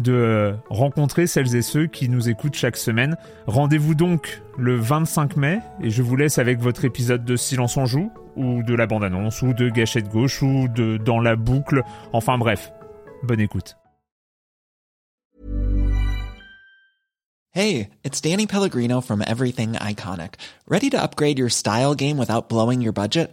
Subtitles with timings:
[0.00, 3.16] de rencontrer celles et ceux qui nous écoutent chaque semaine.
[3.46, 7.86] Rendez-vous donc le 25 mai et je vous laisse avec votre épisode de Silence en
[7.86, 11.82] joue ou de la bande-annonce ou de Gâchette gauche ou de Dans la boucle.
[12.12, 12.72] Enfin bref,
[13.22, 13.76] bonne écoute.
[17.52, 20.34] Hey, it's Danny Pellegrino from Everything Iconic.
[20.66, 23.32] Ready to upgrade your style game without blowing your budget?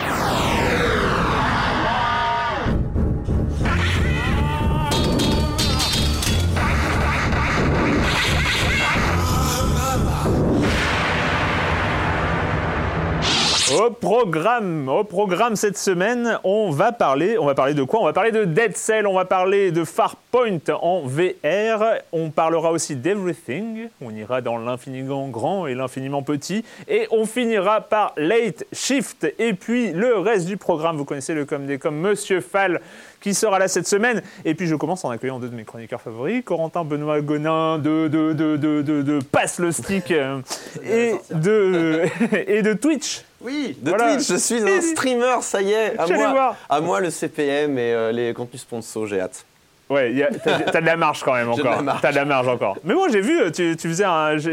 [13.79, 18.01] Au programme, au programme cette semaine, on va parler, on va parler de quoi?
[18.01, 22.71] On va parler de Dead Cell, on va parler de Farpoint en VR, on parlera
[22.71, 28.65] aussi d'Everything, on ira dans l'infiniment grand et l'infiniment petit, et on finira par Late
[28.73, 32.81] Shift, et puis le reste du programme, vous connaissez le comme des comme Monsieur Fall,
[33.21, 34.21] qui sera là cette semaine.
[34.43, 38.09] Et puis je commence en accueillant deux de mes chroniqueurs favoris, Corentin Benoît Gonin de,
[38.09, 40.41] de, de, de, de Passe le Stick euh,
[40.83, 42.03] et, de,
[42.47, 43.23] et de Twitch.
[43.43, 45.97] Oui, de Twitch, je suis un streamer, ça y est.
[45.97, 49.45] À moi, à moi le CPM et euh, les contenus sponsors, j'ai hâte.
[49.89, 50.13] Ouais,
[50.43, 51.83] t'as de la marge quand même encore.
[52.01, 52.77] T'as de la marge encore.
[52.85, 54.05] Mais moi j'ai vu, tu, tu faisais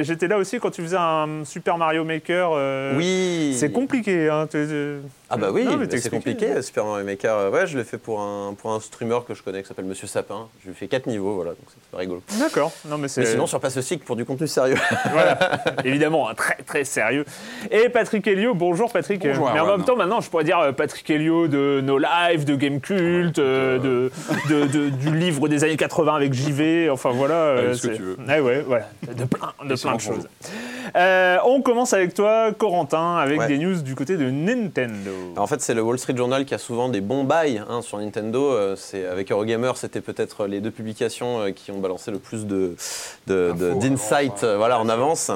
[0.03, 2.51] j'étais là aussi quand tu faisais un Super Mario Maker.
[2.55, 3.55] Euh, oui.
[3.57, 4.29] C'est compliqué.
[4.29, 4.49] Hein,
[5.31, 6.63] ah bah oui, c'est compliqué.
[6.63, 9.43] Super Mario Maker, euh, ouais, je l'ai fait pour un, pour un streamer que je
[9.43, 10.49] connais qui s'appelle Monsieur Sapin.
[10.61, 12.23] Je lui ai fait 4 niveaux, voilà, donc c'est pas rigolo.
[12.39, 12.73] D'accord.
[12.89, 13.21] Non mais c'est.
[13.21, 14.77] Mais sinon sur aussi pour du contenu sérieux.
[15.13, 15.39] voilà,
[15.85, 17.27] évidemment, un très très sérieux.
[17.71, 19.23] Et Patrick Helio, bonjour Patrick.
[19.23, 22.47] Bonjour, mais en même temps, maintenant, je pourrais dire euh, Patrick Helio de No Live,
[22.47, 24.11] de Game Cult, euh, de,
[24.67, 27.55] de, du livre des années 80 avec JV, enfin voilà.
[27.55, 28.17] Ouais, ce que tu veux.
[28.27, 30.27] Ouais, ouais, voilà, de plein de, plein de choses.
[31.45, 35.18] on commence avec toi, Corentin, avec des news du côté de Nintendo.
[35.37, 37.99] En fait, c'est le Wall Street Journal qui a souvent des bons bails hein, sur
[37.99, 38.53] Nintendo.
[38.53, 42.47] Euh, c'est avec Eurogamer, c'était peut-être les deux publications euh, qui ont balancé le plus
[42.47, 42.77] de,
[43.27, 45.31] d'insight euh, voilà, en avance.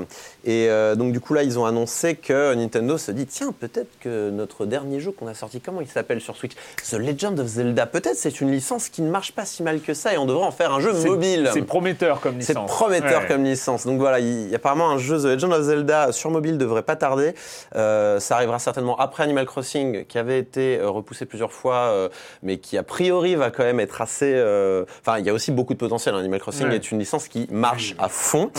[0.45, 4.31] Et donc du coup là, ils ont annoncé que Nintendo se dit tiens, peut-être que
[4.31, 6.53] notre dernier jeu qu'on a sorti, comment il s'appelle sur Switch?
[6.91, 7.87] The Legend of Zelda.
[7.87, 10.47] Peut-être c'est une licence qui ne marche pas si mal que ça et on devrait
[10.47, 11.51] en faire un jeu mobile.
[11.53, 12.57] C'est prometteur comme licence.
[12.57, 13.87] C'est prometteur comme licence.
[13.87, 16.83] Donc voilà, il y a apparemment un jeu The Legend of Zelda sur mobile devrait
[16.83, 17.35] pas tarder.
[17.73, 22.09] ça arrivera certainement après Animal Crossing qui avait été euh, repoussé plusieurs fois, euh,
[22.43, 24.33] mais qui a priori va quand même être assez.
[24.35, 26.15] Euh, enfin, il y a aussi beaucoup de potentiel.
[26.15, 26.19] Hein.
[26.19, 28.51] Animal Crossing est une licence qui marche à fond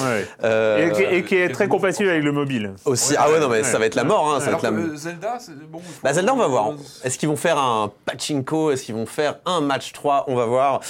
[0.43, 2.73] et, qui, est très compatible avec le mobile.
[2.85, 3.15] Aussi.
[3.17, 4.33] Ah ouais, non, mais ça va être la mort.
[4.33, 4.97] Hein, ça va être la...
[4.97, 5.81] Zelda, c'est bon.
[6.03, 6.73] Bah, Zelda, on va voir.
[7.03, 8.71] Est-ce qu'ils vont faire un pachinko?
[8.71, 10.81] Est-ce qu'ils vont faire un match 3 On va voir.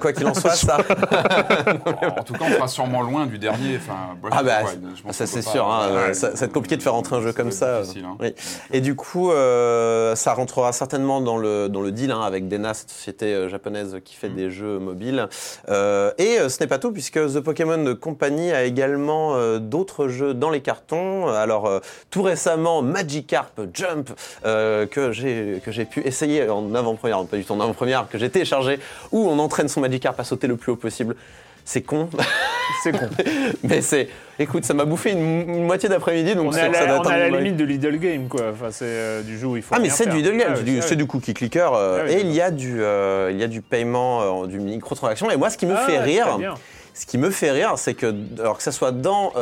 [0.00, 0.78] quoi qu'il en soit, ça.
[2.16, 3.76] en tout cas, on sera sûrement loin du dernier.
[3.76, 4.60] Enfin, ah bah,
[5.10, 5.66] ça c'est sûr.
[5.66, 7.82] Hein, ça, va être compliqué de faire rentrer un jeu comme ça.
[8.20, 8.34] Oui.
[8.72, 9.30] Et du coup,
[10.14, 13.98] ça rentrera certainement dans le, dans le deal hein, avec Dena, cette société euh, japonaise
[14.04, 14.34] qui fait mm.
[14.34, 15.28] des jeux mobiles.
[15.68, 20.27] Euh, et euh, ce n'est pas tout, puisque The Pokémon Company a également d'autres jeux
[20.34, 21.28] dans les cartons.
[21.28, 21.80] Alors,
[22.10, 24.10] tout récemment, Magikarp Jump,
[24.42, 28.78] que j'ai pu essayer en avant-première, pas du tout en avant-première, que j'ai téléchargé,
[29.12, 31.16] où on entraîne son Magikarp à sauter le plus haut possible.
[31.68, 32.08] C'est con.
[32.82, 33.10] c'est con.
[33.62, 34.08] Mais c'est.
[34.38, 37.28] Écoute, ça m'a bouffé une, moitié d'après-midi, donc on est à la, on à la
[37.28, 38.52] limite de Lidl Game, quoi.
[38.52, 39.74] Enfin, c'est euh, du jeu où il faut.
[39.74, 41.70] Ah, mais c'est du Lidl Game, ah c'est du, cookie clicker.
[41.74, 45.30] Euh, ah et il y a du, euh, il y a du paiement, du micro-transaction.
[45.30, 46.38] Et moi, ce qui me ah, fait rire,
[46.94, 49.34] ce qui me fait rire, c'est que, alors que ça soit dans.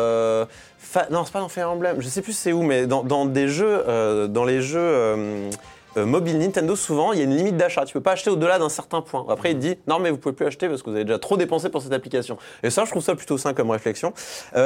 [1.11, 3.49] Non, c'est pas dans Fire Emblem, je sais plus c'est où, mais dans, dans des
[3.49, 3.85] jeux,
[4.29, 5.51] dans les jeux
[5.97, 7.85] mobile Nintendo, souvent, il y a une limite d'achat.
[7.85, 9.25] Tu peux pas acheter au-delà d'un certain point.
[9.29, 11.37] Après, il dit non, mais vous pouvez plus acheter parce que vous avez déjà trop
[11.37, 12.39] dépensé pour cette application.
[12.63, 14.13] Et ça, je trouve ça plutôt sain comme réflexion.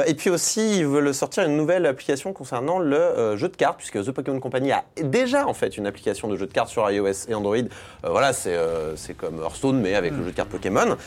[0.05, 4.03] et puis aussi, ils veulent sortir une nouvelle application concernant le jeu de cartes, puisque
[4.03, 7.29] The Pokémon Company a déjà en fait une application de jeu de cartes sur iOS
[7.29, 7.57] et Android.
[8.03, 8.57] voilà, c'est
[8.95, 10.97] c'est comme Hearthstone, mais avec le jeu de cartes Pokémon.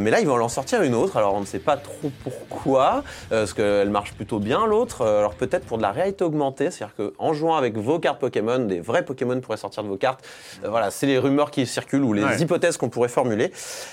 [0.00, 1.16] mais là, ils vont en sortir une autre.
[1.16, 5.04] Alors, on ne sait pas trop pourquoi, parce qu'elle marche plutôt bien l'autre.
[5.04, 8.80] Alors, peut-être pour de la réalité augmentée, c'est-à-dire qu'en jouant avec vos cartes Pokémon, des
[8.80, 10.24] vrais Pokémon pourraient sortir de vos cartes.
[10.64, 13.52] Euh, voilà, c'est les rumeurs qui circulent ou les hypothèses qu'on pourrait formuler.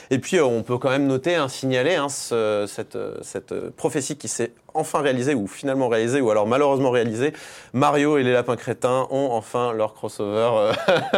[0.09, 4.27] Et puis, euh, on peut quand même noter, hein, signaler hein, cette, cette prophétie qui
[4.27, 7.33] s'est enfin réalisé ou finalement réalisé ou alors malheureusement réalisé,
[7.73, 10.73] Mario et les lapins crétins ont enfin leur crossover euh,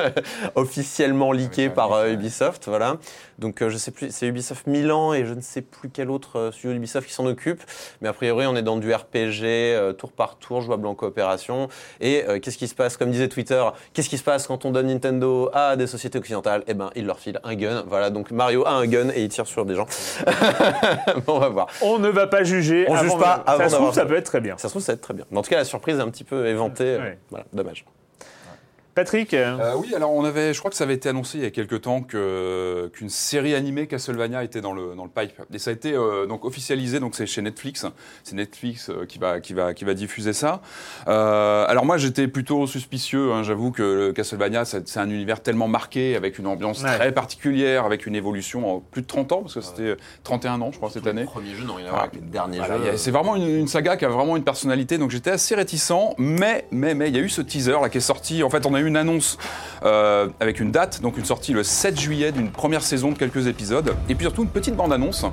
[0.56, 2.98] officiellement leaké par euh, Ubisoft, voilà.
[3.40, 6.52] Donc euh, je sais plus, c'est Ubisoft Milan et je ne sais plus quel autre
[6.54, 7.62] studio Ubisoft qui s'en occupe,
[8.02, 11.68] mais a priori on est dans du RPG tour par tour, jouable en coopération.
[12.00, 13.64] Et qu'est-ce qui se passe, comme disait Twitter,
[13.94, 16.64] qu'est-ce qui se passe quand on donne Nintendo à des sociétés occidentales?
[16.68, 18.10] Eh ben il leur file un gun, voilà.
[18.10, 19.88] Donc Mario a un gun et il tire sur des gens.
[21.28, 21.68] on va voir.
[21.82, 22.86] On ne va pas juger.
[22.88, 24.58] On juge pas ça se trouve, ça peut être très bien.
[24.58, 25.26] Ça se trouve, ça peut être très bien.
[25.32, 26.98] Mais en tout cas, la surprise est un petit peu éventée.
[27.30, 27.86] Voilà, dommage.
[28.96, 31.44] Patrick euh, euh, Oui, alors on avait, je crois que ça avait été annoncé il
[31.44, 35.34] y a quelques temps qu'une série animée Castlevania était dans le, dans le pipe.
[35.52, 37.86] Et ça a été euh, donc officialisé, donc c'est chez Netflix.
[38.24, 40.62] C'est Netflix qui, va, qui, va, qui va diffuser ça.
[41.08, 46.38] alors moi j'étais plutôt suspicieux, hein, j'avoue que Castlevania c'est un univers tellement marqué, avec
[46.38, 49.96] une ambiance très particulière, avec une évolution en plus de 30 ans, parce que c'était
[50.24, 51.22] 31 ans je crois cette année.
[51.22, 52.98] Le premier jeu, non, il y a le dernier jeu.
[52.98, 56.66] C'est vraiment une, une, saga qui a vraiment une personnalité, donc j'étais assez réticent, mais,
[56.72, 58.44] mais, mais il y a eu ce teaser là qui est sorti.
[58.44, 59.38] En fait on a une annonce
[59.84, 63.48] euh, avec une date, donc une sortie le 7 juillet d'une première saison de quelques
[63.48, 65.26] épisodes, et puis surtout une petite bande-annonce.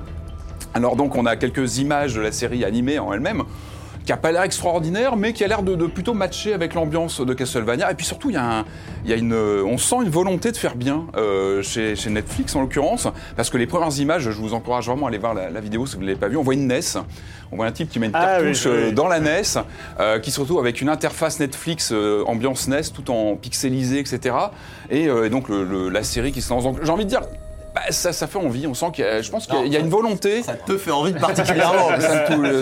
[0.74, 3.44] Alors donc on a quelques images de la série animée en elle-même
[4.10, 7.32] qui a pas l'air extraordinaire, mais qui a l'air de, plutôt matcher avec l'ambiance de
[7.32, 7.92] Castlevania.
[7.92, 8.64] Et puis surtout, il y, a
[9.04, 13.06] y a une, on sent une volonté de faire bien euh, chez, Netflix en l'occurrence,
[13.36, 15.94] parce que les premières images, je vous encourage vraiment à aller voir la, vidéo si
[15.94, 16.36] vous ne l'avez pas vu.
[16.36, 16.80] On voit une NES,
[17.52, 19.42] on voit un type qui met une ah cartouche euh, dans la NES,
[20.00, 21.94] euh, qui se retrouve avec une interface Netflix
[22.26, 24.34] ambiance NES, tout en pixelisé, etc.
[24.90, 26.64] Et, donc la série qui se lance.
[26.82, 27.22] J'ai envie de dire,
[27.74, 28.66] bah, ça, ça fait envie.
[28.66, 30.42] On sent qu'il y a, je pense qu'il y a une volonté.
[30.42, 31.90] Ça te fait envie particulièrement.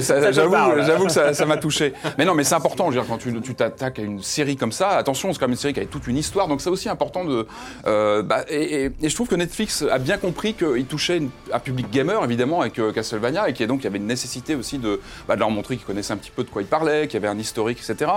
[0.00, 1.94] J'avoue que ça, m'a touché.
[2.18, 2.90] Mais non, mais c'est important.
[2.90, 5.52] Je veux dire, quand tu t'attaques à une série comme ça, attention, c'est quand même
[5.52, 6.48] une série qui a toute une histoire.
[6.48, 7.46] Donc c'est aussi important de.
[7.86, 11.22] Euh, bah, et, je trouve que Netflix a bien compris qu'il touchait
[11.52, 14.54] un public gamer évidemment avec euh, Castlevania et qu'il donc il y avait une nécessité
[14.54, 17.06] aussi de, bah, de leur montrer qu'ils connaissaient un petit peu de quoi ils parlaient,
[17.06, 18.10] qu'il y avait un historique, etc.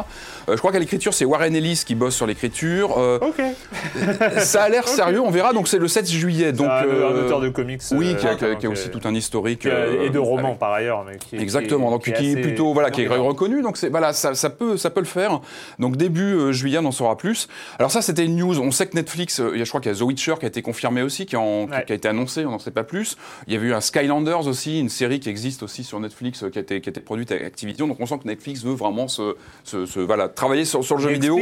[0.49, 2.97] Euh, je crois qu'à l'écriture, c'est Warren Ellis qui bosse sur l'écriture.
[3.21, 3.41] ok.
[4.39, 5.21] ça a l'air sérieux.
[5.21, 5.53] On verra.
[5.53, 6.51] Donc c'est le 7 juillet.
[6.51, 7.81] Donc un euh, auteur de comics.
[7.91, 9.65] Oui, qui a, euh, aussi tout un historique.
[9.65, 11.03] et de euh, romans par ailleurs.
[11.05, 14.49] Mais qui, Exactement, donc qui, est, plutôt voilà, qui est reconnu, donc voilà, ça, ça,
[14.49, 15.41] peut, ça peut le faire.
[15.79, 17.47] Donc début juillet, on en saura plus.
[17.79, 18.59] Alors ça, c'était une news.
[18.59, 21.01] On sait que Netflix, je crois qu'il y a The Witcher qui a été confirmé
[21.01, 23.17] aussi, qui, en, qui a été annoncé, on n'en sait pas plus.
[23.47, 26.57] Il y avait eu un Skylanders aussi, une série qui existe aussi sur Netflix, qui
[26.57, 27.87] a été, qui a été produite avec Activision.
[27.87, 31.09] Donc on sent que Netflix veut vraiment se, se, voilà, travailler sur, sur le jeu
[31.09, 31.39] vidéo.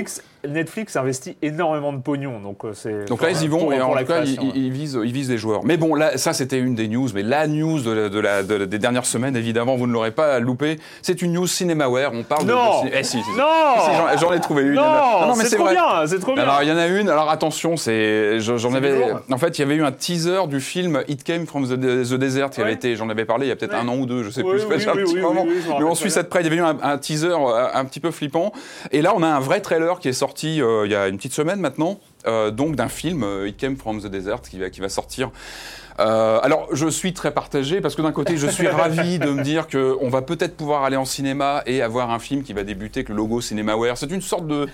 [0.48, 3.06] Netflix investit énormément de pognon, donc c'est.
[3.06, 5.64] Donc là, ils y vont et en tout cas, ils, visent, ils visent les joueurs.
[5.64, 9.06] Mais bon, là, ça, c'était une des news, mais la news de, la, des dernières
[9.06, 10.80] semaines, évidemment, vous ne l'aurez pas loupé.
[11.02, 12.12] C'est une news Cinemaware.
[12.14, 12.84] On parle non.
[12.84, 12.90] de.
[12.94, 14.74] Eh, si, non J'en ai trouvé une.
[14.74, 16.44] Non, non mais c'est trop bien, c'est trop bien.
[16.44, 17.10] Alors, il y en a une.
[17.10, 18.40] Alors, attention, c'est.
[18.40, 19.12] J'en avais.
[19.32, 21.74] En fait, il y avait eu un teaser du film It Came from the,
[22.14, 22.96] Desert qui avait été.
[22.96, 24.62] J'en avais parlé il y a peut-être un an ou deux, je sais plus.
[24.64, 25.46] Un petit moment.
[25.46, 26.42] mais on suit ça de près.
[26.42, 28.54] Il y avait eu un, teaser euh, un petit peu flippant.
[28.92, 31.18] Et là, on a un vrai trailer qui est sorti euh, il y a une
[31.18, 32.00] petite semaine maintenant.
[32.28, 35.32] Euh, donc d'un film, It Came from the Desert, qui va, qui va sortir
[36.00, 39.44] euh, alors, je suis très partagé parce que d'un côté, je suis ravi de me
[39.44, 43.02] dire qu'on va peut-être pouvoir aller en cinéma et avoir un film qui va débuter
[43.02, 43.98] avec le logo CinemaWare.
[43.98, 44.70] C'est une sorte de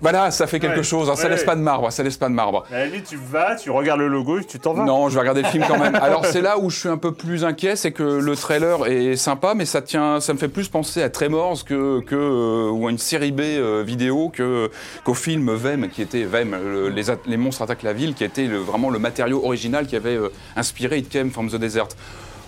[0.00, 1.10] voilà, ça fait quelque chose.
[1.10, 1.90] Hein, ça laisse pas de marbre.
[1.92, 2.64] Ça laisse pas de marbre.
[2.72, 4.84] À la tu vas, tu regardes le logo, tu t'en vas.
[4.84, 5.94] Non, je vais regarder le film quand même.
[6.02, 9.16] Alors c'est là où je suis un peu plus inquiet, c'est que le trailer est
[9.16, 12.86] sympa, mais ça tient, ça me fait plus penser à Tremors que, que euh, ou
[12.86, 14.70] à une série B euh, vidéo que
[15.04, 16.56] qu'au film Vem, qui était Vem,
[16.94, 20.28] les, les, monstres attaquent la ville, qui était vraiment le matériau original qui avait euh,
[20.56, 21.88] inspiré It Came from the Desert.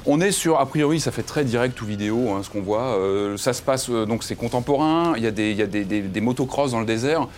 [0.06, 2.96] On est sur, a priori, ça fait très direct ou vidéo, hein, ce qu'on voit.
[2.98, 5.84] Euh, ça se passe, euh, donc c'est contemporain, il y a, des, y a des,
[5.84, 7.28] des, motocross dans le désert.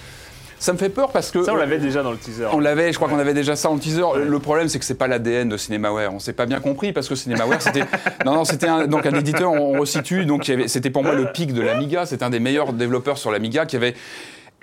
[0.61, 1.43] Ça me fait peur parce que.
[1.43, 2.47] Ça, on l'avait déjà dans le teaser.
[2.53, 4.05] On l'avait, je crois qu'on avait déjà ça dans le teaser.
[4.25, 6.15] Le problème, c'est que c'est pas l'ADN de Cinemaware.
[6.15, 7.83] On s'est pas bien compris parce que Cinemaware, c'était.
[8.25, 10.25] non, non, c'était un, donc un éditeur, on resitue.
[10.25, 12.07] Donc, c'était pour moi le pic de l'Amiga.
[12.07, 13.95] C'était un des meilleurs développeurs sur l'Amiga qui avait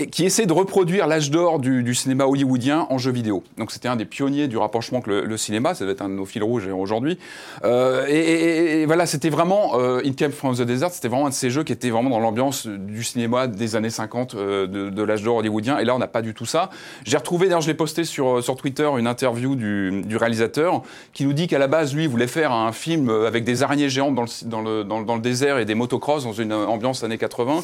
[0.08, 3.44] qui essaie de reproduire l'âge d'or du, cinéma hollywoodien en jeu vidéo.
[3.58, 6.14] Donc c'était un des pionniers du rapprochement que le, cinéma, ça doit être un de
[6.14, 7.18] nos fils rouges aujourd'hui.
[7.66, 11.34] Euh, et, voilà, c'était vraiment euh, In Camp from the Desert, c'était vraiment un de
[11.34, 15.24] ces jeux qui était vraiment dans l'ambiance du cinéma des années 50 euh, de, l'âge
[15.24, 15.80] d'or hollywoodien.
[15.80, 16.70] Et là, on n'a pas du tout ça.
[17.06, 20.82] J'ai retrouvé, d'ailleurs, je l'ai posté sur, sur Twitter, une interview du, réalisateur
[21.14, 23.90] qui nous dit qu'à la base, lui, il voulait faire un film avec des araignées
[23.90, 27.18] géantes dans le, dans le, dans, le désert et des motocross dans une ambiance années
[27.18, 27.64] 80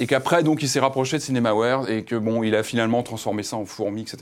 [0.00, 1.22] et qu'apraprès donc il s'est rapproché de
[1.88, 4.18] Et que bon il a finalement transformé ça en fourmi etc.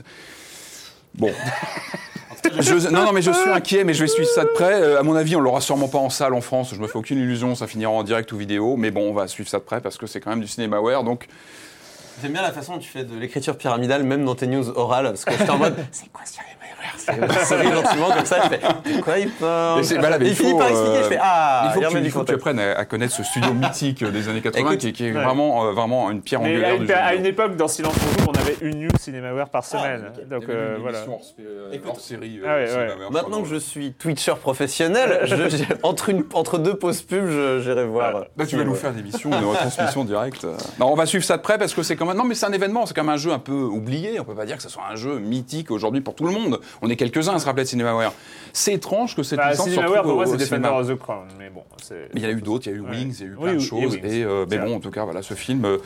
[1.15, 1.31] Bon.
[2.91, 4.73] non, non, mais je suis inquiet, mais je vais suivre ça de près.
[4.73, 6.73] Euh, à mon avis, on l'aura sûrement pas en salle en France.
[6.73, 8.77] Je me fais aucune illusion, ça finira en direct ou vidéo.
[8.77, 11.03] Mais bon, on va suivre ça de près parce que c'est quand même du Cinemaware.
[11.03, 11.27] Donc,
[12.21, 15.05] J'aime bien la façon dont tu fais de l'écriture pyramidale, même dans tes news orales,
[15.05, 16.23] parce que j'étais en mode, c'est quoi
[17.01, 19.81] Cinemaware C'est gentiment comme ça, je fais, de quoi il parle
[20.21, 22.33] Il finit par expliquer, je fais, ah, il faut, que tu, il faut que tu
[22.33, 26.21] apprennes à, connaître ce studio mythique des années 80 qui, est vraiment, euh, vraiment une
[26.21, 26.95] pierre angulaire du jeu.
[26.95, 27.95] À une époque, dans Silence
[28.27, 30.11] on on avait une news Cinemaware par ah, semaine.
[30.29, 30.99] Donc euh, voilà.
[30.99, 32.39] Euh, hors série.
[33.11, 35.27] Maintenant que je suis Twitcher professionnel,
[35.83, 37.27] entre deux pauses pub,
[37.61, 38.25] j'irai voir.
[38.37, 40.47] Là, tu vas nous faire des émissions, une retransmission directe.
[40.79, 42.53] On va suivre ça de près parce que c'est quand même non, mais c'est un
[42.53, 44.19] événement, c'est quand même un jeu un peu oublié.
[44.19, 46.59] On peut pas dire que ce soit un jeu mythique aujourd'hui pour tout le monde.
[46.81, 48.13] On est quelques-uns à se rappeler de Cinemaware.
[48.53, 51.27] C'est étrange que cette bah, licence Cinemaware, pour moi, c'est Defender of the Crown.
[51.37, 51.63] Mais bon,
[52.13, 53.53] il y a eu d'autres, il y a eu Wings, il y a eu plein
[53.53, 53.95] de choses.
[54.03, 55.77] Et, euh, mais bon, en tout cas, voilà, ce film, euh,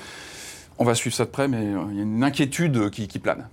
[0.78, 3.48] on va suivre ça de près, mais euh, il y a une inquiétude qui plane.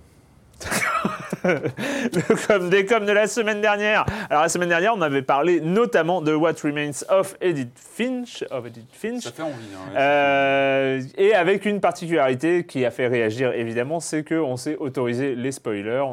[1.43, 4.05] Le com des coms de la semaine dernière.
[4.29, 8.43] Alors la semaine dernière, on avait parlé notamment de What Remains of Edith Finch.
[8.49, 9.23] Of Edith Finch.
[9.23, 9.53] Ça fait envie.
[9.75, 15.35] Hein, euh, et avec une particularité qui a fait réagir évidemment, c'est qu'on s'est autorisé
[15.35, 16.03] les spoilers,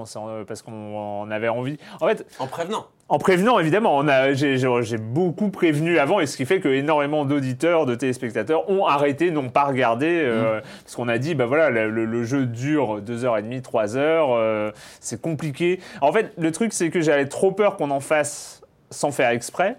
[0.46, 1.78] parce qu'on avait envie.
[2.00, 2.86] En fait, en prévenant.
[3.10, 7.96] En prévenant, évidemment, j'ai beaucoup prévenu avant, et ce qui fait que énormément d'auditeurs, de
[7.96, 10.62] téléspectateurs ont arrêté, n'ont pas regardé, euh, mmh.
[10.84, 15.80] parce qu'on a dit, bah voilà, le, jeu dure 2h30, 3h, euh, c'est compliqué.
[16.02, 19.76] En fait, le truc, c'est que j'avais trop peur qu'on en fasse sans faire exprès.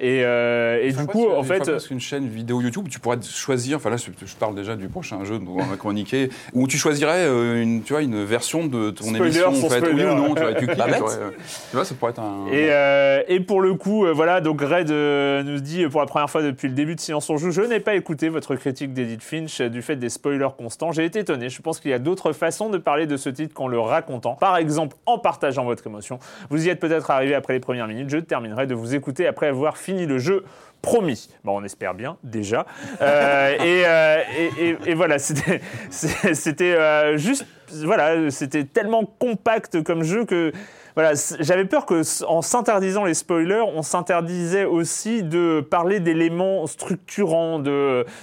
[0.00, 1.64] Et, euh, et du coup, en fait.
[1.64, 5.22] Parce qu'une chaîne vidéo YouTube, tu pourrais choisir, enfin là, je parle déjà du prochain
[5.24, 8.90] jeu dont on va chroniquer, où tu choisirais euh, une, tu vois, une version de
[8.90, 12.12] ton émission, en fait, oui ou non, tu vois, tu, cliques, tu, vois, ça pourrait
[12.12, 12.46] être un.
[12.50, 16.30] Et, euh, et pour le coup, euh, voilà, donc Red nous dit pour la première
[16.30, 19.22] fois depuis le début de Silence on joue, je n'ai pas écouté votre critique d'Edith
[19.22, 20.92] Finch du fait des spoilers constants.
[20.92, 21.50] J'ai été étonné.
[21.50, 24.34] Je pense qu'il y a d'autres façons de parler de ce titre qu'en le racontant.
[24.34, 26.18] Par exemple, en partageant votre émotion.
[26.48, 28.08] Vous y êtes peut-être arrivé après les premières minutes.
[28.08, 30.44] Je terminerai de vous écouter après avoir fini fini le jeu
[30.82, 31.28] promis.
[31.44, 32.64] Bon, on espère bien, déjà.
[33.02, 35.60] Euh, euh, et, voilà, c'était
[36.74, 37.44] euh, juste,
[37.84, 40.52] voilà, c'était tellement compact comme jeu que
[41.00, 47.58] voilà, j'avais peur que en s'interdisant les spoilers, on s'interdisait aussi de parler d'éléments structurants,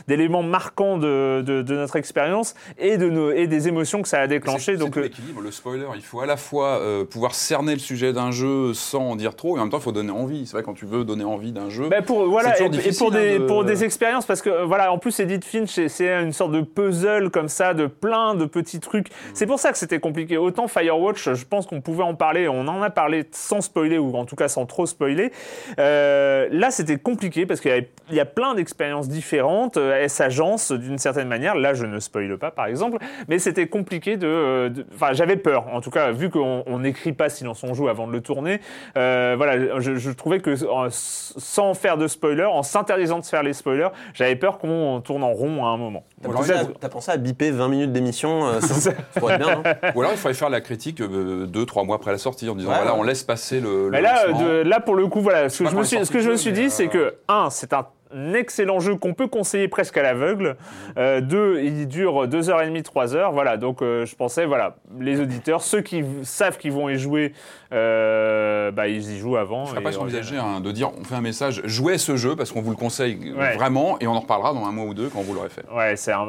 [0.08, 4.28] d'éléments marquants de, de, notre expérience et, de nos, et des émotions que ça a
[4.28, 4.78] déclenché.
[4.78, 8.30] Donc, l'équilibre, le spoiler, il faut à la fois euh, pouvoir cerner le sujet d'un
[8.30, 10.46] jeu sans en dire trop, et en même temps, il faut donner envie.
[10.46, 11.90] C'est vrai, quand tu veux donner envie d'un jeu.
[11.90, 15.20] Ben pour, voilà, et, pour, des, hein, pour des expériences, parce que voilà, en plus,
[15.20, 19.10] Edith Finch, c'est une sorte de puzzle comme ça, de plein de petits trucs.
[19.10, 19.14] Mm.
[19.34, 20.38] C'est pour ça que c'était compliqué.
[20.38, 24.16] Autant Firewatch, je pense qu'on pouvait en parler, on en a parlé sans spoiler, ou
[24.16, 25.32] en tout cas sans trop spoiler.
[25.80, 29.78] Euh, là, c'était compliqué parce qu'il y, a plein d'expériences différentes.
[29.78, 31.56] Euh, elles s'agencent d'une certaine manière.
[31.56, 32.98] Là, je ne spoile pas, par exemple,
[33.28, 34.72] mais c'était compliqué de.
[34.94, 38.12] Enfin, j'avais peur, en tout cas, vu qu'on n'écrit pas Silence on joue avant de
[38.12, 38.60] le tourner.
[38.98, 40.56] Euh, voilà, je, trouvais que
[40.90, 45.34] sans faire de spoiler, en s'interdisant de faire les spoilers, j'avais peur qu'on tourne en
[45.34, 46.06] rond à un moment.
[46.22, 49.62] T'as pensé, à biper 20 minutes d'émission ça, pourrait bien,
[49.96, 52.96] Ou alors il faudrait faire la critique 2-3 mois après la sortie en disant voilà,
[52.96, 53.90] on laisse passer le.
[53.92, 54.28] Mais là,
[54.64, 56.52] là, pour le coup, voilà, ce que, je me suis, ce que je me suis
[56.52, 60.56] dit, c'est que, un, c'est un un excellent jeu qu'on peut conseiller presque à l'aveugle.
[60.98, 63.34] Euh, deux, il dure 2h30, 3h.
[63.34, 67.34] Voilà, donc euh, je pensais, voilà, les auditeurs, ceux qui savent qu'ils vont y jouer,
[67.74, 69.66] euh, bah, ils y jouent avant.
[69.66, 72.52] Je ne pas envisager hein, de dire, on fait un message, jouez ce jeu parce
[72.52, 75.22] qu'on vous le conseille vraiment et on en reparlera dans un mois ou deux quand
[75.22, 75.66] vous l'aurez fait.
[75.74, 76.26] Ouais, c'est un,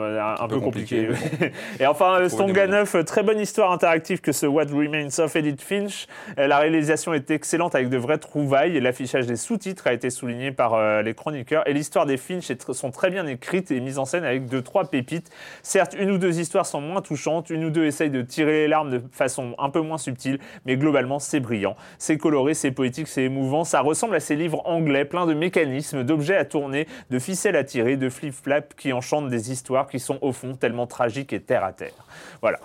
[0.49, 1.09] peu, compliqué.
[1.81, 6.07] et enfin, Stonga 9, très bonne histoire interactive que ce What Remains of Edith Finch.
[6.37, 8.81] La réalisation est excellente avec de vraies trouvailles.
[8.81, 13.11] L'affichage des sous-titres a été souligné par les chroniqueurs et l'histoire des Finch sont très
[13.11, 15.31] bien écrites et mises en scène avec deux, trois pépites.
[15.63, 18.69] Certes, une ou deux histoires sont moins touchantes, une ou deux essayent de tirer les
[18.69, 21.77] larmes de façon un peu moins subtile, mais globalement, c'est brillant.
[21.99, 23.65] C'est coloré, c'est poétique, c'est émouvant.
[23.65, 27.65] Ça ressemble à ces livres anglais, pleins de mécanismes, d'objets à tourner, de ficelles à
[27.65, 31.65] tirer, de flip-flap qui enchantent des histoires qui sont au fond tellement tragiques et terre
[31.65, 31.93] à terre.
[32.41, 32.59] Voilà.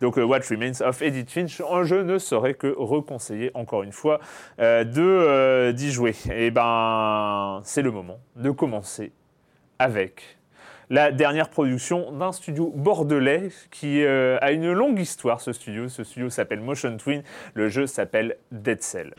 [0.00, 4.20] Donc, euh, What Remains of Edith Finch, je ne saurais que reconseiller encore une fois
[4.60, 6.14] euh, de euh, d'y jouer.
[6.30, 9.12] Et eh ben, c'est le moment de commencer
[9.78, 10.39] avec
[10.90, 15.88] la dernière production d'un studio bordelais qui euh, a une longue histoire, ce studio.
[15.88, 17.22] Ce studio s'appelle Motion Twin,
[17.54, 19.14] le jeu s'appelle Dead Cell.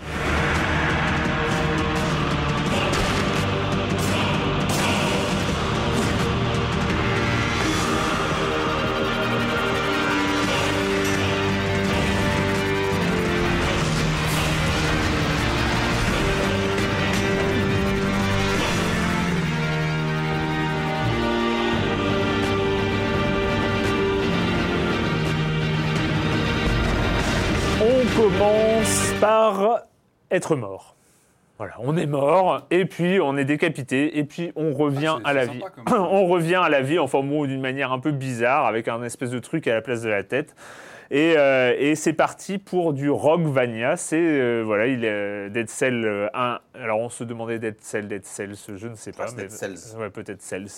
[30.31, 30.95] Être mort.
[31.57, 35.33] Voilà, on est mort, et puis on est décapité, et puis on revient Ah, à
[35.33, 35.61] la vie.
[35.91, 39.29] on revient à la vie, enfin bon, d'une manière un peu bizarre, avec un espèce
[39.29, 40.55] de truc à la place de la tête.
[41.13, 43.97] Et, euh, et c'est parti pour du Rockvania.
[43.97, 46.59] C'est euh, voilà, il est Dead Cell euh, 1.
[46.73, 49.25] Alors on se demandait Dead Cell, Dead Cells, je ne sais pas.
[49.25, 49.97] Ah, c'est Dead Cells.
[49.99, 50.69] Ouais, peut-être Cells.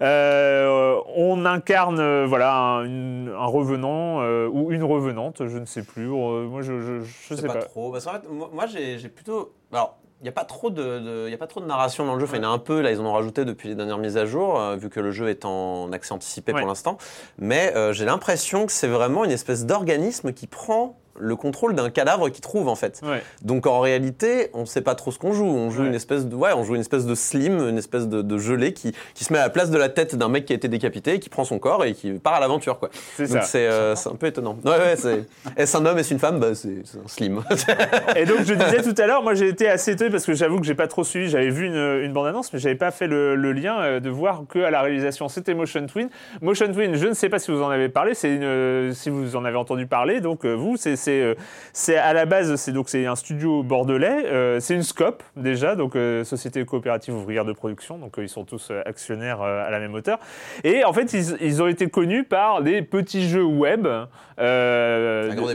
[0.00, 6.06] Euh, on incarne euh, voilà un, revenant euh, ou une revenante, je ne sais plus.
[6.06, 7.52] Euh, moi, je, Je sais pas.
[7.52, 7.92] pas, trop.
[7.92, 9.52] Parce qu'en fait, moi, j'ai plutôt.
[9.70, 12.20] Alors, n'y a, pas trop de, de- y a pas trop de narration dans le
[12.20, 12.26] jeu.
[12.26, 13.98] Enfin, il y en a un peu, là, ils en ont rajouté depuis les dernières
[13.98, 16.60] mises à jour, euh, vu que le jeu est en accès anticipé Ouais.
[16.60, 16.96] pour l'instant.
[17.38, 21.90] Mais euh, j'ai l'impression que c'est vraiment une espèce d'organisme qui prend le contrôle d'un
[21.90, 23.00] cadavre qu'il trouve, en fait.
[23.04, 23.22] Ouais.
[23.42, 25.44] Donc en réalité, on sait pas trop ce qu'on joue.
[25.46, 25.88] On joue Ouais.
[25.88, 28.72] une espèce de, ouais, on joue une espèce de slim, une espèce de, de gelé
[28.72, 30.68] qui, qui se met à la place de la tête d'un mec qui a été
[30.68, 32.90] décapité, qui prend son corps et qui part à l'aventure, quoi.
[33.16, 33.42] C'est ça.
[33.42, 34.56] c'est euh, c'est un peu étonnant.
[34.64, 35.24] Ouais, ouais, c'est.
[35.56, 36.38] Est-ce un homme, est-ce une femme?
[36.40, 37.42] Bah, c'est un slim.
[38.16, 40.58] Et donc je disais tout à l'heure, moi j'ai été assez étonné parce que j'avoue
[40.60, 41.28] que j'ai pas trop suivi.
[41.28, 44.42] J'avais vu une, une bande-annonce, mais j'avais pas fait le, le lien euh, de voir
[44.48, 46.08] que à la réalisation c'était Motion Twin.
[46.42, 49.36] Motion Twin, je ne sais pas si vous en avez parlé, c'est euh, si vous
[49.36, 50.20] en avez entendu parler.
[50.20, 51.34] Donc vous, c'est c'est euh,
[51.72, 54.24] c'est à la base c'est donc c'est un studio bordelais.
[54.26, 57.98] euh, c'est une Scope déjà, donc euh, société coopérative ouvrière de production.
[57.98, 60.18] Donc ils sont tous actionnaires à la même hauteur.
[60.64, 63.86] Et en fait ils, ils ont été connus par des petits jeux web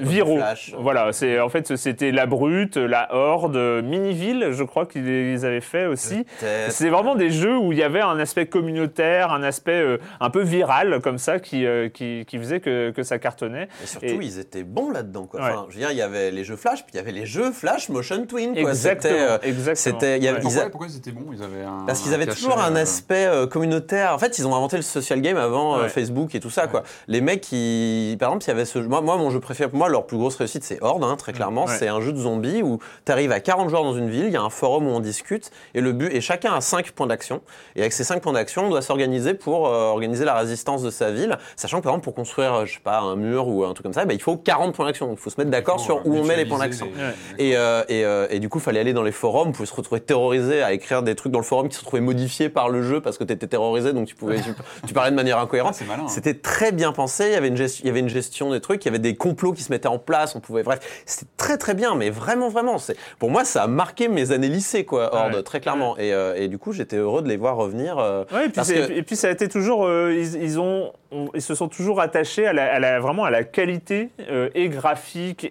[0.01, 0.37] viraux.
[0.37, 0.73] Flash.
[0.77, 5.85] Voilà, c'est en fait c'était la brute, la horde, Miniville, je crois qu'ils avaient fait
[5.85, 6.25] aussi.
[6.69, 10.29] C'est vraiment des jeux où il y avait un aspect communautaire, un aspect euh, un
[10.29, 13.67] peu viral comme ça qui, euh, qui, qui faisait que, que ça cartonnait.
[13.83, 15.27] Et surtout, Et- ils étaient bons là-dedans.
[15.39, 15.47] Quoi.
[15.47, 15.53] Ouais.
[15.53, 17.25] Enfin, je veux dire, il y avait les jeux Flash, puis il y avait les
[17.25, 18.51] jeux Flash Motion Twin.
[18.53, 18.61] Quoi.
[18.69, 19.75] Exactement, C'était, euh, exactement.
[19.99, 20.41] c'était- il y avait- Ouais.
[20.41, 21.31] ils Pourquoi, a- pourquoi ils étaient bons?
[21.33, 21.85] Ils avaient un.
[21.87, 24.13] Parce qu'ils avaient cachet, toujours un euh, aspect euh, communautaire.
[24.13, 25.89] En fait, ils ont inventé le social game avant euh, Ouais.
[25.89, 26.67] Facebook et tout ça.
[26.67, 26.83] Quoi.
[27.07, 29.79] Les mecs, qui, par exemple, il y avait ce, moi, moi, mon jeu préféré, pour
[29.79, 31.65] moi, leur plus grosse réussite, c'est Horde, hein, très clairement.
[31.65, 31.75] Ouais.
[31.77, 34.33] C'est un jeu de zombies où tu arrives à 40 joueurs dans une ville, il
[34.33, 37.07] y a un forum où on discute et le but, et chacun a 5 points
[37.07, 37.41] d'action.
[37.75, 40.89] Et avec ces 5 points d'action, on doit s'organiser pour euh, organiser la résistance de
[40.89, 41.37] sa ville.
[41.55, 43.93] Sachant que, par exemple, pour construire, je sais pas, un mur ou un truc comme
[43.93, 45.07] ça, bah, il faut 40 points d'action.
[45.07, 46.89] Donc, faut se mettre d'accord sur où on met les points les- Ouais.
[47.37, 49.65] Et, euh, et, euh, et du coup, il fallait aller dans les forums, on pouvait
[49.67, 52.69] se retrouver terrorisé à écrire des trucs dans le forum qui se retrouvaient modifiés par
[52.69, 54.49] le jeu parce que tu étais terrorisé, donc tu, pouvais, tu,
[54.87, 55.79] tu parlais de manière Ah, incohérente.
[55.87, 56.03] malin.
[56.03, 56.07] hein.
[56.07, 58.61] C'était très bien pensé, il y, avait une gestion, il y avait une gestion des
[58.61, 61.29] trucs, il y avait des complots qui se mettaient en place, on pouvait, bref, c'était
[61.37, 64.85] très très bien, mais vraiment, vraiment, c'est, pour moi, ça a marqué mes années lycée,
[64.85, 65.43] quoi, Horde, Ouais.
[65.43, 65.97] très clairement.
[65.97, 67.97] Et, euh, et du coup, j'étais heureux de les voir revenir.
[67.97, 70.59] euh, Ouais, et, puis parce que- et puis ça a été toujours, euh, ils, ils
[70.59, 74.09] ont, on- ils se sont toujours attachés à la, à la- vraiment à la qualité
[74.29, 74.99] euh, et graphique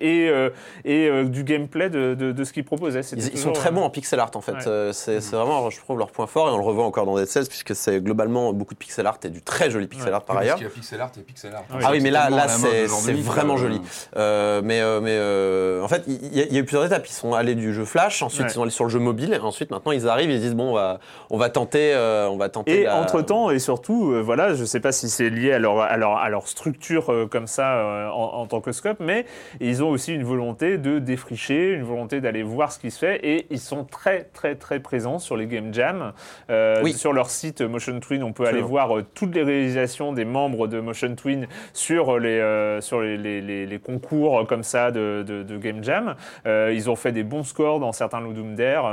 [0.00, 0.50] et, euh,
[0.84, 3.00] et euh, du gameplay de, de, de ce qu'ils proposaient.
[3.12, 4.52] Ils, ils sont très euh, bons en pixel art en fait.
[4.66, 4.90] Ouais.
[4.92, 7.46] C'est vraiment, je trouve, leur point fort et on le revoit encore dans Dead Cells
[7.48, 10.14] puisque c'est globalement beaucoup de pixel art et du très joli pixel Ouais.
[10.14, 10.56] art par Oui, ailleurs.
[10.58, 11.64] Parce qu'il y a pixel art et pixel art.
[11.72, 13.80] Ah Ah oui, mais là, là, c'est vraiment joli.
[14.16, 16.84] Euh, mais euh, mais euh, en fait, il y, a- il y a eu plusieurs
[16.84, 17.06] étapes.
[17.08, 18.50] Ils sont allés du jeu Flash, ensuite Ouais.
[18.50, 20.70] ils sont allés sur le jeu mobile, et ensuite maintenant ils arrivent, ils disent bon,
[20.70, 20.98] on va,
[21.30, 22.80] on va tenter, euh, on va tenter.
[22.80, 25.58] Et la- entre-temps, et surtout, euh, voilà, je ne sais pas si c'est lié à
[25.58, 28.98] leur, à leur, à leur structure euh, comme ça euh, en, en tant que scope,
[29.00, 29.26] mais
[29.60, 33.20] ils ont aussi une volonté de défricher, une volonté d'aller voir ce qui se fait,
[33.26, 36.12] et ils sont très, très, très présents sur les Game Jam.
[36.50, 36.92] Euh, Oui.
[36.92, 38.64] Sur leur site Motion Twin, on peut Absolument.
[38.66, 43.00] aller voir euh, toutes les réalisations des membres de Motion Twin sur les, euh, sur
[43.00, 46.14] les, les- les- les concours comme ça de, de- de Game Jam.
[46.46, 48.84] Ils ont fait des bons scores dans certains Ludum Dare,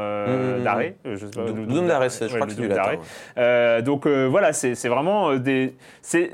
[0.63, 2.97] d'arrêt, euh, je sais pas, Ludum Ludum c'est- je ouais, crois que c'est du latin.
[3.37, 3.81] Ouais.
[3.81, 5.75] Donc voilà, c'est vraiment des.
[6.01, 6.31] C'est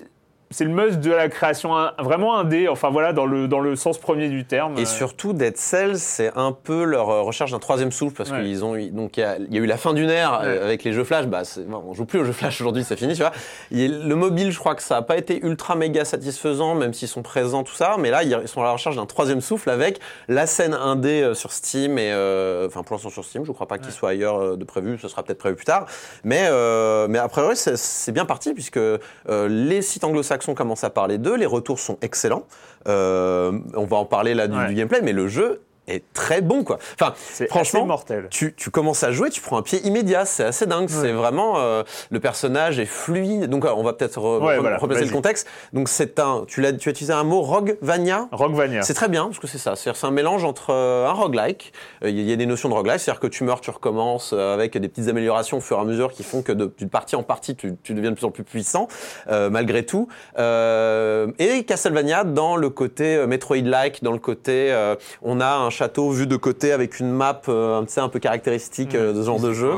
[0.51, 3.97] c'est le must de la création, vraiment indé, enfin voilà, dans le, dans le sens
[3.97, 4.77] premier du terme.
[4.77, 8.41] Et surtout, Dead Cells, c'est un peu leur euh, recherche d'un troisième souffle parce Ouais.
[8.43, 10.41] qu'ils ont eu, donc il y, a- il y a eu la fin d'une ère
[10.43, 10.63] euh, Ouais.
[10.63, 11.25] avec les jeux Flash.
[11.25, 13.31] Bah, bon, on joue plus aux jeux Flash aujourd'hui, c'est fini, tu vois.
[13.71, 17.21] Le mobile, je crois que ça a pas été ultra méga satisfaisant, même s'ils sont
[17.21, 17.95] présents tout ça.
[17.97, 21.33] Mais là, ils sont à la recherche d'un troisième souffle avec la scène indé euh,
[21.33, 23.45] sur Steam et euh, enfin pour l'instant sur Steam.
[23.45, 24.97] Je crois pas qu'il soit ailleurs de prévu.
[25.01, 25.85] Ce sera peut-être prévu plus tard.
[26.23, 28.99] Mais euh, mais a priori, c'est- c'est bien parti puisque euh,
[29.47, 31.35] les sites anglo-saxons commencent à parler d'eux.
[31.35, 32.45] Les retours sont excellents.
[32.87, 34.67] Euh, on va en parler là du, Ouais.
[34.67, 36.77] du gameplay, mais le jeu est très bon quoi.
[36.93, 37.13] Enfin,
[37.49, 38.27] franchement, mortel.
[38.29, 40.89] Tu, tu, commences à jouer, tu prends un pied immédiat, c'est assez dingue.
[40.89, 43.45] C'est vraiment euh, le personnage est fluide.
[43.45, 45.47] Donc on va peut-être replacer le contexte.
[45.73, 48.27] Donc c'est un, tu l'as, tu as utilisé un mot Rogue-Vania?
[48.31, 48.83] Rogue-Vania.
[48.83, 49.75] C'est très bien parce que c'est ça.
[49.75, 51.73] C'est un mélange entre euh, un roguelike.
[52.03, 54.77] Euh, il y a des notions de roguelike, c'est-à-dire que tu meurs, tu recommences avec
[54.77, 57.55] des petites améliorations au fur et à mesure qui font que d'une partie en partie
[57.55, 58.87] tu, tu, deviens de plus en plus puissant
[59.27, 60.07] malgré tout.
[60.37, 64.73] et Castlevania dans le côté Metroid-like, dans le côté
[65.21, 69.13] on a un château vu de côté avec une map euh, un peu caractéristique euh,
[69.13, 69.73] de ce genre de jeu.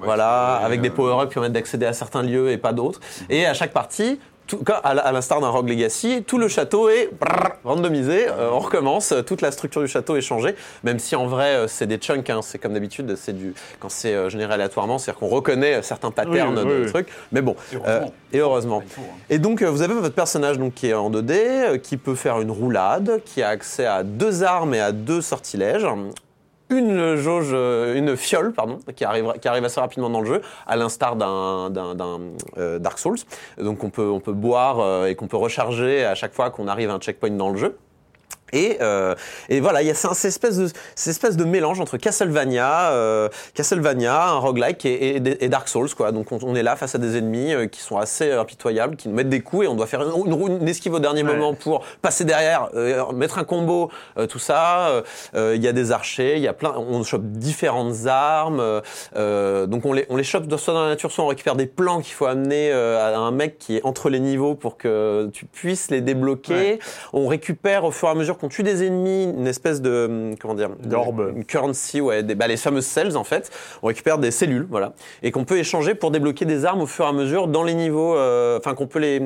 [0.00, 3.00] voilà, avec des power-ups qui permettent d'accéder à certains lieux et pas d'autres.
[3.00, 3.26] Mhm.
[3.30, 4.20] Et à chaque partie,
[4.82, 7.10] à l'instar d'un Rogue Legacy, tout le château est
[7.64, 11.66] randomisé, euh, on recommence, toute la structure du château est changée, même si en vrai
[11.68, 15.28] c'est des chunks, hein, c'est comme d'habitude, c'est du quand c'est généré aléatoirement, c'est-à-dire qu'on
[15.28, 17.56] reconnaît certains patterns de trucs, mais bon,
[18.32, 18.82] et heureusement.
[18.84, 19.02] Hein.
[19.30, 22.50] Et, donc vous avez votre personnage donc qui est en 2D, qui peut faire une
[22.50, 25.86] roulade, qui a accès à deux armes et à deux sortilèges
[26.70, 30.42] une jauge, euh, une fiole, pardon, qui arrive, qui arrive assez rapidement dans le jeu,
[30.66, 31.72] à l'instar d'un,
[32.58, 33.18] euh, Dark Souls.
[33.58, 36.68] Donc on peut, on peut boire euh, et qu'on peut recharger à chaque fois qu'on
[36.68, 37.76] arrive à un checkpoint dans le jeu.
[38.52, 39.14] Et, euh,
[39.48, 43.28] et, voilà, il y a cette espèce de, cette espèce de mélange entre Castlevania, euh,
[43.54, 46.12] Castlevania, un roguelike et, et, Dark Souls, quoi.
[46.12, 49.14] Donc on, est là face à des ennemis euh, qui sont assez impitoyables, qui nous
[49.14, 52.24] mettent des coups et on doit faire une, une esquive au dernier moment pour passer
[52.24, 55.02] derrière, euh, mettre un combo, euh, tout ça.
[55.34, 58.62] Il y a des archers, il y a plein, on chope différentes armes.
[59.14, 62.00] donc on les, on les chope soit dans la nature, soit on récupère des plans
[62.00, 65.90] qu'il faut amener à un mec qui est entre les niveaux pour que tu puisses
[65.90, 66.78] les débloquer.
[67.12, 70.38] On récupère au fur et à mesure qu'on tue des ennemis, une espèce de hum,
[70.38, 73.50] comment dire d'orbe, une currency, ouais, des, bah, les fameuses cells en fait.
[73.82, 77.04] On récupère des cellules, voilà, et qu'on peut échanger pour débloquer des armes au fur
[77.04, 78.16] et à mesure dans les niveaux.
[78.16, 79.20] Euh, enfin, qu'on peut les,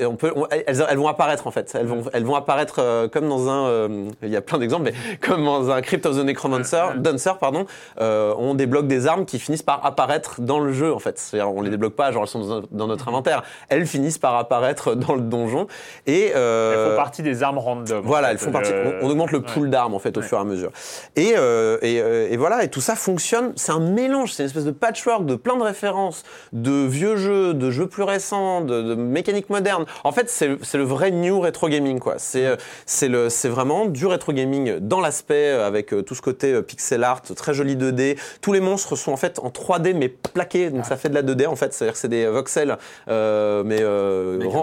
[0.00, 1.74] on peut, elles, elles, vont apparaître en fait.
[1.78, 3.66] Elles vont, elles vont apparaître euh, comme dans un.
[3.66, 7.38] Euh, il y a plein d'exemples, mais comme dans un Crypt of the Necromancer, Dancer,
[7.38, 7.66] pardon.
[7.98, 11.18] on débloque des armes qui finissent par apparaître dans le jeu en fait.
[11.18, 13.42] C'est-à-dire, on les débloque pas, genre elles sont dans notre inventaire.
[13.68, 15.66] Elles finissent par apparaître dans le donjon
[16.06, 16.32] et.
[16.34, 18.02] elles font partie des armes random.
[18.04, 18.72] Voilà, elles font partie.
[19.02, 20.70] On, augmente le pool d'armes en fait au fur et à mesure.
[21.16, 23.52] Et, euh, euh, et, voilà, et tout ça fonctionne.
[23.56, 27.54] C'est un mélange, c'est une espèce de patchwork de plein de références, de vieux jeux,
[27.54, 29.84] de jeux plus récents, de, de mécaniques modernes.
[30.04, 32.14] En fait, c'est le vrai new retro gaming quoi.
[32.18, 37.22] C'est euh, c'est vraiment du retro gaming dans l'aspect avec tout ce côté pixel art,
[37.22, 38.18] très joli 2D.
[38.40, 41.22] Tous les monstres sont en fait en 3D mais plaqués, donc ça fait de la
[41.22, 41.72] 2D en fait.
[41.72, 42.76] C'est-à-dire que c'est des voxels
[43.08, 43.84] mais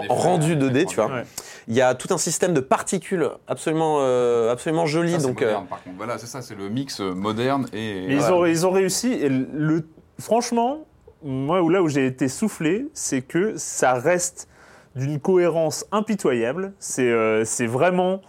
[0.08, 1.10] rendus 2D, tu vois.
[1.68, 5.18] Il y a tout un système de particules absolument, euh, absolument joli.
[5.18, 5.96] donc, moderne, euh, par contre.
[5.98, 8.06] Voilà, c'est ça, c'est le mix euh, moderne et.
[8.08, 9.12] ils, ont, ils ont réussi.
[9.12, 9.86] Et le,
[10.18, 10.86] franchement,
[11.22, 14.48] moi, là où j'ai été soufflé, c'est que ça reste
[14.96, 16.72] d'une cohérence impitoyable.
[16.78, 18.22] C'est c'est vraiment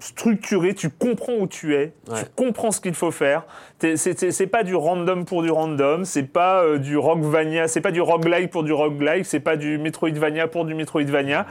[0.00, 3.44] structuré, tu comprends où tu es, tu comprends ce qu'il faut faire.
[3.78, 8.50] C'est pas du random pour du random, c'est pas du roguevania, c'est pas du roguelike
[8.50, 11.46] pour du roguelike, c'est pas du metroidvania pour du metroidvania.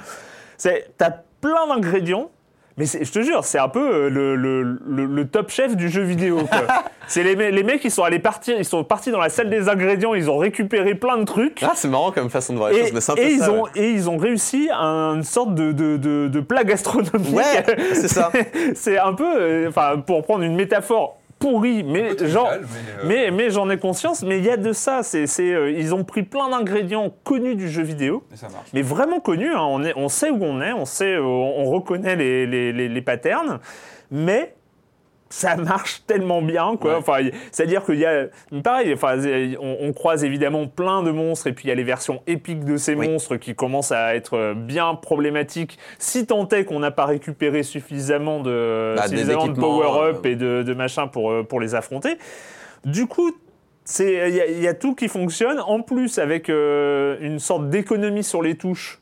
[0.98, 2.30] T'as plein d'ingrédients,
[2.78, 4.64] mais je te jure, c'est un peu euh, le, le,
[5.06, 6.40] le, top chef du jeu vidéo.
[7.08, 9.70] c'est les, les, mecs qui sont allés partir, ils sont partis dans la salle des
[9.70, 11.62] ingrédients, ils ont récupéré plein de trucs.
[11.62, 13.50] Ah, c'est marrant comme façon de voir les choses, mais c'est un peu et ils
[13.50, 17.36] ont Et ils ont réussi une sorte de, de, de, de plat gastronomique.
[17.36, 18.32] Ouais, c'est ça.
[18.74, 22.60] c'est un peu, euh, enfin, pour prendre une métaphore pourri, mais, genre, euh,
[23.06, 24.24] mais, mais, j'en ai conscience.
[24.24, 25.04] Mais il y a de ça.
[25.04, 28.24] C'est, euh, ils ont pris plein d'ingrédients connus du jeu vidéo,
[28.74, 29.54] mais vraiment connus.
[29.54, 29.62] Hein.
[29.62, 33.02] On, est, on sait où on est, on sait, on reconnaît les, les, les, les
[33.02, 33.60] patterns,
[34.10, 34.56] mais
[35.34, 36.96] ça marche tellement bien, quoi.
[36.96, 38.28] Enfin, c'est-à-dire qu'il y a,
[38.64, 39.18] pareil, enfin,
[39.60, 42.78] on, croise évidemment plein de monstres et puis il y a les versions épiques de
[42.78, 45.80] ces monstres qui commencent à être bien problématiques.
[45.98, 50.62] Si tant est qu'on n'a pas récupéré suffisamment de, bah, de power-up euh, et de,
[50.62, 52.20] de machin pour, euh, pour les affronter.
[52.86, 53.32] Du coup,
[54.00, 55.60] il y, y, a tout qui fonctionne.
[55.60, 59.02] En plus, avec euh, une sorte d'économie sur les touches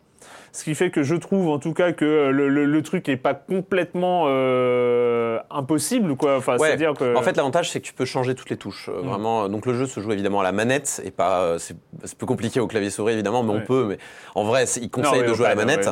[0.53, 3.17] ce qui fait que je trouve en tout cas que le, le, le truc est
[3.17, 6.37] pas complètement euh, impossible quoi.
[6.37, 6.75] Enfin, ouais.
[6.75, 8.89] dire que en fait l'avantage c'est que tu peux changer toutes les touches.
[8.89, 9.07] Euh, mm.
[9.07, 11.77] Vraiment, donc le jeu se joue évidemment à la manette et pas euh, c'est
[12.17, 13.85] plus compliqué au clavier souris évidemment, mais on peut.
[13.89, 13.97] Mais
[14.35, 15.89] en vrai, il conseille de jouer à la manette.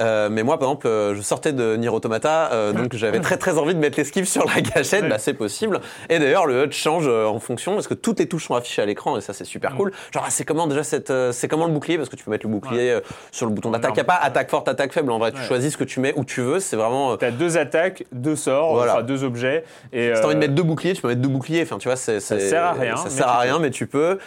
[0.00, 3.58] Euh, mais moi par exemple, euh, je sortais de Nier Automata, donc j'avais très très
[3.58, 5.08] envie de mettre l'esquive sur la gâchette.
[5.08, 5.80] Bah c'est possible.
[6.08, 8.86] Et d'ailleurs le HUD change en fonction parce que toutes les touches sont affichées à
[8.86, 9.76] l'écran et ça c'est super mm.
[9.76, 9.92] cool.
[10.12, 11.96] Genre ah, c'est comment déjà cette c'est comment le bouclier?
[11.96, 12.98] Parce que tu peux mettre le bouclier
[13.30, 15.10] sur le bouton d'attaque n'y a pas attaque forte, attaque faible.
[15.10, 16.60] En vrai, tu choisis ce que tu mets où tu veux.
[16.60, 17.16] C'est vraiment.
[17.16, 19.64] Tu as deux attaques, deux sorts, enfin, deux objets.
[19.92, 21.62] Et, si tu as envie de mettre deux boucliers, tu peux mettre deux boucliers.
[21.62, 22.96] Enfin, tu vois, c'est, ça sert à rien.
[22.96, 24.18] Ça sert à rien, mais tu peux.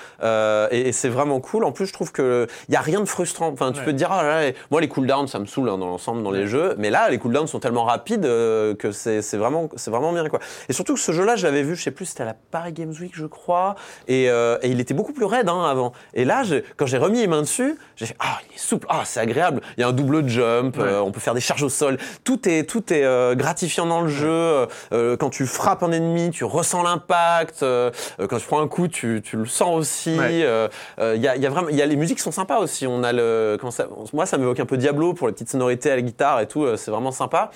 [0.71, 1.63] et, c'est vraiment cool.
[1.63, 3.47] En plus, je trouve qu'il n'y a rien de frustrant.
[3.47, 5.87] Enfin, tu peux te dire, ah, là, moi, les cooldowns, ça me saoule hein, dans
[5.87, 6.75] l'ensemble dans les jeux.
[6.77, 10.39] Mais là, les cooldowns sont tellement rapides que c'est, vraiment, c'est vraiment bien, quoi.
[10.69, 12.73] Et surtout que ce jeu-là, je l'avais vu, je sais plus, c'était à la Paris
[12.73, 13.75] Games Week, je crois.
[14.07, 15.93] Et, et il était beaucoup plus raide hein, avant.
[16.13, 16.43] Et là,
[16.77, 19.61] quand j'ai remis les mains dessus, j'ai fait ah il est souple, ah c'est agréable.
[19.77, 21.97] Il y a un double jump, euh, on peut faire des charges au sol.
[22.23, 24.67] Tout est tout est euh, gratifiant dans le jeu.
[24.91, 27.59] Euh, quand tu frappes un ennemi, tu ressens l'impact.
[27.61, 30.15] quand tu prends un coup, tu, tu le sens aussi.
[30.15, 32.87] Il y, a, y, a, vraiment, il y a les musiques sont sympas aussi.
[32.87, 35.91] On a le comment ça, moi ça m'évoque un peu Diablo pour les petites sonorités
[35.91, 36.65] à la guitare et tout.
[36.77, 37.51] c'est vraiment sympa.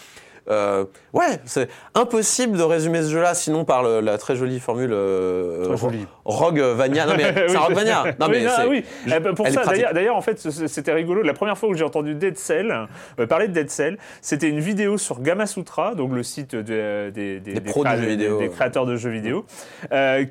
[0.49, 5.75] Euh, ouais, c'est impossible de résumer ce jeu-là sinon par la très jolie formule euh,
[6.25, 7.05] Rogue Vania.
[7.05, 8.05] Non mais c'est Rogue Vania.
[8.19, 11.21] Non mais oui, eh ben, pour ça, d'ailleurs, en fait, c'était rigolo.
[11.21, 12.87] La première fois que j'ai entendu Dead Cell,
[13.19, 17.39] euh, parler de Dead Cell, c'était une vidéo sur Gamasutra, donc le site des, des,
[17.39, 19.45] des, créateurs de jeux vidéo,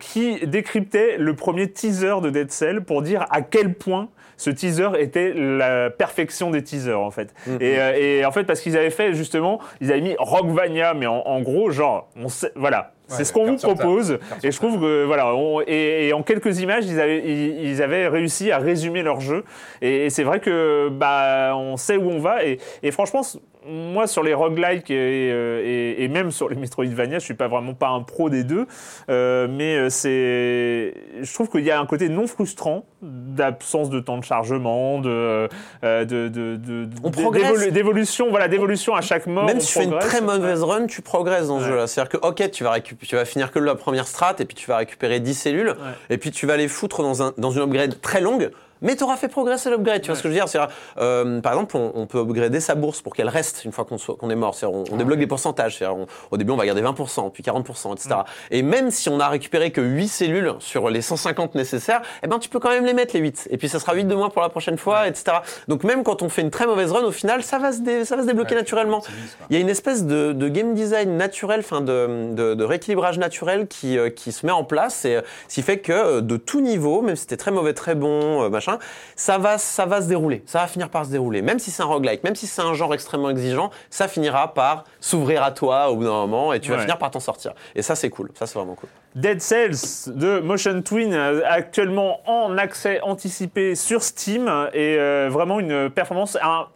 [0.00, 4.90] qui décryptait le premier teaser de Dead Cell pour dire à quel point ce teaser
[4.98, 7.34] était la perfection des teasers en fait.
[7.48, 7.58] Mm-hmm.
[7.62, 11.40] Euh, et, en fait parce qu'ils avaient fait justement, ils avaient mis Rockvania, mais en,
[11.40, 14.18] gros genre, on sait, voilà, c'est ce qu'on vous propose.
[14.42, 15.32] Et je trouve que, voilà,
[15.66, 19.44] et, en quelques images, ils avaient, ils, avaient réussi à résumer leur jeu.
[19.80, 22.44] Et, c'est vrai que, bah, on sait où on va.
[22.44, 23.22] Et, et franchement,
[23.66, 27.74] moi, sur les roguelikes euh, et, et, même sur les Metroidvania, je suis pas vraiment
[27.74, 28.66] pas un pro des deux,
[29.10, 34.00] euh, mais euh, c'est, je trouve qu'il y a un côté non frustrant d'absence de
[34.00, 35.48] temps de chargement, de,
[35.82, 39.44] de, d'évolution, voilà, d'évolution à chaque mort.
[39.44, 41.86] Même si tu fais une très mauvaise run, tu progresses dans ce jeu-là.
[41.86, 44.68] C'est-à-dire que, ok, tu vas, tu vas finir que la première strat et puis tu
[44.68, 45.74] vas récupérer 10 cellules
[46.10, 48.50] et puis tu vas les foutre dans, un, dans une upgrade très longue
[48.82, 50.02] mais tu auras fait progresser l'upgrade.
[50.02, 53.00] Tu vois ce que je veux dire euh, Par exemple, on, peut upgrader sa bourse
[53.00, 54.56] pour qu'elle reste une fois qu'on est mort.
[54.62, 55.82] On, on, débloque des pourcentages.
[56.30, 58.20] au début, on va garder 20%, puis 40%, etc.
[58.50, 62.38] Et même si on a récupéré que 8 cellules sur les 150 nécessaires, eh ben,
[62.38, 63.48] tu peux quand même les mettre, les 8.
[63.50, 65.38] Et puis, ça sera 8 de moins pour la prochaine fois, etc.
[65.68, 68.16] Donc, même quand on fait une très mauvaise run, au final, ça va se, ça
[68.16, 69.02] va se débloquer naturellement.
[69.50, 73.18] Il y a une espèce de, de game design naturel, enfin, de, de, de, rééquilibrage
[73.18, 76.36] naturel qui, euh, qui se met en place et euh, ce qui fait que de
[76.36, 78.65] tout niveau, même si c'était très mauvais, très bon, machin,
[79.14, 81.42] ça va, ça va se dérouler, ça va finir par se dérouler.
[81.42, 84.84] Même si c'est un roguelike, même si c'est un genre extrêmement exigeant, ça finira par
[85.00, 87.52] s'ouvrir à toi au bout d'un moment et tu vas finir par t'en sortir.
[87.74, 88.88] Et ça, c'est cool, ça, c'est vraiment cool.
[89.14, 95.58] Dead Cells de Motion Twin, euh, actuellement en accès anticipé sur Steam, et euh, vraiment
[95.58, 96.66] une performance, un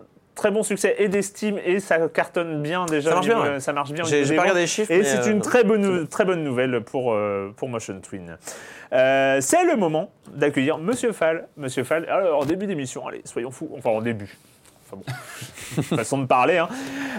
[0.40, 3.10] très bon succès et d'estime et ça cartonne bien déjà.
[3.10, 3.60] Ça marche bien.
[3.60, 4.04] Ça marche bien.
[4.04, 4.90] J'ai pas regardé les chiffres.
[4.90, 7.14] Et c'est une euh, très bonne, très bonne nouvelle pour,
[7.56, 8.38] pour Motion Twin.
[8.92, 11.46] Euh, c'est le moment d'accueillir Monsieur Fall.
[11.58, 13.70] Monsieur Fall, alors en début d'émission, allez, soyons fous.
[13.76, 14.36] Enfin, en début.
[14.86, 15.02] Enfin
[15.76, 16.56] bon, façon de parler.
[16.56, 16.68] Hein.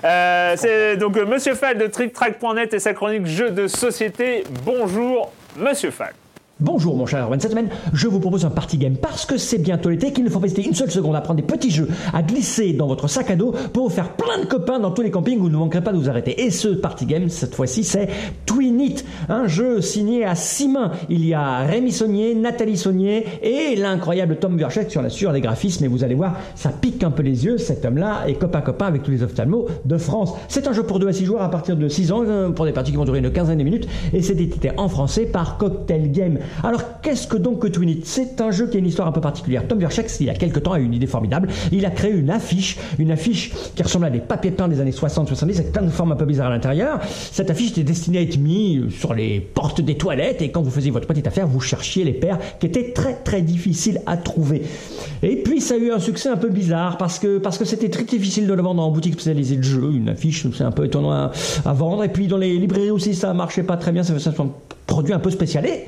[0.03, 4.43] Euh, c'est donc Monsieur Fall de TrickTrack.net et sa chronique Jeux de société.
[4.65, 6.13] Bonjour, Monsieur Fall.
[6.62, 9.58] Bonjour mon cher Erwan, cette semaine je vous propose un party game parce que c'est
[9.58, 11.88] bientôt l'été qu'il ne faut pas hésiter une seule seconde à prendre des petits jeux
[12.13, 15.10] à glisser dans votre sac à dos pour faire plein de copains dans tous les
[15.10, 16.39] campings où vous ne manquerez pas de vous arrêter.
[16.43, 18.10] Et ce party game cette fois-ci c'est
[18.45, 20.91] Twin It, un jeu signé à six mains.
[21.10, 25.41] Il y a Rémi Saunier, Nathalie Saunier et l'incroyable Tom Burchett sur la sur les
[25.41, 28.62] graphismes et vous allez voir ça pique un peu les yeux cet homme-là est copain
[28.62, 30.36] copain avec tous les ophtalmos de France.
[30.47, 32.65] C'est un jeu pour 2 à 6 joueurs à partir de 6 ans euh, pour
[32.65, 35.58] des parties qui vont durer une quinzaine de minutes et c'est édité en français par
[35.58, 36.38] Cocktail Game.
[36.64, 39.22] Alors, qu'est-ce que donc que Twinit C'est un jeu qui a une histoire un peu
[39.22, 39.68] particulière.
[39.68, 41.50] Tom Vercheck, il y a quelques temps, a eu une idée formidable.
[41.72, 44.92] Il a créé une affiche, une affiche qui ressemble à des papiers peints des années
[44.92, 47.00] 60-70, avec plein de formes un peu bizarres à l'intérieur.
[47.32, 50.72] Cette affiche était destinée à être mise sur les portes des toilettes, et quand vous
[50.72, 54.64] faisiez votre petite affaire, vous cherchiez les paires qui étaient très très difficiles à trouver.
[55.24, 57.90] Et puis, ça a eu un succès un peu bizarre, parce que parce que c'était
[57.90, 59.92] très difficile de le vendre en boutique spécialisée de jeux.
[59.94, 62.04] Une affiche, c'est un peu étonnant à, vendre.
[62.04, 64.04] Et puis, dans les librairies aussi, ça marchait pas très bien.
[64.04, 64.50] Ça, ça, un
[64.88, 65.86] produit un peu spécialé.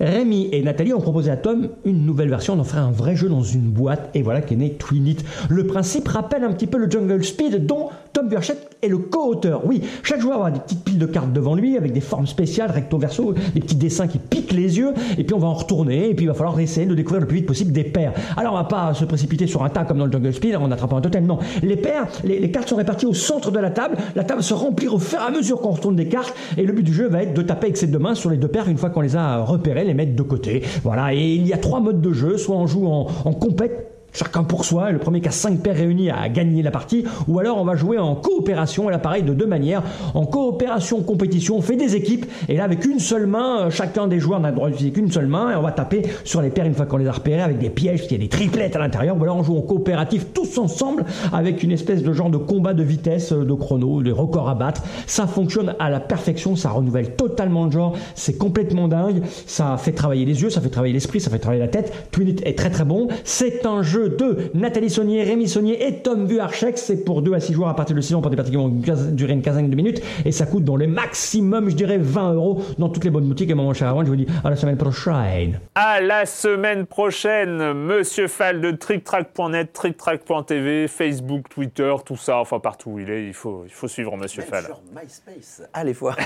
[0.00, 3.16] Rémi et Nathalie ont proposé à Tom une nouvelle version, on en ferait un vrai
[3.16, 5.18] jeu dans une boîte, et voilà qu'est né Twinit.
[5.50, 9.62] Le principe rappelle un petit peu le Jungle Speed dont Tom Burchett est le co-auteur.
[9.66, 12.70] Oui, chaque joueur aura des petites piles de cartes devant lui avec des formes spéciales,
[12.70, 16.08] recto verso, des petits dessins qui piquent les yeux, et puis on va en retourner,
[16.08, 18.14] et puis il va falloir essayer de découvrir le plus vite possible des paires.
[18.38, 20.70] Alors on va pas se précipiter sur un tas comme dans le Jungle Speed en
[20.70, 21.38] attrapant un totem, non.
[21.62, 24.88] Les paires, les, cartes sont réparties au centre de la table, la table se remplit
[24.88, 27.22] au fur et à mesure qu'on retourne des cartes, et le but du jeu va
[27.22, 29.14] être de taper avec ses deux mains sur les deux paires une fois qu'on les
[29.14, 30.62] a repérées, mettre de côté.
[30.82, 33.89] Voilà, et il y a trois modes de jeu, soit on joue en, en compète,
[34.12, 37.38] chacun pour soi, le premier qui a 5 paires réunies a gagné la partie, ou
[37.38, 39.82] alors on va jouer en coopération, et là pareil de deux manières,
[40.14, 44.06] en coopération compétition, on fait des équipes, et là avec une seule main, euh, chacun
[44.06, 46.50] des joueurs n'a le droit d'utiliser qu'une seule main, et on va taper sur les
[46.50, 48.76] paires une fois qu'on les a repérées, avec des pièges, il y a des triplettes
[48.76, 52.30] à l'intérieur, ou alors on joue en coopératif tous ensemble, avec une espèce de genre
[52.30, 56.00] de combat de vitesse, euh, de chrono, des records à battre, ça fonctionne à la
[56.00, 60.60] perfection, ça renouvelle totalement le genre, c'est complètement dingue, ça fait travailler les yeux, ça
[60.60, 63.82] fait travailler l'esprit, ça fait travailler la tête, Twinit est très très bon, c'est un
[63.82, 66.78] jeu de Nathalie Saunier, Rémi Saunier et Tom Vuarchek.
[66.78, 68.56] C'est pour 2 à 6 joueurs à partir de 6 ans pour des parties qui
[68.56, 70.02] vont durer une quinzaine de minutes.
[70.24, 73.50] Et ça coûte dans les maximum, je dirais, 20 euros dans toutes les bonnes boutiques.
[73.50, 75.60] Et mon cher Aaron, je vous dis à la semaine prochaine.
[75.74, 82.90] À la semaine prochaine, Monsieur Fall de TrickTrack.net, TrickTrack.tv, Facebook, Twitter, tout ça, enfin partout
[82.90, 84.64] où il est, il faut, il faut suivre Monsieur Fall.
[84.64, 86.16] Sur MySpace, allez voir.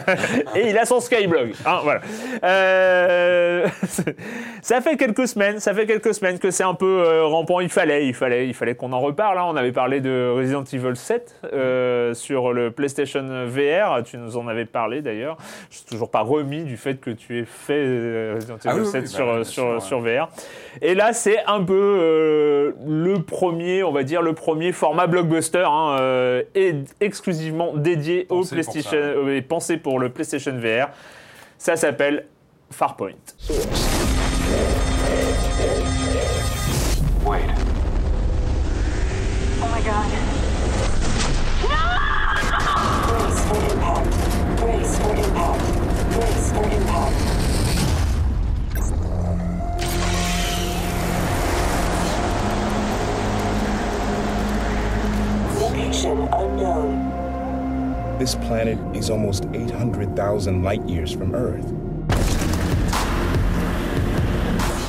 [0.56, 1.52] et il a son Skyblog.
[1.66, 2.00] Hein, voilà.
[2.44, 3.66] Euh,
[4.62, 7.60] ça fait quelques semaines, ça fait quelques semaines que c'est un peu euh, rampant.
[7.60, 9.38] Il fallait, il fallait, il fallait qu'on en reparle.
[9.38, 9.44] Hein.
[9.46, 14.02] On avait parlé de Resident Evil 7 euh, sur le PlayStation VR.
[14.04, 15.36] Tu nous en avais parlé d'ailleurs.
[15.70, 18.86] Je suis toujours pas remis du fait que tu aies fait Resident Ah Evil oui,
[18.86, 20.28] 7 oui, sur, bah, sur, bien sûr, sur VR.
[20.80, 25.64] Et là, c'est un peu euh, le premier, on va dire, le premier format blockbuster
[25.66, 30.88] hein, euh, et exclusivement dédié au Pensé PlayStation, euh, et pensé pour le PlayStation VR.
[31.58, 32.26] Ça s'appelle
[32.70, 33.12] Farpoint.
[39.92, 40.08] My god.
[43.08, 44.08] Brace for impact.
[44.58, 45.60] Brace for impact.
[46.14, 47.16] Brace for impact.
[55.60, 58.18] Location unknown.
[58.18, 61.70] This planet is almost 800,000 light years from Earth.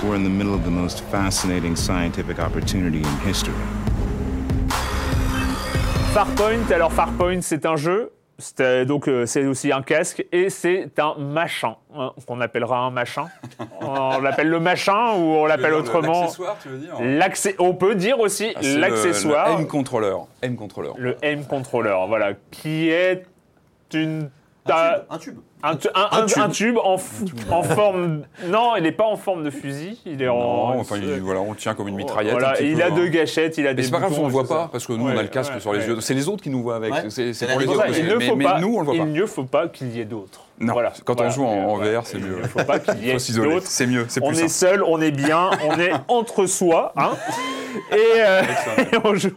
[0.02, 3.54] We're in the middle of the most fascinating scientific opportunity in history.
[6.13, 8.12] Farpoint, alors Farpoint, c'est un jeu.
[8.39, 12.91] C'est, donc euh, c'est aussi un casque et c'est un machin hein, qu'on appellera un
[12.91, 13.28] machin.
[13.82, 17.56] on l'appelle le machin ou on l'appelle autrement L'accessoire, tu veux dire l'accès.
[17.60, 19.56] On peut dire aussi Ah, c'est le- l'accessoire.
[19.58, 20.17] Le M-controller.
[20.41, 20.91] M-controller.
[20.97, 23.23] le M controller, voilà, qui est
[23.93, 24.30] une
[24.69, 25.36] Un tube.
[25.62, 26.38] un, tu- un- un- tube.
[26.41, 28.21] un tube en, f- en forme.
[28.47, 29.99] Non, il n'est pas en forme de fusil.
[30.06, 30.38] Il est en.
[30.73, 32.32] Non, enfin, il- voilà, on le tient comme une mitraillette.
[32.32, 32.91] Voilà, un petit et il peu, a hein.
[32.91, 33.84] deux gâchettes, il a Mais des.
[33.84, 34.56] c'est pas grave, boutons, on le voit c'est ça.
[34.56, 35.88] pas, parce que nous, on Ouais, a le casque ouais, sur les ouais.
[35.88, 36.02] yeux.
[36.02, 36.93] C'est les autres qui nous voient avec.
[36.93, 37.10] Ouais.
[37.10, 37.88] C'est pour les autres.
[37.88, 39.02] différence, Il ne Mais, faut mais pas, nous, on le voit pas.
[39.04, 40.42] il ne faut pas qu'il y ait d'autres.
[40.60, 42.00] Non, Voilà, quand on joue en, en Voilà.
[42.00, 42.36] VR, c'est mieux.
[42.38, 43.66] Il ne faut pas qu'il y ait d'autres.
[43.68, 47.12] C'est mieux, c'est On est seul, on est bien, on est entre soi, hein.
[47.92, 48.42] Et, euh,
[48.94, 49.32] et on joue,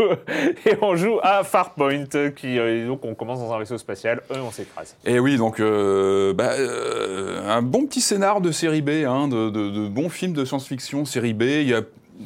[0.66, 2.04] et on joue à Farpoint,
[2.36, 4.94] qui euh, donc on commence dans un vaisseau spatial, eux on s'écrase.
[5.06, 9.48] Et oui, donc euh, bah, euh, un bon petit scénar de série B, hein, de,
[9.48, 11.42] de- de bons films de science-fiction série B.
[11.44, 11.80] Il y a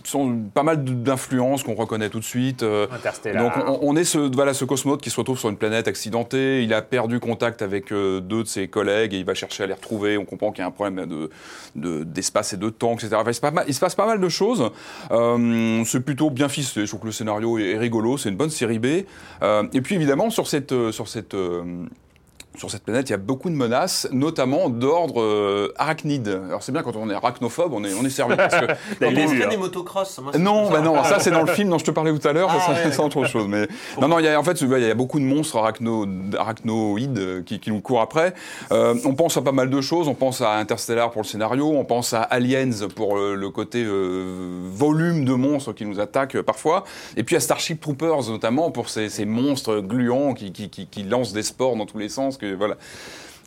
[0.04, 2.62] sont pas mal d'influences qu'on reconnaît tout de suite.
[2.62, 3.42] euh, Interstellar.
[3.56, 6.62] donc on, on est ce, voilà, ce cosmonaute qui se retrouve sur une planète accidentée.
[6.62, 9.66] Il a perdu contact avec euh, deux de ses collègues et il va chercher à
[9.66, 10.16] les retrouver.
[10.18, 11.30] On comprend qu'il y a un problème de-
[11.76, 13.10] de- d'espace et de temps, etc.
[13.14, 14.70] Enfin, il, se passe, pas- il se passe pas mal de choses.
[15.10, 16.86] Euh, c'est plutôt bien ficelé.
[16.86, 18.16] Je trouve que le scénario est, rigolo.
[18.18, 18.86] C'est une bonne série B.
[19.42, 21.62] Euh, et puis évidemment sur cette sur cette euh,
[22.60, 26.42] sur cette planète, il y a beaucoup de menaces, notamment d'ordre euh, arachnide.
[26.46, 28.36] Alors c'est bien quand on est arachnophobe, on est, on est servi.
[28.36, 28.66] Parce que
[29.00, 29.48] Quand on fait hein.
[29.48, 30.82] des motocross, moi, non, bah ça.
[30.82, 32.92] non, ça c'est dans le film dont je te parlais tout à l'heure, Ah, ouais,
[32.92, 33.46] c'est autre chose.
[33.48, 33.66] Mais
[33.98, 36.06] non, non, il y a en fait, il y a beaucoup de monstres arachno,
[36.38, 38.34] arachnoïdes euh, qui, qui nous courent après.
[38.72, 40.06] Euh, on pense à pas mal de choses.
[40.06, 44.68] On pense à Interstellar pour le scénario, on pense à Aliens pour le côté euh,
[44.70, 46.84] volume de monstres qui nous attaquent parfois,
[47.16, 51.04] et puis à Starship Troopers notamment pour ces, ces monstres gluants qui, qui, qui, qui
[51.04, 52.36] lancent des spores dans tous les sens.
[52.36, 52.76] Que voilà.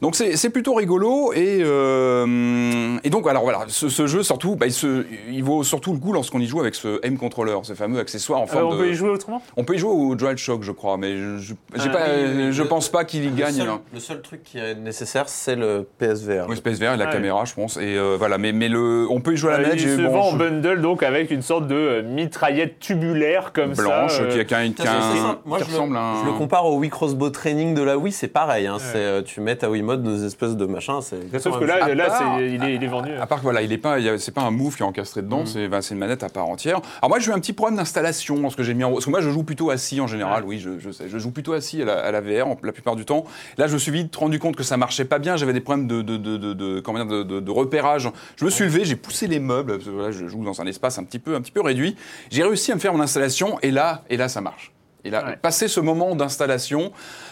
[0.02, 4.56] Donc c'est c'est plutôt rigolo et, euh, et donc alors voilà ce, ce jeu surtout
[4.56, 7.56] bah, il, se, il vaut surtout le coup lorsqu'on y joue avec ce M controller
[7.64, 9.42] ce fameux accessoire en Euh, forme on de peut y jouer autrement?
[9.56, 12.64] On peut y jouer au DualShock je crois mais je, Ah, pas, oui, oui, je
[12.64, 13.80] le- pense pas qu'il y Le gagne seul, là.
[13.94, 16.48] le seul truc qui est nécessaire, c'est le PSVR.
[16.50, 19.08] Oui, Space VR et la Ah, caméra je pense et euh, voilà mais, mais le,
[19.10, 21.04] on peut y jouer à la Euh, manette Il se bon, vend en bundle donc
[21.04, 24.24] avec une sorte de mitraillette tubulaire comme blanche ça.
[24.24, 24.84] euh, qui a qu'un qui.
[25.46, 27.98] Moi, je, ressemble le, à un je le compare au Wii Crossbow Training de la
[27.98, 28.68] Wii, c'est pareil.
[28.68, 31.00] Hein, c'est, tu mets ta Wiimote dans des espèces de machins.
[31.02, 33.12] C'est Sauf que là, là part- c'est- il, est, il est vendu.
[33.14, 34.82] À part que voilà, il est pas, il y a- c'est pas un move qui
[34.84, 35.46] est encastré dedans, Mm.
[35.48, 36.82] c'est, bah, c'est une manette à part entière.
[37.02, 39.10] Alors moi, j'ai eu un petit problème d'installation parce que j'ai mis en, parce que
[39.10, 40.44] moi, je joue plutôt assis en général.
[40.46, 42.72] Oui, je, je sais, je joue plutôt assis à la, à la VR en- la
[42.72, 43.26] plupart du temps.
[43.58, 45.36] Là, je me suis vite rendu compte que ça marchait pas bien.
[45.38, 48.10] J'avais des problèmes de, de, de, de, de- comment dire, de, de- de repérage.
[48.36, 49.74] Je me suis levé, j'ai poussé les meubles.
[49.74, 51.96] Parce que, voilà, je joue dans un espace un petit peu, un petit peu réduit.
[52.32, 54.73] J'ai réussi à me faire mon installation et là, et là, ça marche.
[55.06, 55.36] Et là, Ouais.
[55.36, 56.92] passé ce moment d'installation,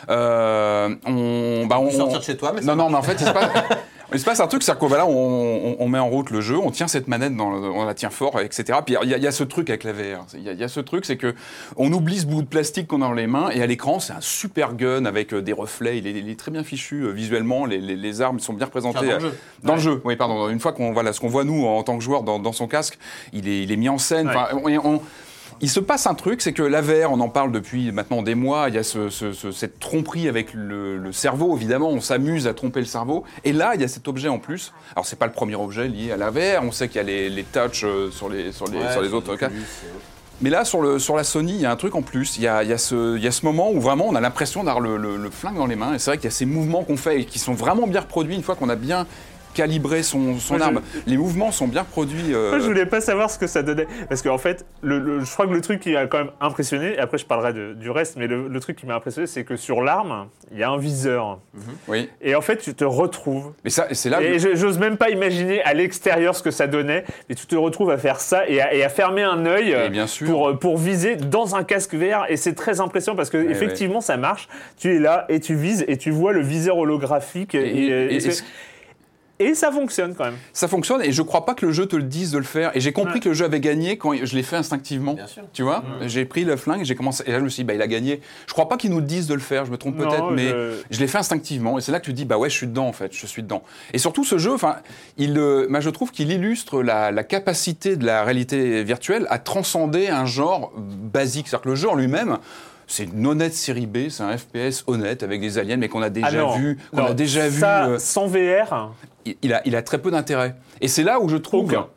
[0.10, 3.26] euh, on, bah, on, sortir de chez toi, mais non, non, mais en fait, il
[3.26, 3.50] se passe-
[4.14, 6.42] Il se passe un truc, c'est qu'on voilà, on, on- on met en route le
[6.42, 8.78] jeu, on tient cette manette, dans le- on la tient fort, etc.
[8.86, 10.26] Puis il y, a- il y a ce truc avec la VR.
[10.34, 11.34] Il y, a- il y a ce truc, c'est que
[11.78, 14.12] on oublie ce bout de plastique qu'on a dans les mains, et à l'écran, c'est
[14.12, 15.98] un super gun avec euh, des reflets.
[15.98, 17.66] Il est, il est très bien fichu euh, visuellement.
[17.66, 19.38] Les, les- les armes sont bien représentées Dans le jeu.
[19.64, 20.02] dans le jeu.
[20.04, 20.50] Oui, pardon.
[20.50, 22.68] Une fois qu'on voilà, ce qu'on voit nous en tant que joueur dans, dans son
[22.68, 22.98] casque,
[23.32, 24.28] il est, il est mis en scène.
[24.28, 24.76] Ouais.
[25.64, 28.34] Il se passe un truc, c'est que la VR, on en parle depuis maintenant des
[28.34, 32.02] mois, il y a ce- ce- ce- cette tromperie avec le, le cerveau, évidemment, on
[32.02, 33.24] s'amuse à tromper le cerveau.
[33.44, 34.74] Et là, il y a cet objet en plus.
[34.96, 37.04] Alors, c'est pas le premier objet lié à la VR, on sait qu'il y a
[37.04, 39.50] les, les touchs euh, sur les, sur les, Ouais, sur les sur autres cas.
[40.44, 42.38] Mais là, sur, le, sur la Sony, il y a un truc en plus.
[42.38, 44.16] Il y a, il y a ce, il y a ce moment où vraiment on
[44.16, 45.94] a l'impression d'avoir le, le- le flingue dans les mains.
[45.94, 48.00] Et c'est vrai qu'il y a ces mouvements qu'on fait et qui sont vraiment bien
[48.02, 49.06] reproduits une fois qu'on a bien
[49.54, 50.82] calibré son, son je- arme.
[51.08, 52.34] Les mouvements sont bien reproduits.
[52.34, 53.88] euh, Moi, je voulais pas savoir ce que ça donnait.
[54.10, 56.94] Parce qu'en fait, le, le- je crois que le truc qui a quand même impressionné,
[56.94, 59.44] et après je parlerai de- du reste, mais le, le truc qui m'a impressionné, c'est
[59.44, 61.40] que sur l'arme, il y a un viseur.
[61.88, 62.10] Oui.
[62.22, 63.52] Et en fait, tu te retrouves.
[63.64, 64.22] Mais ça, c'est là.
[64.22, 67.56] Et je- j'ose même pas imaginer à l'extérieur ce que ça donnait, mais tu te
[67.56, 70.28] retrouves à faire ça et à, et à fermer un œil Et bien sûr.
[70.28, 72.26] pour, pour viser dans un casque VR.
[72.30, 74.48] Et c'est très impressionnant parce que effectivement ça marche.
[74.78, 77.56] Tu es là et tu vises et tu vois le viseur holographique.
[77.56, 78.20] Et, Et- et-
[79.44, 80.36] et- ça fonctionne quand même.
[80.54, 82.72] Ça fonctionne et je crois pas que le jeu te le dise de le faire.
[82.76, 83.20] Et j'ai compris Ouais.
[83.20, 85.14] que le jeu avait gagné quand je l'ai fait instinctivement.
[85.14, 85.44] Bien sûr.
[85.54, 87.24] Tu vois J'ai pris le flingue et j'ai commencé.
[87.28, 88.22] Et là, je me suis dit, bah, il a gagné.
[88.48, 90.50] Je crois pas qu'il nous le dise de le faire, je me trompe peut-être, mais
[90.50, 91.78] je- je, l'ai fait instinctivement.
[91.78, 93.44] Et c'est là que tu dis, bah ouais, je suis dedans en fait, je suis
[93.44, 93.64] dedans.
[93.94, 94.78] Et surtout, ce jeu, enfin,
[95.18, 99.40] il, euh, moi, je trouve qu'il illustre la, la capacité de la réalité virtuelle à
[99.40, 101.48] transcender un genre basique.
[101.48, 102.38] C'est-à-dire que le jeu en lui-même,
[102.88, 106.10] c'est une honnête série B, c'est un FPS honnête avec des aliens, mais qu'on a
[106.10, 106.58] déjà Ah non.
[106.58, 107.94] vu, qu'on a déjà ça, vu.
[107.94, 108.92] euh, sans VR.
[109.26, 110.56] Il- a, il a très peu d'intérêt.
[110.82, 111.66] Et c'est là où je trouve.
[111.66, 111.88] Aucun.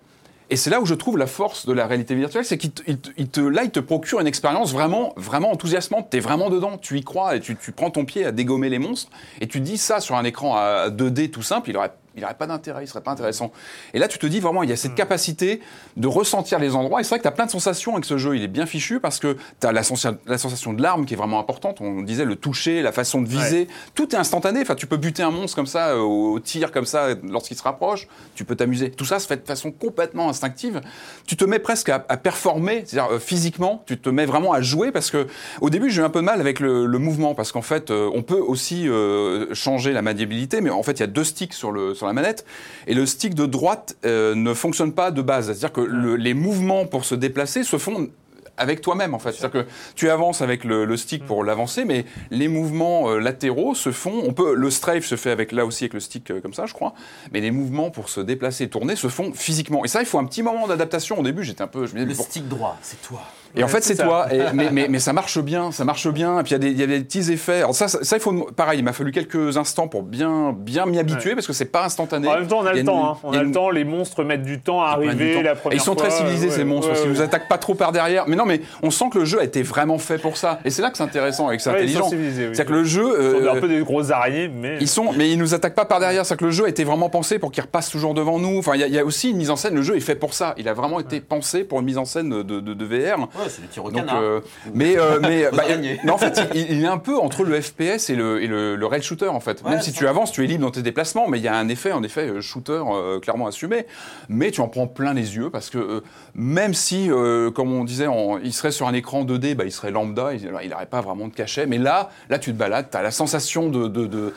[0.51, 2.83] Et c'est là où je trouve la force de la réalité virtuelle, c'est qu'il te,
[3.17, 6.11] il là, il te procure une expérience vraiment, vraiment enthousiasmante.
[6.11, 8.79] T'es vraiment dedans, tu y crois et tu, tu prends ton pied à dégommer les
[8.79, 9.11] monstres.
[9.41, 12.35] Et tu dis ça sur un écran à 2D tout simple, il aurait, il aurait
[12.35, 13.51] pas d'intérêt, il serait pas intéressant.
[13.93, 15.61] Et là, tu te dis vraiment, il y a cette capacité
[15.97, 17.01] de ressentir les endroits.
[17.01, 18.37] Et c'est vrai que tu as plein de sensations avec ce jeu.
[18.37, 21.15] Il est bien fichu parce que tu as la, sensa- la sensation de l'arme qui
[21.15, 21.81] est vraiment importante.
[21.81, 23.69] On disait le toucher, la façon de viser.
[23.95, 24.61] Tout est instantané.
[24.63, 27.57] Enfin, tu peux buter un monstre comme ça, euh, au, au tir comme ça, lorsqu'il
[27.57, 28.07] se rapproche.
[28.35, 28.91] Tu peux t'amuser.
[28.91, 30.81] Tout ça se fait de façon complètement instinctive.
[31.27, 33.83] Tu te mets presque à, à performer, c'est-à-dire euh, physiquement.
[33.87, 35.27] Tu te mets vraiment à jouer parce que
[35.61, 37.91] au début, j'ai eu un peu de mal avec le, le mouvement parce qu'en fait,
[37.91, 41.25] euh, on peut aussi euh, changer la maniabilité, mais en fait, il y a deux
[41.25, 42.45] sticks sur, le, sur la manette
[42.87, 45.47] et le stick de droite euh, ne fonctionne pas de base.
[45.47, 48.09] C'est-à-dire que le- les mouvements pour se déplacer se font
[48.57, 49.33] avec toi-même en fait.
[49.33, 53.75] C'est-à-dire que tu avances avec le, le stick pour l'avancer, mais les mouvements euh, latéraux
[53.75, 54.23] se font.
[54.25, 56.67] On peut le strafe se fait avec là aussi avec le stick euh, comme ça,
[56.67, 56.95] je crois.
[57.33, 59.85] Mais les mouvements pour se déplacer, tourner se font physiquement.
[59.85, 61.19] Et ça, il faut un petit moment d'adaptation.
[61.19, 61.87] Au début, j'étais un peu.
[61.87, 63.23] Je me disais, Le stick droit, c'est toi.
[63.57, 64.27] Et en fait, c'est toi.
[64.33, 66.41] Et- mais, mais, mais ça marche bien, ça marche bien.
[66.41, 67.59] Et puis il y, a des- il y a des petits effets.
[67.59, 68.33] Alors ça, ça, ça, il faut.
[68.57, 71.85] Pareil, il m'a fallu quelques instants pour bien, bien m'y habituer parce que c'est pas
[71.85, 72.29] instantané.
[72.29, 72.99] En même temps, on a le temps.
[73.01, 73.17] une- hein.
[73.23, 73.71] On a une- le temps.
[73.71, 75.43] Les monstres mettent du temps à du arriver temps.
[75.43, 76.03] la Et ils sont fois.
[76.09, 76.91] très civilisés Ouais, ces monstres.
[77.05, 78.25] Ils nous attaquent pas trop par derrière.
[78.29, 80.59] Mais non, mais on sent que le jeu a été vraiment fait pour ça.
[80.65, 82.09] Et c'est là que c'est intéressant et que c'est Ouais, ils sont intelligent.
[82.11, 82.55] civilisés, oui.
[82.55, 83.03] C'est-à-dire que le jeu.
[83.21, 84.77] Ils sont euh, un peu des grosses araignées, mais.
[84.81, 86.25] ils sont, mais ils nous attaquent pas par derrière.
[86.27, 88.59] C'est-à-dire que le jeu a été vraiment pensé pour qu'ils repassent toujours devant nous.
[88.59, 89.75] Enfin, il y, a- il y a aussi une mise en scène.
[89.75, 90.55] Le jeu est fait pour ça.
[90.59, 93.29] Il a vraiment été pensé pour une mise en scène de, de- de VR.
[93.45, 94.21] Ouais, c'est au Donc, canard.
[94.23, 94.41] euh,
[94.75, 95.63] mais euh, mais, bah,
[96.05, 98.77] mais en fait, il, il est un peu entre le FPS et le, et le,
[98.77, 99.63] le rail shooter en fait.
[99.63, 101.55] Ouais, Même si tu avances, tu es libre dans tes déplacements, mais il y a
[101.57, 103.87] un effet, en effet, euh, shooter euh, clairement assumé.
[104.29, 106.03] Mais tu en prends plein les yeux parce que
[106.35, 107.09] même si,
[107.55, 108.07] comme on disait,
[108.43, 111.35] il serait sur un écran 2D, bah, il serait lambda, il n'aurait pas vraiment de
[111.35, 111.67] cachet.
[111.67, 114.35] Mais là, là, tu te balades, tu as la sensation de, de- de-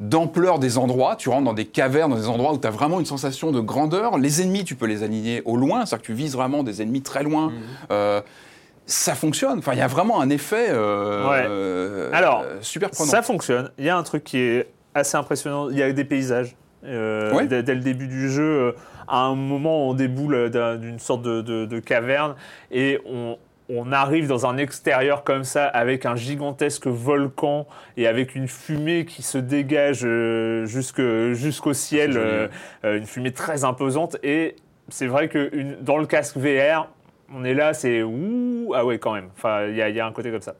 [0.00, 3.00] d'ampleur des endroits, tu rentres dans des cavernes, dans des endroits où tu as vraiment
[3.00, 4.18] une sensation de grandeur.
[4.18, 7.02] Les ennemis, tu peux les aligner au loin, c'est-à-dire que tu vises vraiment des ennemis
[7.02, 7.52] très loin.
[7.90, 8.20] Euh,
[8.84, 9.58] ça fonctionne.
[9.58, 11.44] Enfin, il y a vraiment un effet euh, Ouais.
[11.48, 13.10] euh, Alors, super prenant.
[13.10, 13.70] Ça fonctionne.
[13.78, 15.70] Il y a un truc qui est assez impressionnant.
[15.70, 16.54] Il y a des paysages.
[16.84, 18.74] Euh, dès, dès le début du jeu,
[19.08, 22.34] à un moment, on déboule d'un- d'une sorte de, de- de caverne
[22.70, 23.38] et on,
[23.68, 29.04] on arrive dans un extérieur comme ça avec un gigantesque volcan et avec une fumée
[29.04, 32.48] qui se dégage euh, jusque- jusqu'au ciel, euh,
[32.84, 34.16] euh, une fumée très imposante.
[34.22, 34.56] Et
[34.88, 36.88] c'est vrai que une- dans le casque VR,
[37.34, 39.28] on est là, c'est ouh, ah ouais, quand même.
[39.36, 40.54] Enfin, il y, a- il y a un côté comme ça.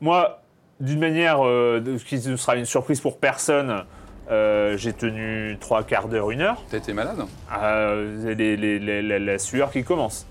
[0.00, 0.40] Moi,
[0.80, 3.84] d'une manière euh, qui ne sera une surprise pour personne,
[4.30, 6.62] euh, j'ai tenu trois quarts d'heure, une heure.
[6.70, 7.18] T'as été malade
[7.62, 10.26] Euh, les- les- les- la sueur qui commence.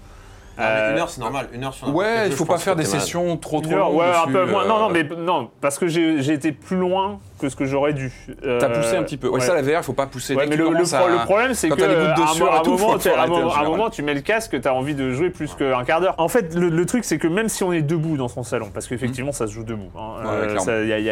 [0.60, 1.48] Euh, une heure, c'est normal.
[1.54, 3.00] Une heure sur n'importe Ouais, il faut pas faire des malade.
[3.00, 4.66] sessions trop trop longues ouais, un peu moins.
[4.68, 7.94] Non, non, euh, mais non, parce que j'ai été plus loin que ce que j'aurais
[7.94, 8.12] dû.
[8.46, 9.28] Euh, T'as poussé un petit peu.
[9.30, 10.36] Ouais, ça, la VR, il faut pas pousser.
[10.36, 12.16] Ouais, mais le, le commences pro- à- le problème, c'est quand que t'as des gouttes
[12.18, 13.68] de à un, sueur à un moment, à un moment- à un général.
[13.68, 16.16] moment, tu mets le casque, tu as envie de jouer plus qu'un quart d'heure.
[16.20, 18.70] En fait, le, le truc, c'est que même si on est debout dans son salon,
[18.74, 20.26] parce qu'effectivement, ça se joue debout, Mmh.
[20.26, 20.84] Ouais, clairement.
[20.86, 21.04] il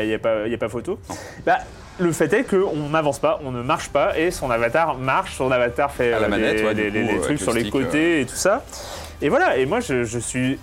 [0.48, 1.00] n'y a, pas photo,
[1.46, 1.58] bah,
[2.00, 5.52] le fait est qu'on n'avance pas, on ne marche pas, et son avatar marche, son
[5.52, 7.40] avatar fait À la euh, manette, les, ouais, du les- coup, les- les avec trucs
[7.40, 8.64] le sur les côtés et tout ça.
[9.22, 10.58] Et voilà, et moi je, je suis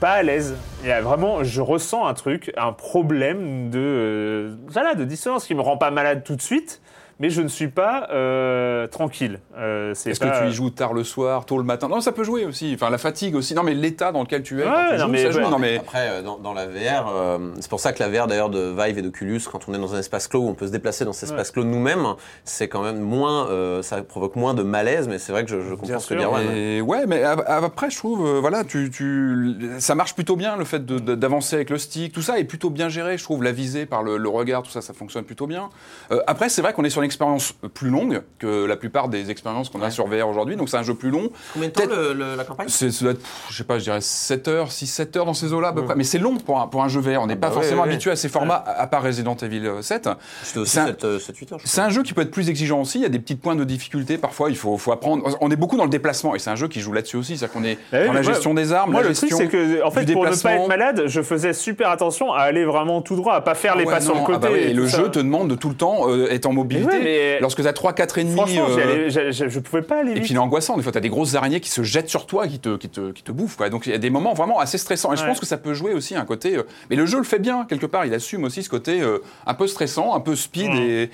[0.00, 0.56] pas à l'aise.
[0.82, 5.54] Il y vraiment, je ressens un truc, un problème de, euh, voilà, de dissonance qui
[5.54, 6.80] me rend pas malade tout de suite,
[7.20, 9.40] mais je ne suis pas euh, tranquille.
[9.56, 11.88] Euh, Est-ce pas- que tu y joues tard le soir, tôt le matin?
[11.88, 12.72] Non, ça peut jouer aussi.
[12.74, 13.54] Enfin, la fatigue aussi.
[13.54, 14.64] Non, mais l'état dans lequel tu es.
[14.64, 15.38] Ouais, quand tu non, joues, mais- ça joue.
[15.40, 15.50] ouais.
[15.50, 18.26] Non, mais Après, euh, dans, dans la VR, euh, c'est pour ça que la VR
[18.26, 20.66] d'ailleurs de Vive et d'Oculus, quand on est dans un espace clos où on peut
[20.66, 22.06] se déplacer dans cet espace clos nous-mêmes,
[22.44, 25.60] c'est quand même moins, euh, ça provoque moins de malaise, mais c'est vrai que je,
[25.60, 26.44] je comprends ce que Erwan.
[26.54, 30.56] Et ouais, mais ap- après, je trouve, euh, voilà, tu, tu, ça marche plutôt bien
[30.56, 33.18] le fait d'avancer avec le stick, tout ça est plutôt bien géré.
[33.18, 35.68] Je trouve la visée par le, le regard, tout ça, ça fonctionne plutôt bien.
[36.12, 39.30] Euh, après, c'est vrai qu'on est sur une expérience plus longue que la plupart des
[39.30, 41.30] expériences qu'on a sur VR aujourd'hui, donc c'est un jeu plus long.
[41.52, 42.68] Combien de temps Peut-être- le- le- la campagne?
[42.68, 45.34] C'est, ça doit être, pff, je sais pas, je dirais 7 heures, 6-7 heures dans
[45.34, 45.94] ces eaux-là à peu près.
[45.96, 47.22] Mais c'est long pour un, pour un jeu VR.
[47.22, 49.34] On n'est pas bah ouais, forcément ouais, habitué à ces formats, à, à part Resident
[49.36, 50.08] Evil 7.
[50.42, 51.58] C'était aussi C'est un- 7, euh, 7-8 heures.
[51.58, 52.98] je C'est un jeu qui peut être plus exigeant aussi.
[52.98, 54.18] Il y a des petits points de difficulté.
[54.18, 55.36] Parfois, il faut, faut apprendre.
[55.40, 57.36] On est beaucoup dans le déplacement et c'est un jeu qui joue là-dessus aussi.
[57.38, 59.48] C'est-à-dire qu'on est oui, dans la gestion des armes, Moi, la le truc, gestion c'est
[59.48, 60.62] que, en fait, du pour ne pas déplacement.
[60.64, 63.84] être malade, je faisais super attention à aller vraiment tout droit, à pas faire les
[63.84, 64.38] Ouais, pas sur le côté.
[64.46, 66.97] ah bah et le jeu te demande de tout le temps euh, être en mobilité.
[67.02, 70.20] Mais Lorsque tu as 3 4 ennemis Franchement, euh, allais- je pouvais pas aller et
[70.20, 72.26] puis il est angoissant, des fois tu as des grosses araignées qui se jettent sur
[72.26, 73.56] toi, qui te, qui te, qui te bouffent.
[73.56, 73.70] Quoi.
[73.70, 75.12] Donc il y a des moments vraiment assez stressants.
[75.12, 76.56] Et je pense que ça peut jouer aussi un côté...
[76.56, 79.18] euh, mais le jeu le fait bien, quelque part, il assume aussi ce côté euh,
[79.46, 80.74] un peu stressant, un peu speed.
[80.74, 81.10] Et,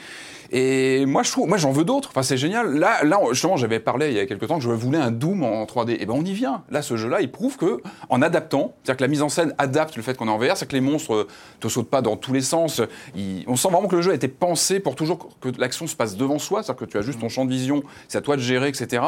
[0.51, 2.75] et moi je trouve, moi j'en veux d'autres, enfin c'est génial.
[2.79, 5.43] Là, là justement j'avais parlé il y a quelques temps que je voulais un Doom
[5.43, 5.97] en 3D.
[6.01, 6.63] Et ben on y vient.
[6.71, 9.97] Là ce jeu-là il prouve que en adaptant, c'est-à-dire que la mise en scène adapte
[9.97, 11.29] le fait qu'on est en VR, c'est que les monstres euh,
[11.61, 12.81] te sautent pas dans tous les sens.
[13.17, 15.97] Ils- on sent vraiment que le jeu a été pensé pour toujours que l'action se
[15.97, 18.37] passe devant soi, c'est-à-dire que tu as juste ton champ de vision, c'est à toi
[18.37, 19.03] de gérer, etc.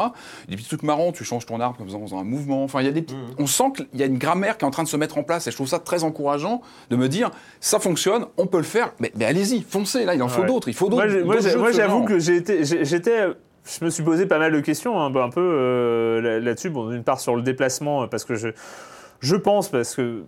[0.47, 2.63] Des petits trucs marrants, tu changes ton arme comme ça en faisant un mouvement.
[2.63, 4.67] Enfin, il y a des petits- on sent qu'il y a une grammaire qui est
[4.67, 7.07] en train de se mettre en place et je trouve ça très encourageant de me
[7.09, 10.41] dire ça fonctionne, on peut le faire, mais, mais allez-y, foncez, là il en faut
[10.41, 10.47] Ouais.
[10.47, 11.03] d'autres, il faut d'autres.
[11.57, 15.41] Moi, j'avoue que j'étais, je me suis posé pas mal de questions, hein, un peu
[15.41, 16.69] euh, là- là-dessus.
[16.69, 18.49] Bon, d'une part sur le déplacement, parce que je,
[19.19, 20.23] je pense, parce que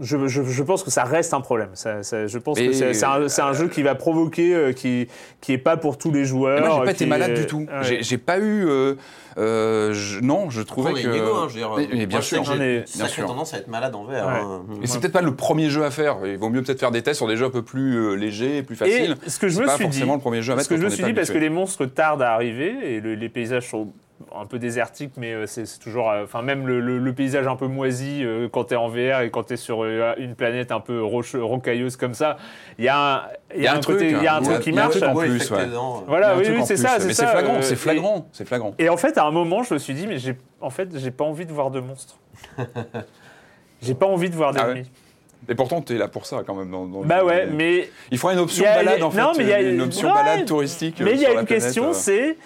[0.00, 1.70] je, je- je pense que ça reste un problème.
[1.74, 4.72] Ça, ça- je pense que c'est c'est un, c'est un jeu qui va provoquer, euh,
[4.72, 5.08] qui,
[5.40, 6.58] qui est pas pour tous les joueurs.
[6.58, 7.58] Et moi, j'ai pas qui été malade est- du tout.
[7.70, 7.82] Ouais.
[7.82, 8.66] J'ai- J'ai pas eu.
[8.68, 8.94] euh,
[9.38, 11.08] euh, je- non, je trouvais on est que.
[11.08, 11.70] inégaux, hein, je veux dire.
[11.76, 12.42] Mais- mais bien sûr.
[12.44, 14.10] j'ai tendance à être malade en VR.
[14.10, 14.16] Ouais.
[14.40, 14.62] hein.
[14.82, 16.18] Et c'est peut-être pas le premier jeu à faire.
[16.24, 18.62] Il vaut mieux peut-être faire des tests sur des jeux un peu plus euh, légers,
[18.62, 19.16] plus faciles.
[19.26, 20.58] Et ce que je C'est me pas suis dit, forcément le premier jeu à ce
[20.58, 23.14] mettre que je me suis dit, parce que les monstres tardent à arriver et le-
[23.14, 23.88] les paysages sont
[24.38, 27.56] un peu désertiques, mais euh, c'est toujours, euh, enfin même le, le- le paysage un
[27.56, 30.80] peu moisi euh, quand t'es en VR et quand t'es sur euh, une planète un
[30.80, 32.36] peu roche- rocailleuse comme ça,
[32.78, 33.22] il y a un,
[33.56, 34.42] il y a un truc, côté, il y a un hein.
[34.42, 34.98] truc Il qui y a un marche.
[35.00, 35.58] truc en plus, ouais.
[35.60, 35.76] euh.
[36.06, 38.74] Voilà, un oui, oui, c'est ça, Mais c'est flagrant, euh, c'est flagrant, c'est flagrant.
[38.78, 41.10] Et en fait, à un moment, je me suis dit, mais j'ai, en fait, j'ai
[41.10, 42.18] pas envie de voir de monstres.
[43.82, 44.90] j'ai pas envie de voir Ah d'ennemis.
[45.48, 46.70] Et pourtant, t'es là pour ça quand même.
[46.70, 49.18] Dans, dans le Bah ouais, mais Il faudrait une option a- balade a- en fait.
[49.20, 50.96] non, mais il y a- une option ouais, balade touristique.
[51.00, 51.92] Mais euh, il y a sur une planète, question, euh.
[51.94, 52.36] c'est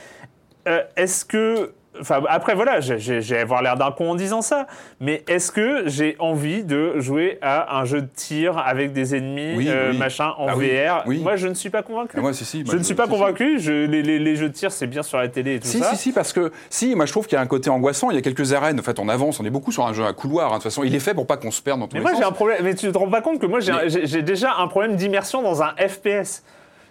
[0.69, 1.73] euh, est-ce que.
[2.01, 4.67] Enfin, après, voilà, j'ai- avoir l'air d'un con en disant ça,
[4.99, 9.55] mais est-ce que j'ai envie de jouer à un jeu de tir avec des ennemis,
[9.57, 9.99] Oui, euh, oui.
[9.99, 11.21] machin, en Ah VR oui.
[11.21, 12.17] Moi, je ne suis pas convaincu.
[12.19, 12.65] Ah, moi, si, si.
[12.65, 13.61] moi, je ne suis pas si, convaincu.
[13.61, 15.91] Je, les, les- les jeux de tir, c'est bien sur la télé et tout ça.
[15.91, 18.17] si, si, parce que, si, moi je trouve qu'il y a un côté angoissant, il
[18.17, 20.13] y a quelques arènes, en fait on avance, on est beaucoup sur un jeu à
[20.13, 20.57] couloir, hein.
[20.59, 22.11] de toute façon il est fait pour pas qu'on se perde dans tous Mais les
[22.11, 22.59] moi, j'ai un problème.
[22.65, 24.97] Mais tu te rends pas compte que moi, j'ai Mais- j'ai- j'ai déjà un problème
[24.97, 26.43] d'immersion dans un FPS.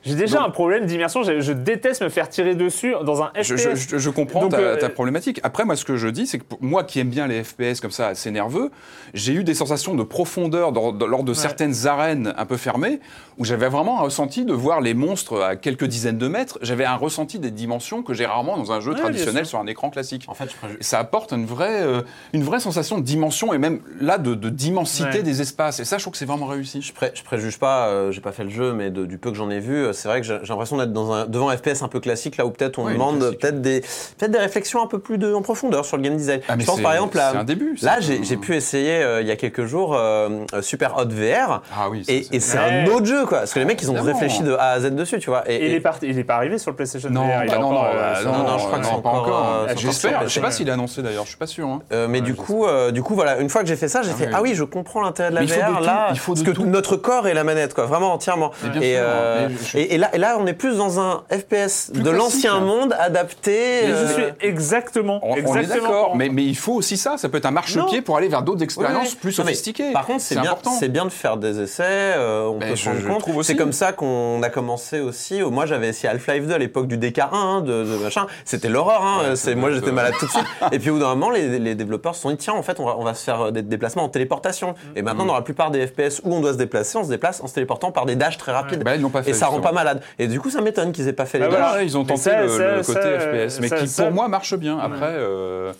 [0.05, 1.23] J'ai déjà Donc- un problème d'immersion.
[1.23, 3.43] Je, je déteste me faire tirer dessus dans un FPS.
[3.43, 5.39] Je, je- je- je comprends Donc, ta, euh, ta problématique.
[5.43, 7.79] Après, moi, ce que je dis, c'est que pour moi qui aime bien les FPS
[7.81, 8.69] comme ça, assez nerveux,
[9.13, 12.99] j'ai eu des sensations de profondeur dans- dans- lors de certaines arènes un peu fermées,
[13.37, 16.59] où j'avais vraiment un ressenti de voir les monstres à quelques dizaines de mètres.
[16.61, 19.67] J'avais un ressenti des dimensions que j'ai rarement dans un jeu Ouais, traditionnel sur un
[19.67, 20.25] écran classique.
[20.27, 22.01] En fait, je ça apporte une vraie, euh,
[22.33, 25.23] une vraie sensation de dimension et même là de, de d'immensité Ouais.
[25.23, 25.79] des espaces.
[25.79, 26.81] Et ça, je trouve que c'est vraiment réussi.
[26.81, 29.31] Je, pré- je préjuge pas, euh, j'ai pas fait le jeu, mais de- du peu
[29.31, 31.57] que j'en ai vu, euh, c'est vrai que j'ai l'impression d'être dans un, devant un
[31.57, 33.81] FPS un peu classique, là où peut-être on Oui, demande peut-être des,
[34.17, 36.41] peut des réflexions un peu plus de, en profondeur sur le game design.
[36.47, 37.85] Ah, mais je pense c'est- par exemple à, un début, ça.
[37.85, 41.61] Là, j'ai pu essayer euh, il y a quelques jours euh, euh, Super Hot VR.
[41.75, 42.85] Ah oui, ça, Et, c'est- et c'est Ouais.
[42.87, 43.39] un autre jeu, quoi.
[43.39, 45.43] Parce que les mecs, ils ont réfléchi de A à Z dessus, tu vois.
[45.49, 47.43] Et, Et il et- est, parti, il est pas arrivé sur le PlayStation Non, VR.
[47.43, 48.97] il bah est non, encore, non, euh, bah non, non, je crois que c'est pas
[48.97, 50.23] encore, encore J'espère.
[50.23, 51.23] Je sais pas s'il a annoncé d'ailleurs.
[51.23, 51.67] Je suis pas sûr.
[51.67, 51.81] hein.
[52.09, 54.29] Mais du coup, du coup, voilà, une fois que j'ai fait ça, j'ai Ah fait
[54.33, 56.65] ah oui, je comprends l'intérêt de la VR là, il faut parce que tout.
[56.65, 58.51] notre corps est la manette, quoi, vraiment entièrement.
[58.81, 62.09] Et, je- et, et là, et là, on est plus dans un FPS Plus de
[62.09, 63.87] l'ancien monde adapté.
[63.87, 67.17] Je euh, suis exactement, On, on est d'accord, mais, mais il faut aussi ça.
[67.17, 69.91] Ça peut être un marchepied pour aller vers d'autres expériences plus sophistiquées.
[69.93, 70.71] Par contre, c'est bien, important.
[70.79, 71.83] c'est bien de faire des essais.
[71.85, 73.43] euh, on Mais peut je- se rendre compte.
[73.43, 75.41] C'est comme ça qu'on a commencé aussi.
[75.41, 78.27] Moi, j'avais essayé Half-Life 2 à l'époque du DK1, hein, de, de machin.
[78.45, 79.01] C'était l'horreur.
[79.03, 79.17] Hein.
[79.29, 80.45] Ouais, c'est ça moi, j'étais malade tout de suite.
[80.71, 82.79] Et puis au bout d'un moment, les, les développeurs se sont dit tiens, en fait,
[82.79, 84.75] on va, on va se faire des déplacements en téléportation.
[84.95, 85.05] Et Mm.
[85.05, 87.47] maintenant, dans la plupart des FPS où on doit se déplacer, on se déplace en
[87.47, 88.83] se téléportant par des dashs très rapides.
[88.83, 90.01] Bah, ils l'ont pas fait, Et ça rend pas malade.
[90.19, 91.57] Et du coup, ça m'étonne qu'ils aient pas fait les Bah deux.
[91.57, 91.83] voilà.
[91.83, 94.55] Ils ont tenté ça, le, ça, le côté ça, FPS, mais qui pour moi marche
[94.55, 94.77] bien.
[94.79, 95.73] Après, euh,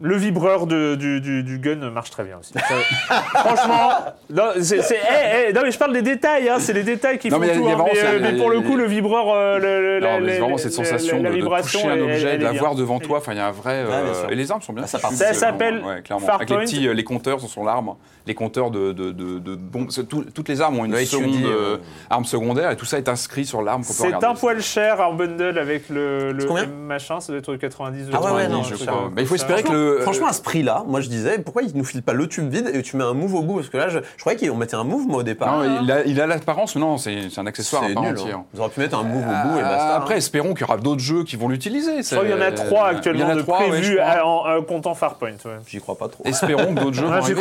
[0.00, 2.52] Le vibreur de- du, du- du gun marche très bien aussi.
[2.52, 2.60] Ça-
[3.34, 3.90] Franchement,
[4.30, 7.18] non, c'est, c'est- eh, eh, non, mais je parle des détails, hein, c'est les détails
[7.18, 7.60] qui Non, font mais tout.
[7.62, 9.58] il y a hein, vraiment mais, ça, euh, mais pour le coup, le vibreur, euh,
[9.58, 11.92] le, le- non, la, mais la- vraiment cette la- sensation la, de, de vibration, toucher
[11.92, 12.60] un objet, de la est bien.
[12.60, 13.18] voir devant toi.
[13.18, 13.82] Enfin, il y a un vrai.
[13.84, 14.84] Ouais, euh, et les armes sont bien.
[14.84, 16.28] Ah, ça Ça Ça s'appelle ouais, clairement.
[16.28, 17.94] Avec les petits, euh, les compteurs sur l'arme,
[18.26, 19.88] les compteurs de, de, de, de bombes.
[20.08, 21.78] Tout- toutes les armes ont une Le seconde euh,
[22.10, 25.00] arme secondaire et tout ça est inscrit sur l'arme qu'on peut C'est un poil cher
[25.00, 26.32] en bundle avec le,
[26.86, 29.10] machin, ça doit être 90 Ah ouais, ouais, 90, non, je crois.
[29.16, 31.84] Mais il faut espérer que franchement, à ce prix-là, moi je disais, pourquoi ils nous
[31.84, 33.88] filent pas le tube vide et tu mets un move au bout Parce que là,
[33.88, 35.58] je, je croyais qu'ils mettaient un move, moi, au départ.
[35.58, 38.12] Non, il a, il l'apparence, mais non, c'est c'est un accessoire à C'est part nul.
[38.18, 38.36] entière.
[38.38, 38.44] hein.
[38.54, 39.96] Ils auraient pu mettre un move au bout et Euh, basta.
[39.96, 40.18] Après, hein.
[40.18, 42.02] espérons qu'il y aura d'autres jeux qui vont l'utiliser.
[42.02, 45.30] Je crois qu'il y en a trois actuellement de prévus à- en, en comptant Farpoint.
[45.44, 45.52] ouais.
[45.66, 46.24] J'y crois pas trop.
[46.24, 47.34] Espérons que d'autres jeux vont arriver.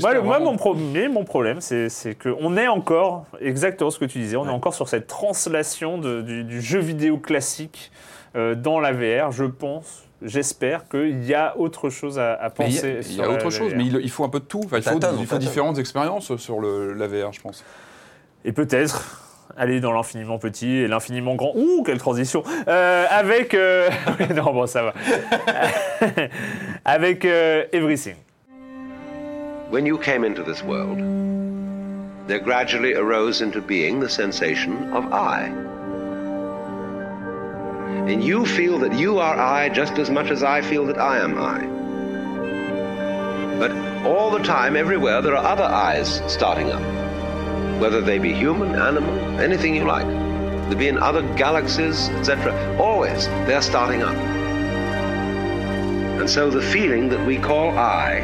[0.00, 0.20] crois.
[0.22, 1.88] Moi, mon, pro- mais mon problème, c'est
[2.20, 6.22] qu'on est encore, exactement ce que tu disais, on est encore sur cette translation de-
[6.22, 7.90] du, du jeu vidéo classique
[8.36, 9.30] euh, dans la VR.
[9.32, 12.98] Je pense, j'espère qu'il y a autre chose à, à Mais il y a- penser.
[13.10, 13.76] il y a, autre chose, VR.
[13.76, 14.60] mais il, il faut un peu de tout.
[14.64, 14.98] Enfin, il faut,
[15.32, 17.64] il différentes expériences sur le, la VR, je pense.
[18.44, 19.22] Et peut-être
[19.56, 21.52] aller dans l'infiniment petit et l'infiniment grand.
[21.54, 23.54] Ouh, quelle transition Euh, Avec...
[23.54, 23.88] euh,
[24.34, 24.94] non, bon, ça va.
[26.84, 28.16] avec euh, Everything.
[29.70, 30.98] When you came into this world,
[32.28, 35.50] there gradually arose into being the sensation of I.
[38.06, 41.18] And you feel that you are I just as much as I feel that I
[41.18, 41.66] am I.
[43.58, 43.72] But
[44.06, 46.82] all the time, everywhere, there are other eyes starting up.
[47.80, 50.06] Whether they be human, animal, anything you like.
[50.68, 52.76] They be in other galaxies, etc.
[52.78, 54.14] Always, they're starting up.
[56.20, 58.18] And so the feeling that we call I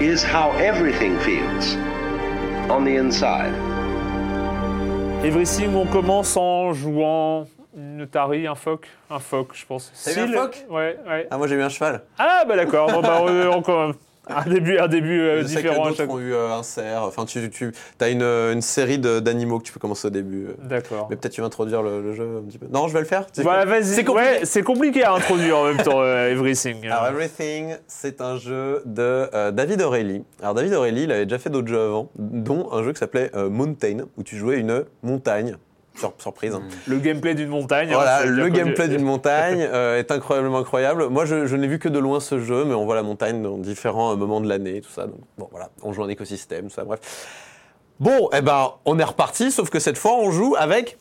[0.00, 1.76] is how everything feels
[2.70, 3.54] on the inside.
[5.24, 9.90] Everything, on commence en jouant une Atari, un phoque, un phoque, je pense.
[10.04, 11.26] T'as eu un Si, le- phoque Ouais, ouais.
[11.30, 12.02] Ah, moi j'ai eu un cheval.
[12.18, 13.92] Ah bah d'accord, bon, bah, on- encore
[14.28, 17.02] un début, un début euh, Je sais que différent chaque ont eu euh, un cerf.
[17.02, 20.10] Enfin, tu, tu as une, euh, une série de- d'animaux que tu peux commencer au
[20.10, 20.46] début.
[20.46, 20.54] euh.
[20.62, 21.08] D'accord.
[21.10, 22.66] Mais peut-être tu vas introduire le, le jeu un petit peu.
[22.70, 23.26] Non, je vais le faire.
[23.32, 23.64] C'est Bah.
[23.82, 24.30] C'est compliqué.
[24.30, 26.86] Ouais, c'est compliqué à introduire en même temps, euh, Everything.
[26.86, 30.22] Alors, Everything, c'est un jeu de euh, David O'Reilly.
[30.40, 33.32] Alors, David O'Reilly, il avait déjà fait d'autres jeux avant, dont un jeu qui s'appelait
[33.34, 35.56] euh, Mountain, où tu jouais une montagne.
[35.94, 36.54] Sur- surprise.
[36.54, 36.62] hein.
[36.86, 37.88] Le gameplay d'une montagne.
[37.90, 41.08] hein, Voilà, le gameplay d'une montagne euh, est incroyablement incroyable.
[41.08, 43.42] Moi, je, je n'ai vu que de loin ce jeu, mais on voit la montagne
[43.42, 45.06] dans différents euh, moments de l'année, tout ça.
[45.06, 47.00] Donc, bon, voilà, on joue un écosystème, tout ça, bref.
[48.00, 50.98] Bon, eh ben, on est reparti, sauf que cette fois, on joue avec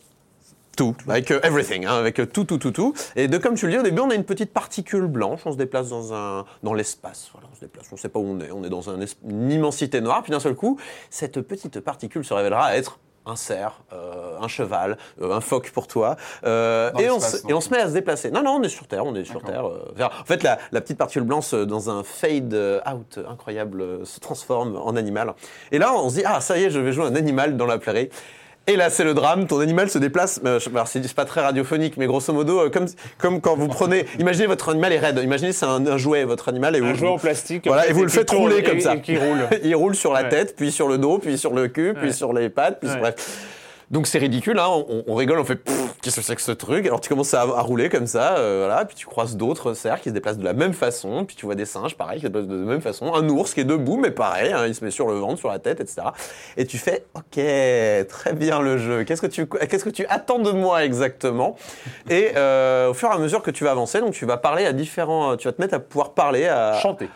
[0.78, 2.94] tout, avec euh, everything, hein, avec tout, tout, tout, tout.
[3.16, 5.52] Et de comme tu le dis, au début, on a une petite particule blanche, on
[5.52, 7.30] se déplace dans un, dans l'espace.
[7.34, 8.98] Voilà, on se déplace, on ne sait pas où on est, on est dans un
[9.28, 10.22] une immensité noire.
[10.24, 10.78] Puis d'un seul coup,
[11.10, 15.88] cette petite particule se révélera être un cerf, euh, un cheval, euh, un phoque pour
[15.88, 18.32] toi, euh, et, on se, non et on se met à se déplacer.
[18.32, 19.66] Non, non, on est sur Terre, on est sur Terre.
[19.66, 22.54] En fait, la, la petite particule blanche, dans un fade
[22.92, 25.34] out incroyable, se transforme en animal.
[25.72, 27.66] Et là, on se dit, ah, ça y est, je vais jouer un animal dans
[27.66, 28.10] la prairie.
[28.68, 29.48] Et là, c'est le drame.
[29.48, 30.40] Ton animal se déplace.
[30.46, 32.86] euh, alors, c'est pas très radiophonique, mais grosso modo, euh, comme,
[33.18, 34.06] comme quand vous prenez.
[34.20, 35.20] Imaginez votre animal est raide.
[35.24, 36.76] Imaginez c'est un, un jouet, votre animal.
[36.76, 37.64] Et Un vous, jouet en plastique.
[37.66, 38.96] Voilà, en fait, et vous le faites rouler et- comme ça.
[38.96, 39.40] Et qui roule.
[39.64, 40.30] Il roule sur la Ouais.
[40.30, 42.14] tête, puis sur le dos, puis sur le cul, puis Ouais.
[42.14, 42.98] sur les pattes, puis Ouais.
[43.00, 43.16] bref.
[43.92, 44.70] Donc c'est ridicule, hein,
[45.06, 45.60] on, rigole, on fait
[46.02, 46.86] qu'est-ce que c'est que ce truc?
[46.86, 50.00] Alors tu commences à, à rouler comme ça, euh, voilà, puis tu croises d'autres cerfs
[50.00, 52.28] qui se déplacent de la même façon, puis tu vois des singes pareil qui se
[52.28, 54.86] déplacent de la même façon, un ours qui est debout mais pareil, hein, il se
[54.86, 56.08] met sur le ventre, sur la tête, etc.
[56.56, 57.44] Et tu fais ok,
[58.08, 59.04] très bien le jeu.
[59.04, 61.58] Qu'est-ce que tu qu'est-ce que tu attends de moi exactement?
[62.10, 64.66] Et euh, au fur et à mesure que tu vas avancer, donc tu vas parler
[64.66, 67.10] à différents, tu vas te mettre à pouvoir parler à Chanter.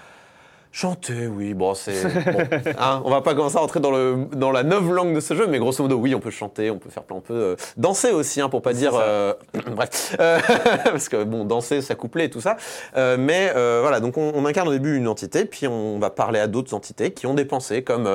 [0.78, 2.03] Chanter, oui, bon, c'est.
[2.03, 5.21] Bon, hein, on va pas commencer à rentrer dans, le, dans la neuve langue de
[5.21, 7.34] ce jeu, mais grosso modo, oui, on peut chanter, on peut faire plein, on peut
[7.34, 8.91] euh, danser aussi, hein, pour pas dire.
[8.93, 9.34] euh,
[9.73, 10.17] bref.
[10.19, 10.38] Euh,
[10.84, 12.57] parce que, bon, danser, s'accoupler et tout ça.
[12.93, 16.47] Mais voilà, donc on, on incarne au début une entité, puis on va parler à
[16.47, 18.09] d'autres entités qui ont des pensées comme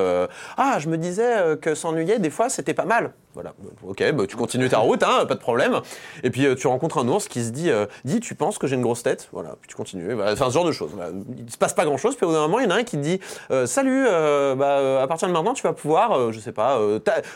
[0.55, 3.13] Ah, je me disais que s'ennuyer, des fois, c'était pas mal.
[3.33, 3.53] Voilà,
[3.87, 5.79] ok, bah, tu continues ta route, hein, pas de problème.
[6.21, 7.71] Et puis tu rencontres un ours qui se dit,
[8.03, 9.29] dis, tu penses que j'ai une grosse tête?
[9.31, 10.13] Voilà, puis tu continues.
[10.13, 10.91] Voilà, enfin, ce genre de choses.
[10.93, 11.11] Voilà.
[11.37, 13.01] Il se passe pas grand chose, puis au il y en a un qui te
[13.01, 13.19] dit,
[13.51, 16.79] euh, salut, euh, bah, euh, à partir de maintenant, tu vas pouvoir, je sais pas,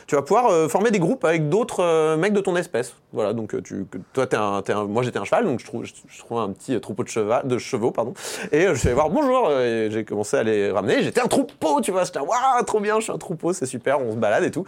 [0.08, 2.96] tu vas pouvoir former des groupes avec d'autres mecs de ton espèce.
[3.14, 6.20] Voilà, donc tu, toi, t'es un, un- moi j'étais un cheval, donc je trouve, je,
[6.20, 8.14] trouve un petit troupeau de, cheval, de chevaux, pardon.
[8.52, 11.02] Et je allé voir, bonjour, et j'ai commencé à les ramener.
[11.04, 14.02] J'étais un troupeau, tu vois, j'étais, waouh, trop bien, je suis un troupeau, c'est super,
[14.02, 14.66] on se balade et tout.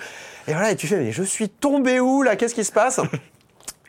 [0.47, 2.35] Et voilà, et tu fais, mais je suis tombé où là?
[2.35, 2.99] Qu'est-ce qui se passe?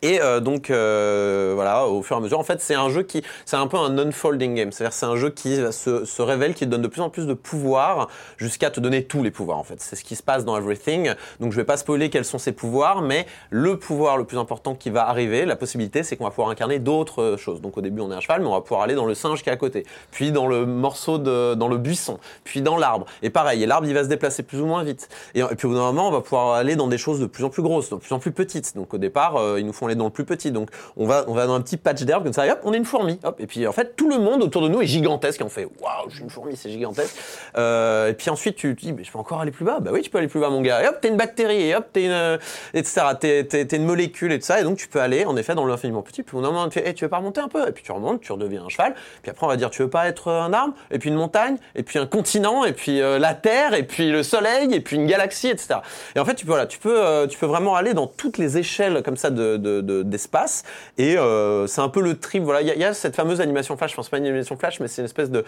[0.03, 3.03] Et euh, donc euh, voilà, au fur et à mesure, en fait, c'est un jeu
[3.03, 4.73] qui, c'est un peu un unfolding game.
[4.73, 7.27] C'est-à-dire, c'est un jeu qui se, se révèle, qui te donne de plus en plus
[7.27, 9.59] de pouvoirs, jusqu'à te donner tous les pouvoirs.
[9.59, 11.13] En fait, c'est ce qui se passe dans Everything.
[11.41, 14.75] Donc, je vais pas spoiler quels sont ces pouvoirs, mais le pouvoir le plus important
[14.75, 17.61] qui va arriver, la possibilité, c'est qu'on va pouvoir incarner d'autres choses.
[17.61, 19.43] Donc, au début, on est un cheval, mais on va pouvoir aller dans le singe
[19.43, 23.07] qui est à côté, puis dans le morceau de, dans le buisson, puis dans l'arbre.
[23.23, 25.09] Et pareil, et l'arbre, il va se déplacer plus ou moins vite.
[25.35, 27.27] Et, et puis, au bout d'un moment, on va pouvoir aller dans des choses de
[27.27, 28.77] plus en plus grosses, de plus en plus petites.
[28.77, 30.51] Donc, au départ, euh, ils nous font aller dans le plus petit.
[30.51, 32.73] Donc, on va, on va dans un petit patch d'herbe comme ça, et hop, on
[32.73, 33.19] est une fourmi.
[33.25, 33.41] Hop.
[33.41, 35.41] Et puis, en fait, tout le monde autour de nous est gigantesque.
[35.45, 37.17] On fait, waouh, je suis une fourmi, c'est gigantesque.
[37.57, 39.79] Euh, et puis ensuite, tu te dis, mais je peux encore aller plus bas?
[39.81, 40.83] Bah oui, tu peux aller plus bas, mon gars.
[40.83, 41.63] Et hop, t'es une bactérie.
[41.63, 42.39] Et hop, t'es une, euh,
[42.75, 43.03] etc.
[43.19, 44.61] T'es, t'es, une molécule et tout ça.
[44.61, 46.23] Et donc, tu peux aller, en effet, dans l'infiniment petit.
[46.23, 47.67] Puis, au moment, tu fais, hey, tu veux pas remonter un peu?
[47.69, 48.95] Et puis, tu remontes, tu redeviens un cheval.
[49.23, 50.75] Puis après, on va dire, tu veux pas être un arbre?
[50.91, 51.57] Et puis, une montagne?
[51.75, 52.65] Et puis, un continent?
[52.65, 53.75] Et puis, euh, la Terre?
[53.75, 54.75] Et puis, le soleil?
[54.75, 55.81] Et puis, une galaxie, etc.
[56.15, 58.39] Et en fait, tu peux, voilà, tu peux, euh, tu peux vraiment aller dans toutes
[58.39, 60.65] les échelles comme ça de, de- d'espace.
[60.99, 62.43] Et euh, c'est un peu le trip.
[62.43, 63.93] Voilà, il y, a- il y a cette fameuse animation flash.
[63.93, 65.45] Enfin, c'est pas une animation flash, mais c'est une espèce de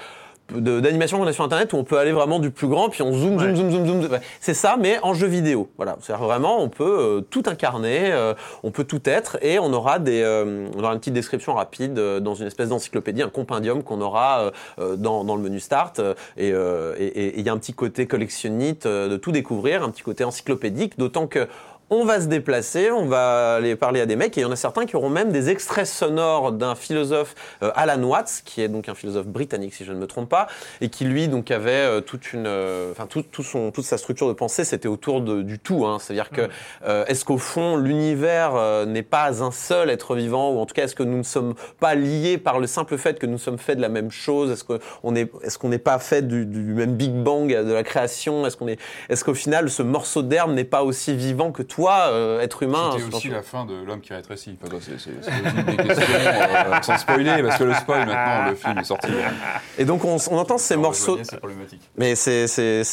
[0.53, 3.13] d'animation qu'on a sur internet où on peut aller vraiment du plus grand puis on
[3.13, 4.21] zoom zoom zoom zoom zoom Ouais.
[4.41, 8.35] c'est ça mais en jeu vidéo voilà c'est vraiment on peut euh, tout incarner euh,
[8.65, 10.25] on peut tout être et on aura des
[10.75, 14.51] on aura une petite description rapide dans une espèce d'encyclopédie un compendium qu'on aura
[14.97, 16.01] dans, dans le menu start
[16.37, 19.85] et euh, et- et- et il y a un petit côté collectionnite de tout découvrir
[19.85, 21.47] un petit côté encyclopédique d'autant que
[21.91, 24.53] on va se déplacer, on va aller parler à des mecs, et il y en
[24.53, 28.69] a certains qui auront même des extraits sonores d'un philosophe, euh, Alan Watts, qui est
[28.69, 30.47] donc un philosophe britannique, si je ne me trompe pas,
[30.81, 33.99] et qui lui donc avait euh, toute une, euh, enfin tout, tout son, toute sa
[33.99, 35.85] structure de pensée, c'était autour de- du tout.
[35.85, 35.99] Hein.
[36.01, 36.49] C'est-à-dire que
[36.87, 40.75] euh, est-ce qu'au fond l'univers euh, n'est pas un seul être vivant, ou en tout
[40.75, 43.59] cas est-ce que nous ne sommes pas liés par le simple fait que nous sommes
[43.59, 44.51] faits de la même chose?
[44.53, 47.83] Est-ce qu'on est, est-ce qu'on n'est pas fait du, du même Big Bang de la
[47.83, 48.47] création?
[48.47, 48.79] Est-ce qu'on est,
[49.09, 52.91] est-ce qu'au final ce morceau d'herbe n'est pas aussi vivant que toi, euh, être humain
[52.99, 54.57] C'était aussi la fin de l'homme qui rétrécit.
[54.63, 58.79] Enfin, c'est aussi des questions euh, sans spoiler, parce que le spoil maintenant, le film
[58.79, 59.09] est sorti.
[59.79, 61.19] Et donc on, on entend ces morceaux.
[61.23, 61.81] C'est problématique.
[61.97, 62.45] Mais c'est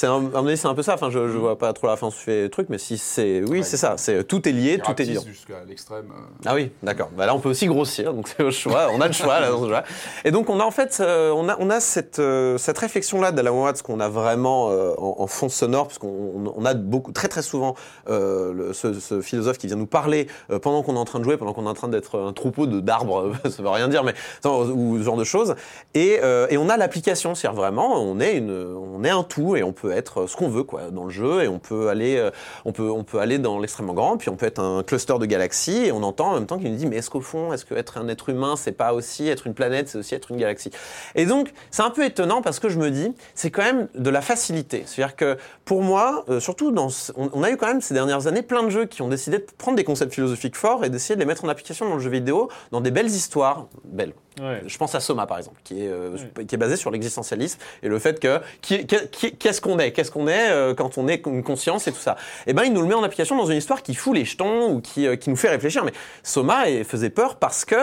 [0.05, 0.93] un, peu ça.
[0.93, 3.57] Enfin je, je vois pas trop la fin sur les trucs, mais si c'est oui
[3.57, 3.63] Ouais.
[3.63, 3.95] c'est ça.
[3.97, 5.19] C'est tout est lié, tout est lié.
[5.25, 6.05] jusqu'à l'extrême.
[6.11, 7.09] euh, Ah oui, d'accord.
[7.17, 8.89] Bah là, on peut aussi grossir, donc c'est au choix.
[8.93, 9.83] On a le choix là.
[10.23, 12.21] Et donc on a en fait, on a on a cette
[12.57, 16.53] cette réflexion là d'Alan Watts qu'on a vraiment en, en fond sonore, parce qu'on on-
[16.55, 17.75] on a beaucoup très très souvent
[18.09, 21.23] euh, le- ce, philosophe qui vient nous parler euh, pendant qu'on est en train de
[21.23, 24.03] jouer, pendant qu'on est en train d'être un troupeau de d'arbres, ça veut rien dire,
[24.03, 24.13] mais
[24.45, 25.55] ou ce genre de choses.
[25.93, 29.55] Et euh, et on a l'application, c'est-à-dire vraiment, on est une on est un tout
[29.55, 32.17] et on peut être ce qu'on veut quoi dans le jeu et on peut aller
[32.17, 32.32] euh,
[32.65, 35.25] on peut on peut aller dans l'extrêmement grand, puis on peut être un cluster de
[35.25, 37.65] galaxies et on entend en même temps qu'il nous dit mais est-ce qu'au fond est-ce
[37.65, 40.38] que être un être humain c'est pas aussi être une planète, c'est aussi être une
[40.38, 40.71] galaxie?
[41.15, 44.09] Et donc c'est un peu étonnant parce que je me dis c'est quand même de
[44.09, 47.93] la facilité, c'est-à-dire que pour moi surtout dans on, on a eu quand même ces
[47.93, 50.89] dernières années plein de jeux qui ont décidé de prendre des concepts philosophiques forts et
[50.89, 54.13] d'essayer de les mettre en application dans le jeu vidéo dans des belles histoires belles.
[54.41, 54.61] Ouais.
[54.68, 56.15] Je pense à Soma par exemple, qui est, euh,
[56.47, 60.51] qui est basé sur l'existentialisme et le fait que qu'est-ce qu'on est, qu'est-ce qu'on est
[60.51, 62.18] euh, quand on est une conscience et tout ça?
[62.45, 64.72] Et ben il nous le met en application dans une histoire qui fout les jetons
[64.72, 65.84] ou qui, euh, qui nous fait réfléchir.
[65.84, 67.76] Mais Soma eh, faisait peur parce que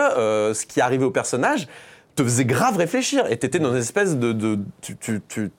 [0.53, 1.67] ce qui arrivait au personnage
[2.15, 5.51] te faisait grave réfléchir et t'étais dans une espèce de, de tu, tu, tu,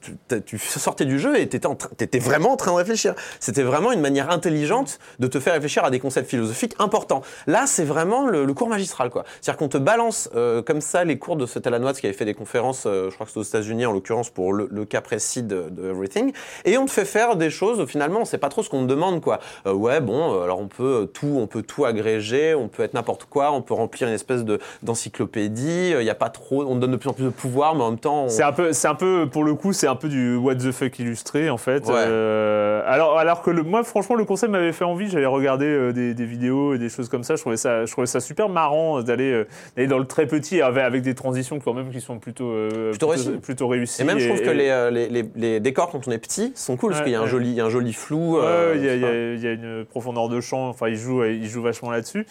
[0.45, 3.15] tu, sortais du jeu et t'étais en t'étais vraiment en train de réfléchir.
[3.41, 7.23] C'était vraiment une manière intelligente de te faire réfléchir à des concepts philosophiques importants.
[7.47, 9.25] Là, c'est vraiment le, le cours magistral, quoi.
[9.41, 12.17] C'est-à-dire qu'on te balance euh, comme ça les cours de ce Alan Watts qui avait
[12.17, 14.85] fait des conférences, euh, je crois que c'était aux États-Unis en l'occurrence pour le, le
[14.85, 16.33] cas précis de, de Everything,
[16.65, 17.85] et on te fait faire des choses.
[17.87, 19.41] Finalement, on sait pas trop ce qu'on te demande, quoi.
[19.67, 22.83] Euh, ouais, bon, euh, alors on peut euh, tout, on peut tout agréger, on peut
[22.83, 25.95] être n'importe quoi, on peut remplir une espèce de d'encyclopédie.
[25.99, 27.82] Il y a pas trop, on te donne de plus en plus de pouvoir, mais
[27.82, 29.97] en même temps, on- C'est un peu, c'est un peu, pour le coup, c'est un
[29.97, 31.86] peu du what the fuck illustré en fait.
[31.86, 31.94] Ouais.
[31.97, 35.09] Euh, alors, alors que le, moi, franchement, le concept m'avait fait envie.
[35.11, 37.36] J'avais regardé euh, des, des vidéos et des choses comme ça.
[37.36, 39.44] Je trouvais ça, je trouvais ça super marrant euh, d'aller,
[39.76, 42.53] euh, dans le très petit avec, avec des transitions quand même qui sont plutôt,
[42.90, 43.30] Plutôt réussies.
[43.42, 44.03] plutôt réussies.
[44.03, 46.76] Et même, je trouve que les, les, les, les décors, quand on est petit, sont
[46.76, 48.38] cool, parce Ouais, qu'il y a un joli, il y a un joli flou.
[48.38, 50.68] Y, y il y a une profondeur de champ.
[50.68, 52.26] Enfin, il joue, il joue vachement là-dessus.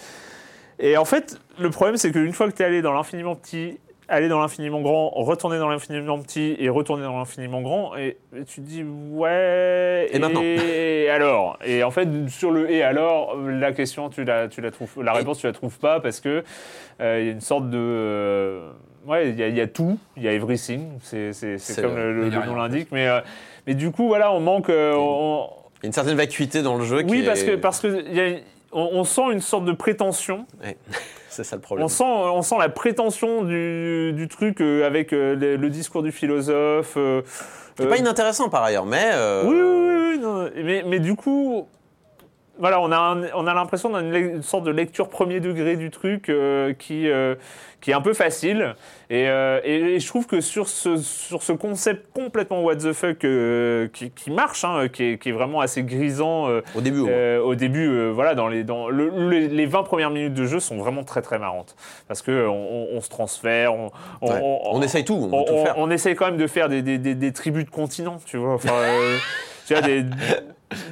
[0.80, 3.78] Et en fait, le problème, c'est qu'une fois que tu es allé dans l'infiniment petit,
[4.08, 8.44] aller dans l'infiniment grand, retourner dans l'infiniment petit et retourner dans l'infiniment grand, et, et
[8.46, 10.08] tu te dis ouais.
[10.12, 11.58] Et maintenant Et alors?
[11.66, 15.14] Et en fait, sur le et alors, la question, tu la, tu la trouves, la
[15.14, 16.44] réponse, tu la trouves pas parce que
[17.02, 18.70] euh, il y a une sorte de euh,
[19.08, 21.30] Ouais, il y, a- il y a tout, il y a everything, c'est
[21.80, 23.20] comme le- nom l'indique, mais, euh,
[23.68, 24.70] mais du coup, voilà, on manque.
[24.70, 25.48] on-
[25.82, 27.80] Il y a une certaine vacuité dans le jeu qui oui, est- parce que parce
[27.82, 28.40] que il y a-
[28.72, 30.48] on, on sent une sorte de prétention.
[30.64, 30.76] Ouais.
[31.36, 31.86] C'est ça le problème.
[31.86, 36.02] On sent on sent la prétention du, du truc euh, avec euh, le, le discours
[36.04, 36.94] du philosophe.
[36.98, 37.22] euh,
[37.78, 39.12] C'est pas inintéressant par ailleurs, mais.
[39.44, 41.68] oui, oui, oui, oui, non, mais mais du coup.
[42.60, 46.30] Voilà, on a, un- on a l'impression d'une sorte de lecture premier degré du truc
[46.30, 47.36] euh, qui, euh,
[47.82, 48.76] qui est un peu facile.
[49.10, 52.94] Et, euh, et- et je trouve que sur ce, sur ce concept complètement what the
[52.94, 53.20] fuck
[53.94, 57.56] qui, qui marche, hein, qui, est, qui est vraiment assez grisant Au début, euh, au
[57.56, 61.04] début, voilà, dans les, dans le- les, les 20 premières minutes de jeu sont vraiment
[61.04, 61.76] très très marrantes.
[62.08, 63.92] Parce qu'on on, on se transfère, on,
[64.22, 64.40] on, Ouais.
[64.42, 65.76] On essaye tout, on veut tout faire.
[65.78, 68.54] on essaye quand même de faire des, des, des, des tribus de continents, tu vois.
[68.56, 68.74] Enfin,
[69.68, 70.04] tu vois, des,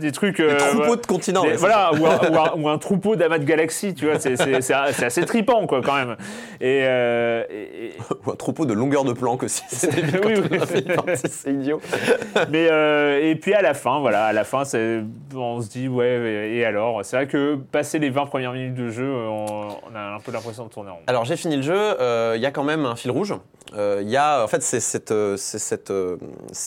[0.02, 0.38] des trucs.
[0.38, 1.42] Des euh, troupeaux de continents.
[1.44, 4.06] Des- ouais, c'est voilà, ou un, ou un- ou un troupeau d'amas de galaxies, tu
[4.10, 6.16] vois, c'est assez tripant, quoi, quand même.
[6.62, 7.94] Et, euh, et- et-
[8.26, 11.14] Ou un troupeau de longueur de plan que si c'est débile Oui, oui.
[11.30, 11.82] c'est idiot.
[12.52, 14.64] mais euh, et puis à la fin, voilà, à la fin,
[15.36, 17.02] on se dit ouais, et alors?
[17.04, 19.46] C'est vrai que passer les 20 premières minutes de jeu, on,
[19.92, 21.02] on a un peu l'impression de tourner en rond.
[21.08, 21.96] Alors j'ai fini le jeu,
[22.36, 23.34] il y a quand même un fil rouge.
[23.76, 25.92] Il y a, en fait, c'est cette, c'est cette,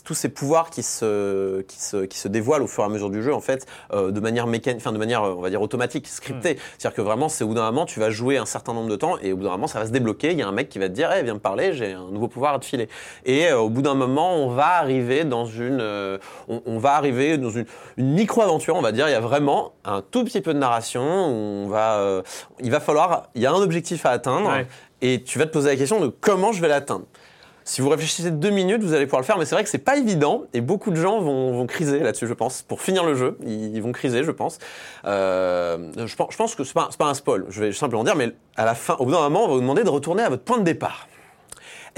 [0.04, 3.05] tous ces pouvoirs qui se, qui, se, qui se dévoilent au fur et à mesure
[3.10, 5.62] du jeu, en fait, euh, de manière mécanique, enfin de manière, euh, on va dire
[5.62, 6.54] automatique, scriptée.
[6.54, 6.58] Hmm.
[6.78, 8.96] C'est-à-dire que vraiment, c'est au bout d'un moment, tu vas jouer un certain nombre de
[8.96, 10.32] temps, et au bout d'un moment, ça va se débloquer.
[10.32, 12.08] Il y a un mec qui va te dire, hey, viens me parler, j'ai un
[12.10, 12.88] nouveau pouvoir à te filer.
[13.24, 16.94] Et euh, au bout d'un moment, on va arriver dans une, euh, on, on va
[16.94, 19.08] arriver dans une, une micro-aventure, on va dire.
[19.08, 21.02] Il y a vraiment un tout petit peu de narration.
[21.02, 22.22] Où on va,
[22.60, 24.66] il va falloir, il y a un objectif à atteindre Ouais.
[25.02, 27.06] et tu vas te poser la question de comment je vais l'atteindre.
[27.68, 29.78] Si vous réfléchissez deux minutes, vous allez pouvoir le faire, mais c'est vrai que c'est
[29.78, 32.62] pas évident et beaucoup de gens vont, vont criser là-dessus, je pense.
[32.62, 34.60] Pour finir le jeu, ils, vont criser, je pense.
[35.04, 38.14] Euh, je, pense je pense que c'est pas, pas un spoil, je vais simplement dire,
[38.14, 40.28] mais à la fin, au bout d'un moment, on va vous demander de retourner à
[40.28, 41.08] votre point de départ.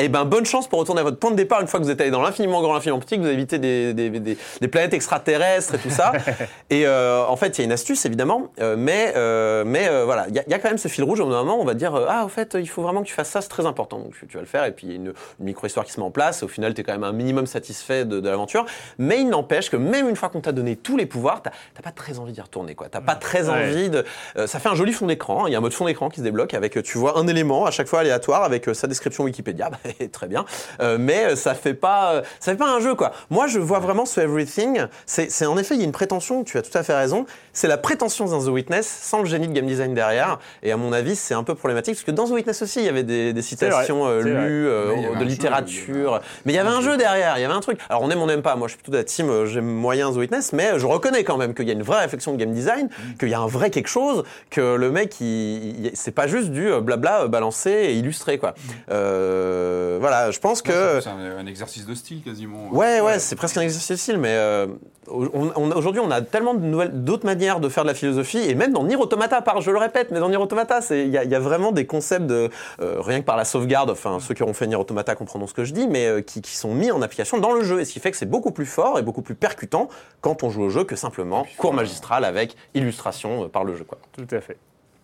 [0.01, 1.91] Eh ben, bonne chance pour retourner à votre point de départ une fois que vous
[1.91, 4.69] êtes allé dans l'infiniment grand, l'infiniment petit, que vous avez évité des, des, des- des
[4.69, 6.13] planètes extraterrestres et tout ça.
[6.71, 10.05] et euh, en fait, il y a une astuce évidemment, euh, mais, euh, mais euh,
[10.05, 11.19] voilà, il y, y a quand même ce fil rouge.
[11.21, 13.31] Au moment, on va dire euh, ah, au fait, il faut vraiment que tu fasses
[13.31, 13.99] ça, c'est très important.
[13.99, 15.07] Donc tu, vas le faire, et puis il y a une,
[15.41, 16.43] une micro-histoire qui se met en place.
[16.45, 18.67] Au final, tu es quand même un minimum satisfait de, de l'aventure.
[18.99, 21.83] Mais il n'empêche que même une fois qu'on t'a donné tous les pouvoirs, t'as t'as
[21.83, 22.89] pas très envie d'y retourner, quoi.
[22.89, 23.69] T'as pas très Ouais.
[23.71, 24.05] envie de.
[24.37, 25.45] euh, ça fait un joli fond d'écran.
[25.45, 25.49] hein.
[25.49, 27.67] Il y a un mode fond d'écran qui se débloque avec, tu vois, un élément
[27.67, 29.71] à chaque fois aléatoire avec sa description Wikipédia.
[29.71, 29.79] Bah,
[30.13, 30.45] très bien.
[30.81, 33.13] Euh, mais ça fait pas, euh, ça fait pas un jeu, quoi.
[33.31, 34.81] Moi, je vois vraiment ce Everything.
[35.07, 36.45] C'est c'est- en effet, il y a une prétention.
[36.45, 37.27] Tu as tout à fait raison.
[37.53, 40.39] C'est la prétention dans The Witness sans le génie de game design derrière.
[40.63, 42.87] Et à mon avis, c'est un peu problématique parce que dans The Witness aussi, il
[42.87, 46.21] y avait des, des citations vrai, euh, lues euh, de jeu, littérature.
[46.45, 47.39] Mais il y avait un jeu derrière.
[47.39, 47.79] Il y avait un truc.
[47.89, 48.57] Alors on aime, on n'aime pas.
[48.57, 49.29] Moi, je suis plutôt de la team.
[49.31, 52.01] euh, J'aime moyen The Witness, mais je reconnais quand même qu'il y a une vraie
[52.01, 55.87] réflexion de game design, qu'il y a un vrai quelque chose, que le mec, il,
[55.87, 58.55] il- c'est pas juste du blabla balancé et illustré, quoi.
[58.91, 61.01] Euh, voilà, je pense que.
[61.01, 62.69] C'est un, un exercice de style quasiment.
[62.73, 64.67] Ouais, ouais, c'est presque un exercice de style, mais euh,
[65.09, 68.73] on- on- aujourd'hui, on a tellement d'autres manières de faire de la philosophie, et même
[68.73, 71.31] dans Nier Automata, par, je le répète, mais dans Nier Automata, il y, a- il
[71.31, 72.51] y a vraiment des concepts de,
[72.81, 75.55] euh, rien que par la sauvegarde, enfin, ceux qui auront fait Nier Automata comprendront ce
[75.55, 77.85] que je dis, mais euh, qui, qui sont mis en application dans le jeu, et
[77.85, 79.89] ce qui fait que c'est beaucoup plus fort et beaucoup plus percutant
[80.21, 83.85] quand on joue au jeu que simplement cours magistral avec illustration euh, par le jeu,
[83.85, 83.99] quoi.
[84.13, 84.57] Tout à fait.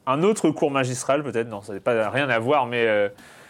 [0.06, 3.08] Un autre cours magistral, peut-être, non, ça n'a pas rien à voir, mais euh,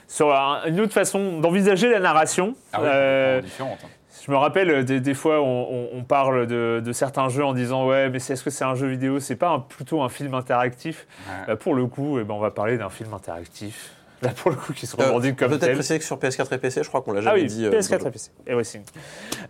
[0.08, 2.54] sur un- une autre façon d'envisager la narration.
[2.72, 3.78] Ah oui, Euh, différente.
[3.84, 3.88] hein.
[4.26, 7.44] je me rappelle euh, des, des fois, on, on- on parle de, de certains jeux
[7.44, 9.20] en disant ouais, mais c'est- est-ce que c'est un jeu vidéo?
[9.20, 11.46] C'est pas un- plutôt un film interactif Ouais.
[11.48, 13.90] Bah, Pour le coup, eh ben, on va parler d'un film interactif.
[14.22, 15.74] Là, pour le coup, qui se Euh, revendique comme Peut-être tel.
[15.74, 17.66] préciser que sur PS4 et PC, je crois qu'on l'a Ah jamais oui, dit.
[17.66, 18.82] euh, PS4 dans le et PC, everything.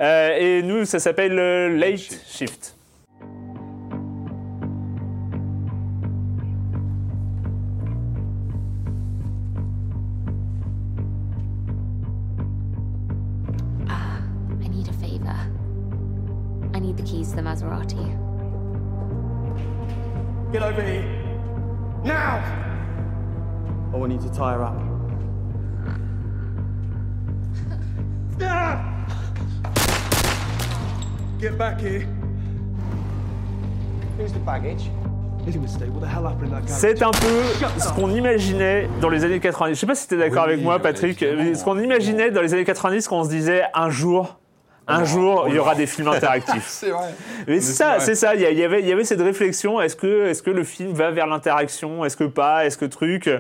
[0.01, 2.75] Euh, et nous, ça s'appelle euh, Late Shift.
[17.25, 18.07] I need the keys to the Maserati.
[20.53, 21.05] Get over here.
[22.05, 22.43] Now!
[23.93, 24.77] I want you to tie her up.
[31.41, 32.07] Get back here.
[34.17, 34.91] Who's the baggage?
[35.47, 35.91] It's a mistake.
[35.91, 36.81] What the hell happened in that garage?
[36.81, 37.43] C'est un peu
[37.79, 39.75] ce qu'on imaginait dans les années 90.
[39.75, 41.23] Je sais pas si tu es d'accord Oui, avec moi, Patrick.
[41.23, 44.39] mais ce qu'on imaginait dans les années 90, quand on se disait un jour,
[44.87, 46.67] un jour, oh il y aura des films interactifs.
[46.69, 47.15] C'est vrai.
[47.49, 48.35] Mais c'est ça, c'est ça.
[48.35, 49.81] Il y, avait, il y avait cette réflexion.
[49.81, 53.31] Est-ce que, est-ce que le film va vers l'interaction Est-ce que pas Est-ce que truc?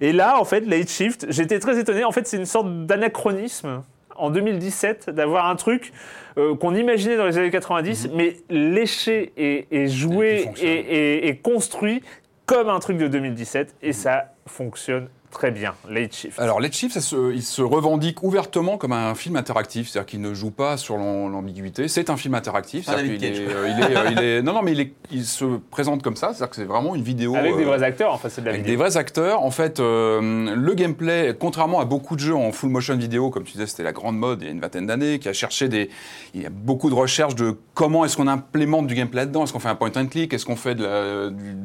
[0.00, 2.04] Et là, en fait, Late Shift, j'étais très étonné.
[2.04, 3.82] En fait, c'est une sorte d'anachronisme
[4.16, 5.92] en 2017 d'avoir un truc
[6.36, 12.02] euh, qu'on imaginait dans les années 90, mais léché et, joué et, et- et construit
[12.46, 13.74] comme un truc de 2017.
[13.82, 16.38] Et ça fonctionne très bien, Late Shift.
[16.38, 20.34] Alors, Late Shift, se- il se revendique ouvertement comme un film interactif, c'est-à-dire qu'il ne
[20.34, 21.88] joue pas sur l'am- l'ambiguïté.
[21.88, 22.88] C'est un film interactif.
[22.88, 26.02] Est, euh, il est, euh, il est- non, non, mais il, est- il se présente
[26.02, 28.40] comme ça, c'est-à-dire que c'est vraiment une vidéo Avec des euh, vrais acteurs, enfin c'est
[28.40, 28.72] de la avec vidéo.
[28.76, 29.42] des vrais acteurs.
[29.42, 33.44] En fait, euh, le gameplay, contrairement à beaucoup de jeux en full motion vidéo, comme
[33.44, 35.68] tu disais, c'était la grande mode il y a une vingtaine d'années, qui a cherché
[35.68, 35.90] des.
[36.34, 39.44] Il y a beaucoup de recherches de comment est-ce qu'on implémente du gameplay là-dedans.
[39.44, 40.32] Est-ce qu'on fait un point and click?
[40.34, 40.84] Est-ce qu'on fait de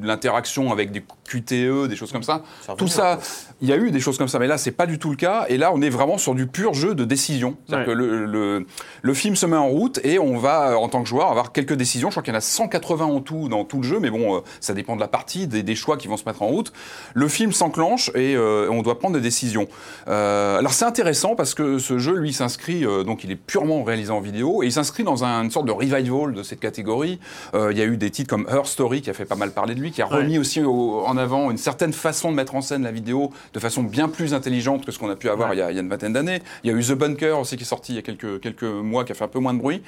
[0.01, 2.41] l'interaction avec des QTE, des choses comme ça?
[2.61, 3.24] Ça Tout ça, quoi.
[3.66, 5.16] Il y a eu des choses comme ça, mais là, c'est pas du tout le
[5.16, 5.45] cas.
[5.49, 7.57] Et là, on est vraiment sur du pur jeu de décision.
[7.68, 7.93] C'est-à-dire Ouais.
[7.93, 8.66] que le, le,
[9.01, 11.51] le film se met en route et on va, euh, en tant que joueur, avoir
[11.51, 12.09] quelques décisions.
[12.09, 14.36] Je crois qu'il y en a 180 en tout dans tout le jeu, mais bon,
[14.38, 16.72] euh, ça dépend de la partie, des, des choix qui vont se mettre en route.
[17.16, 19.68] Le film s'enclenche et euh, on doit prendre des décisions.
[20.07, 23.84] Euh, alors c'est intéressant parce que ce jeu, lui, s'inscrit, euh, donc il est purement
[23.84, 25.95] réalisé en vidéo et il s'inscrit dans un- une sorte de revival
[26.34, 27.20] de cette catégorie.
[27.53, 29.74] Il y a eu des titres comme Her Story qui a fait pas mal parler
[29.76, 30.18] de lui, qui a Ouais.
[30.18, 33.59] remis aussi au- en avant une certaine façon de mettre en scène la vidéo de
[33.61, 35.55] façon bien plus intelligente que ce qu'on a pu avoir Ouais.
[35.55, 36.41] il, y a, il y a une vingtaine d'années.
[36.63, 38.63] Il y a eu The Bunker aussi qui est sorti il y a quelques, quelques
[38.63, 39.81] mois, qui a fait un peu moins de bruit.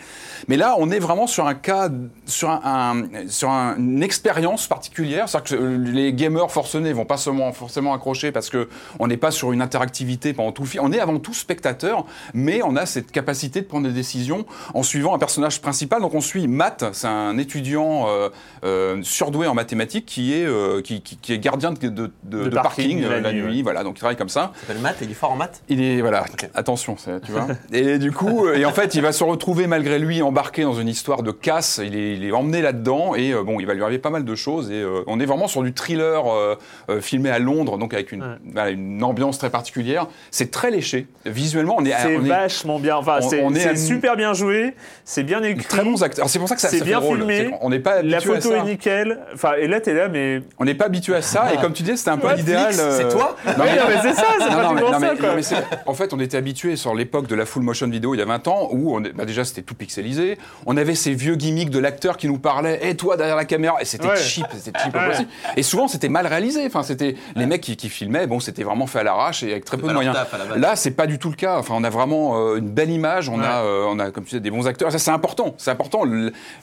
[0.47, 1.89] Mais là, on est vraiment sur un cas,
[2.26, 5.28] sur, un, un- sur un- une expérience particulière.
[5.28, 9.18] C'est-à-dire que euh, les gamers forcenés vont pas seulement, forcément accrocher parce que on n'est
[9.18, 10.84] pas sur une interactivité pendant tout le film.
[10.86, 14.84] On est avant tout spectateur, mais on a cette capacité de prendre des décisions en
[14.84, 16.01] suivant un personnage principal.
[16.01, 18.30] Donc on suit Matt, c'est un étudiant euh,
[18.63, 22.49] euh, surdoué en mathématiques qui est, euh, qui, qui- qui est gardien de, de- de-
[22.49, 23.62] parking la, nuit, ouais.
[23.64, 24.52] Voilà, donc il travaille comme ça.
[24.56, 25.62] Il s'appelle Matt et il est fort en maths.
[25.70, 27.48] Il est voilà, attention, tu vois.
[27.74, 30.74] Et du coup, euh, et en fait, il va se retrouver malgré lui embarqué dans
[30.74, 31.80] une histoire de casse.
[31.84, 34.24] Il est, il est emmené là-dedans et euh, bon, il va lui arriver pas mal
[34.26, 34.72] de choses.
[34.72, 36.56] Et euh, on est vraiment sur du thriller euh,
[37.02, 38.36] filmé à Londres, donc avec une, Ouais.
[38.52, 40.08] voilà, une ambiance très particulière.
[40.32, 41.08] C'est très léché.
[41.26, 44.74] Visuellement, on est, C'est on est vachement bien, enfin c'est super bien joué,
[45.06, 45.66] c'est bien écrit.
[45.66, 46.28] très bons acteurs.
[46.30, 47.18] C'est pour ça que ça, bien fait drôle.
[47.20, 47.52] filmé.
[47.62, 49.20] On n'est pas La habitué à photo est nickel.
[49.34, 50.41] Enfin, et là, t'es là, mais.
[50.60, 51.54] On n'est pas habitué à ça.
[51.54, 52.74] Et comme tu disais, c'était un peu l'idéal.
[52.74, 55.30] C'est toi Non, mais- c'est ça, c'est Non, non, mais, pratiquement non, mais- ça, quoi.
[55.30, 58.14] non, mais c'est- en fait, on était habitué sur l'époque de la full motion vidéo
[58.16, 60.38] il y a 20 ans où on bah, déjà c'était tout pixelisé.
[60.66, 63.82] On avait ces vieux gimmicks de l'acteur qui nous parlait et toi derrière la caméra
[63.82, 64.18] et c'était Ouais.
[64.18, 65.08] cheap, c'était cheap Ouais.
[65.10, 65.30] possible.
[65.56, 66.66] Et souvent c'était mal réalisé.
[66.66, 69.66] Enfin, c'était les mecs qui, qui filmaient, bon, c'était vraiment fait à l'arrache et avec
[69.66, 70.16] très peu de moyens.
[70.56, 71.58] Là, c'est pas du tout le cas.
[71.58, 73.46] Enfin, on a vraiment euh, une belle image, on Ouais.
[73.46, 74.92] a, euh, on a comme tu disais des bons acteurs.
[74.92, 75.54] Ça, c'est important.
[75.58, 76.04] C'est important.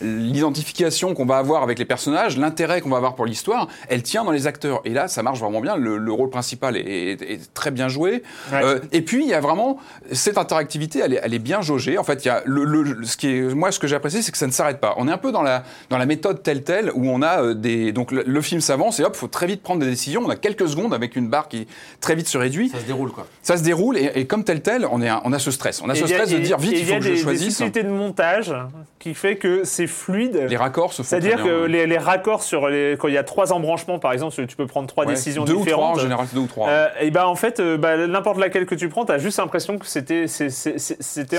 [0.01, 4.25] L'identification qu'on va avoir avec les personnages, l'intérêt qu'on va avoir pour l'histoire, elle tient
[4.25, 4.81] dans les acteurs.
[4.85, 5.77] Et là, ça marche vraiment bien.
[5.77, 8.23] Le, le rôle principal est, est- est très bien joué.
[8.53, 8.61] Ouais.
[8.65, 9.79] Euh, et puis, il y a vraiment
[10.12, 11.99] cette interactivité, elle est, elle est bien jaugée.
[11.99, 14.23] En fait, il y a le, le- ce qui est, moi, ce que j'ai apprécié,
[14.23, 14.95] c'est que ça ne s'arrête pas.
[14.97, 17.55] On est un peu dans la, dans la méthode telle telle où on a euh,
[17.55, 20.23] des, donc le, le film s'avance et hop, faut très vite prendre des décisions.
[20.25, 21.67] On a quelques secondes avec une barre qui
[22.01, 22.69] très vite se réduit.
[22.71, 23.27] Ça se déroule quoi.
[23.43, 25.83] Ça se déroule et, et comme tel tel, on, est un- on a ce stress.
[25.83, 27.01] On a Et ce il y a- stress de dire vite, il y a faut
[27.01, 27.57] que des, je des choisisse.
[27.57, 28.55] subtilités de montage
[28.99, 30.47] qui fait que c'est fluide.
[30.49, 33.25] Les raccords se font C'est-à-dire que les, les raccords sur les, quand il y a
[33.25, 36.27] trois embranchements, par exemple, tu peux prendre trois Ouais, décisions deux ou trois en général,
[36.33, 39.18] deux ou Euh, et ben en fait, euh, bah, n'importe laquelle que tu prends, t'as
[39.18, 41.38] juste l'impression que c'était c'était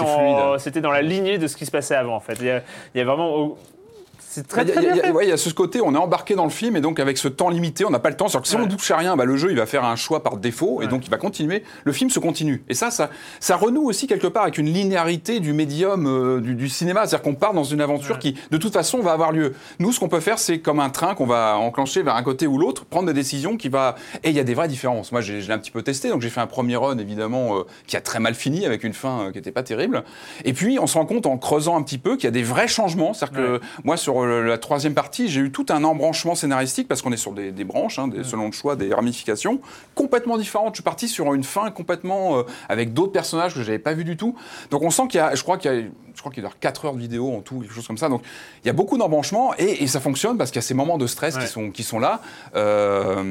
[0.81, 2.15] dans la lignée de ce qui se passait avant.
[2.15, 2.61] En fait, il y a,
[2.93, 3.55] il y a vraiment
[4.35, 5.11] c'est très a- très bien il y a- fait.
[5.11, 7.17] ouais, il y a ce côté, on est embarqué dans le film et donc avec
[7.17, 8.27] ce temps limité, on n'a pas le temps.
[8.27, 9.95] C'est-à-dire que si on ne touche à rien, bah, le jeu il va faire un
[9.95, 10.91] choix par défaut et Ouais.
[10.91, 11.63] donc il va continuer.
[11.83, 12.63] Le film se continue.
[12.69, 13.09] Et ça, ça,
[13.39, 17.01] ça renoue aussi quelque part avec une linéarité du médium euh, du, du cinéma.
[17.07, 19.53] C'est-à-dire qu'on part dans une aventure qui, de toute façon, va avoir lieu.
[19.79, 22.47] Nous, ce qu'on peut faire, c'est comme un train qu'on va enclencher vers un côté
[22.47, 23.95] ou l'autre, prendre des décisions qui va.
[24.23, 25.11] Et il y a des vraies différences.
[25.11, 27.57] Moi, j'ai- je l'ai un petit peu testé, donc j'ai fait un premier run évidemment
[27.57, 30.03] euh, qui a très mal fini avec une fin euh, qui n'était pas terrible.
[30.43, 32.43] Et puis, on se rend compte en creusant un petit peu qu'il y a des
[32.43, 33.13] vrais changements.
[33.13, 37.01] C'est-à-dire que moi, sur euh, la troisième partie, j'ai eu tout un embranchement scénaristique parce
[37.01, 39.59] qu'on est sur des, des branches, hein, des- selon le choix, des ramifications
[39.95, 40.73] complètement différentes.
[40.73, 44.03] Je suis parti sur une fin complètement euh, avec d'autres personnages que j'avais pas vu
[44.03, 44.35] du tout.
[44.71, 45.83] Donc on sent qu'il y a, je crois qu'il y a,
[46.15, 48.09] je crois qu'il y a 4 heures de vidéo en tout, quelque chose comme ça.
[48.09, 48.21] Donc
[48.63, 50.97] il y a beaucoup d'embranchements et, et ça fonctionne parce qu'il y a ces moments
[50.97, 51.41] de stress Ouais.
[51.41, 52.21] qui sont qui sont là.
[52.55, 53.21] Euh,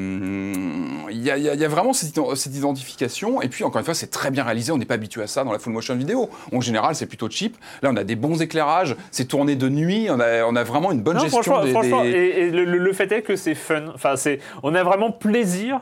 [1.11, 3.93] Il y, a, il y vraiment cette, ident- cette identification et puis encore une fois,
[3.93, 4.71] c'est très bien réalisé.
[4.71, 6.29] On n'est pas habitué à ça dans la full motion vidéo.
[6.53, 7.57] En général, c'est plutôt cheap.
[7.81, 8.95] Là, on a des bons éclairages.
[9.11, 10.07] C'est tourné de nuit.
[10.09, 12.51] On a, on a vraiment une bonne Non, gestion franchement, des, franchement, des- et, et
[12.51, 13.85] le, fait est que c'est fun.
[13.93, 15.81] Enfin, c'est, on a vraiment plaisir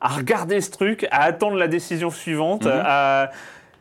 [0.00, 2.64] à regarder ce truc, à attendre la décision suivante.
[2.66, 2.72] Mhm.
[2.84, 3.30] à-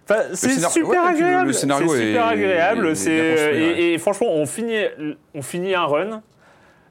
[0.10, 1.54] Enfin, c'est super ouais, et puis le- le agréable.
[1.54, 2.88] scénario c'est super est- agréable.
[2.88, 3.82] est- est c'est, construit, et, ouais.
[3.94, 4.84] et franchement, on finit,
[5.34, 6.22] on finit un run.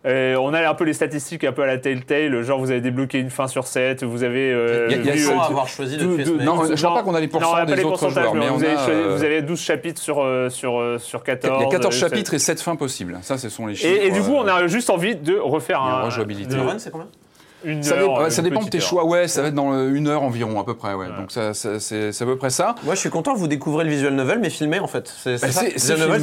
[0.04, 2.80] Euh, on a un peu les statistiques un peu à la Telltale, genre vous avez
[2.80, 4.50] débloqué une fin sur 7, vous avez...
[4.52, 6.24] euh, Il y a- il y a vu, cent euh, avoir choisi de tuer.
[6.44, 8.48] Non, je crois pas qu'on a les pas des les autres pourcentages, joueurs, mais mais
[8.48, 11.22] vous, on avez, a, choisi- euh, vous avez 12 chapitres sur, euh, sur, euh, sur
[11.22, 11.56] 14.
[11.60, 13.16] Il y a 14 euh, chapitres et 7 fins possibles.
[13.22, 13.92] Ça, ce sont les chiffres.
[13.94, 16.00] Et, et du coup, euh, on a juste envie de refaire un.
[16.00, 16.56] une rejouabilité.
[16.56, 17.06] Le run, c'est combien?
[17.64, 18.84] Une Ça, heure, dépend- une ça dépend de tes heure.
[18.84, 21.06] choix, ouais, ça va être dans une heure environ à peu près, ouais.
[21.18, 22.74] Donc ça, ça- c'est à peu près ça.
[22.84, 25.12] Moi, je suis content que vous découvrez le visual novel, mais filmé en fait.
[25.22, 25.72] C'est Bah, pareil,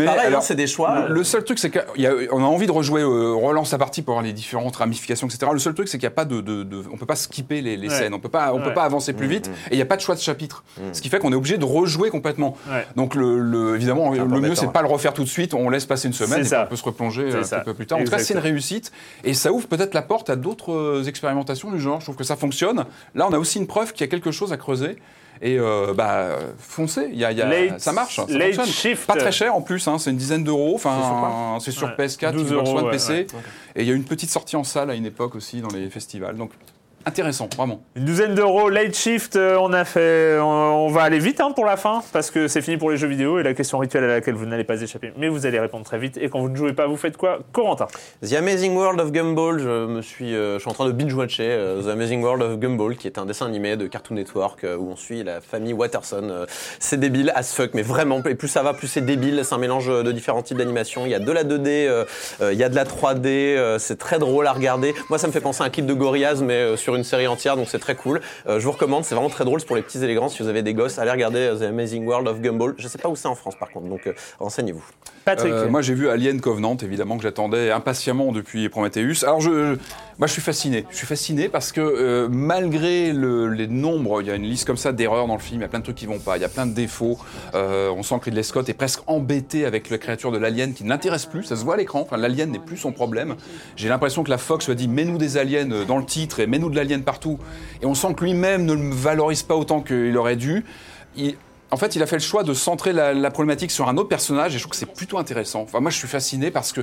[0.08, 1.08] hein, Alors, c'est des choix.
[1.08, 4.14] Le, le seul truc, c'est qu'on a envie de rejouer, euh, relance la partie pour
[4.16, 5.52] voir les différentes ramifications, etc.
[5.54, 7.62] Le seul truc, c'est qu'il n'y a pas de, de- de- on peut pas skipper
[7.62, 7.94] les, les Ouais.
[7.96, 9.86] scènes, on peut pas, on peut pas avancer Mm, plus vite, et il n'y a
[9.86, 10.64] pas de choix de chapitre.
[10.94, 12.56] Ce qui fait qu'on est obligé de rejouer complètement.
[12.70, 12.86] Ouais.
[12.96, 14.74] Donc le, le- évidemment, le mieux, c'est de ouais.
[14.74, 15.54] pas le refaire tout de suite.
[15.54, 18.00] On laisse passer une semaine et on peut se replonger euh, un peu plus tard.
[18.00, 18.92] En tout cas, c'est une réussite
[19.24, 22.00] et ça ouvre peut-être la porte à d'autres euh, expérimentations du genre.
[22.00, 22.86] Je trouve que ça fonctionne.
[23.16, 24.98] Là, on a aussi une preuve qu'il y a quelque chose à creuser.
[25.42, 28.66] Et euh, bah, foncez, il y a, y a- Late- ça marche, ça Late fonctionne.
[28.66, 29.06] Shift.
[29.08, 30.76] Pas très cher en plus, hein, c'est une dizaine d'euros.
[30.76, 31.94] Enfin, c'est sur, Ouais.
[31.98, 33.14] PS4, 12 Xbox One, ouais, PC.
[33.14, 33.28] ouais.
[33.78, 35.90] Et il y a une petite sortie en salle à une époque aussi dans les
[35.90, 36.36] festivals.
[36.36, 36.52] Donc
[37.06, 37.82] intéressant, vraiment.
[37.96, 40.38] Une douzaine d'euros, late shift, euh, on a fait.
[40.40, 42.98] On, on va aller vite hein, pour la fin, parce que c'est fini pour les
[42.98, 45.12] jeux vidéo et la question rituelle à laquelle vous n'allez pas échapper.
[45.18, 46.18] Mais vous allez répondre très vite.
[46.18, 47.88] Et quand vous ne jouez pas, vous faites quoi Corentin?
[48.28, 51.48] The Amazing World of Gumball, je me suis, euh, je suis en train de binge-watcher
[51.50, 54.78] euh, The Amazing World of Gumball, qui est un dessin animé de Cartoon Network euh,
[54.78, 56.28] où on suit la famille Watterson.
[56.30, 56.46] Euh,
[56.80, 58.22] c'est débile as fuck, mais vraiment.
[58.26, 59.42] Et plus ça va, plus c'est débile.
[59.44, 61.06] C'est un mélange de différents types d'animation.
[61.06, 62.06] Il y a de la 2D, euh,
[62.42, 63.28] euh, il y a de la 3D.
[63.28, 64.94] euh, c'est très drôle à regarder.
[65.10, 67.28] Moi, ça me fait penser à un clip de Gorillaz, mais euh, sur une série
[67.28, 68.20] entière, donc c'est très cool.
[68.48, 69.60] Euh, je vous recommande, c'est vraiment très drôle.
[69.60, 70.28] C'est pour les petits élégants.
[70.28, 72.74] Si vous avez des gosses, allez regarder euh, The Amazing World of Gumball.
[72.80, 74.84] Je sais pas où c'est en France, par contre, donc euh, renseignez-vous.
[75.24, 75.54] Patrick.
[75.54, 79.24] Euh, moi, j'ai vu Alien Covenant, évidemment, que j'attendais impatiemment depuis Prometheus.
[79.24, 79.80] Alors, je, je-
[80.20, 80.86] moi, je suis fasciné.
[80.92, 84.68] Je suis fasciné parce que euh, malgré le- les nombres, il y a une liste
[84.68, 86.36] comme ça d'erreurs dans le film, il y a plein de trucs qui vont pas,
[86.36, 87.18] il y a plein de défauts.
[87.56, 90.84] Euh, on sent que Ridley Scott est presque embêté avec la créature de l'alien qui
[90.84, 91.44] ne l'intéresse plus.
[91.46, 92.02] Ça se voit à l'écran.
[92.02, 93.36] Enfin, l'alien n'est plus son problème.
[93.78, 96.42] J'ai l'impression que la Fox lui a dit mets-nous des aliens euh, dans le titre
[96.42, 97.40] et mets-nous de l'alien partout.
[97.82, 100.66] Et on sent que lui-même ne le valorise pas autant qu'il aurait dû.
[101.72, 104.10] En fait, il a fait le choix de centrer la, la problématique sur un autre
[104.10, 105.62] personnage et je trouve que c'est plutôt intéressant.
[105.62, 106.82] Enfin, moi, je suis fasciné parce que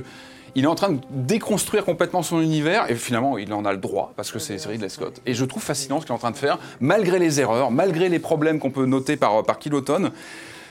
[0.55, 3.77] il est en train de déconstruire complètement son univers et finalement, il en a le
[3.79, 5.21] droit parce que c'est Ridley Scott.
[5.25, 8.09] Et je trouve fascinant ce qu'il est en train de faire, malgré les erreurs, malgré
[8.09, 10.11] les problèmes qu'on peut noter par, par kilotonne.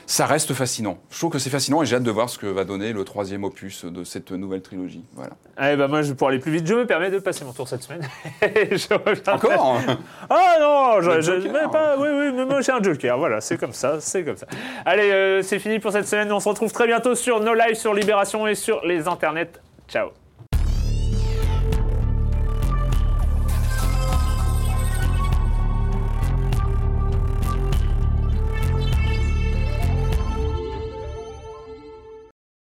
[0.09, 0.99] Ça reste fascinant.
[1.11, 3.03] Je trouve que c'est fascinant et j'ai hâte de voir ce que va donner le
[3.03, 5.03] troisième opus de cette nouvelle trilogie.
[5.13, 5.31] Voilà.
[5.57, 7.67] Allez, bah moi, je, pour aller plus vite, je me permets de passer mon tour
[7.67, 8.07] cette semaine.
[8.41, 9.81] je Encore
[10.29, 11.51] Ah non, je, je- Joker.
[11.51, 14.37] mais pas, oui, oui, mais moi j'ai un Joker, voilà, c'est comme ça, c'est comme
[14.37, 14.47] ça.
[14.85, 17.75] Allez, euh, c'est fini pour cette semaine, on se retrouve très bientôt sur nos lives,
[17.75, 19.59] sur Libération et sur les internets.
[19.87, 20.26] Ciao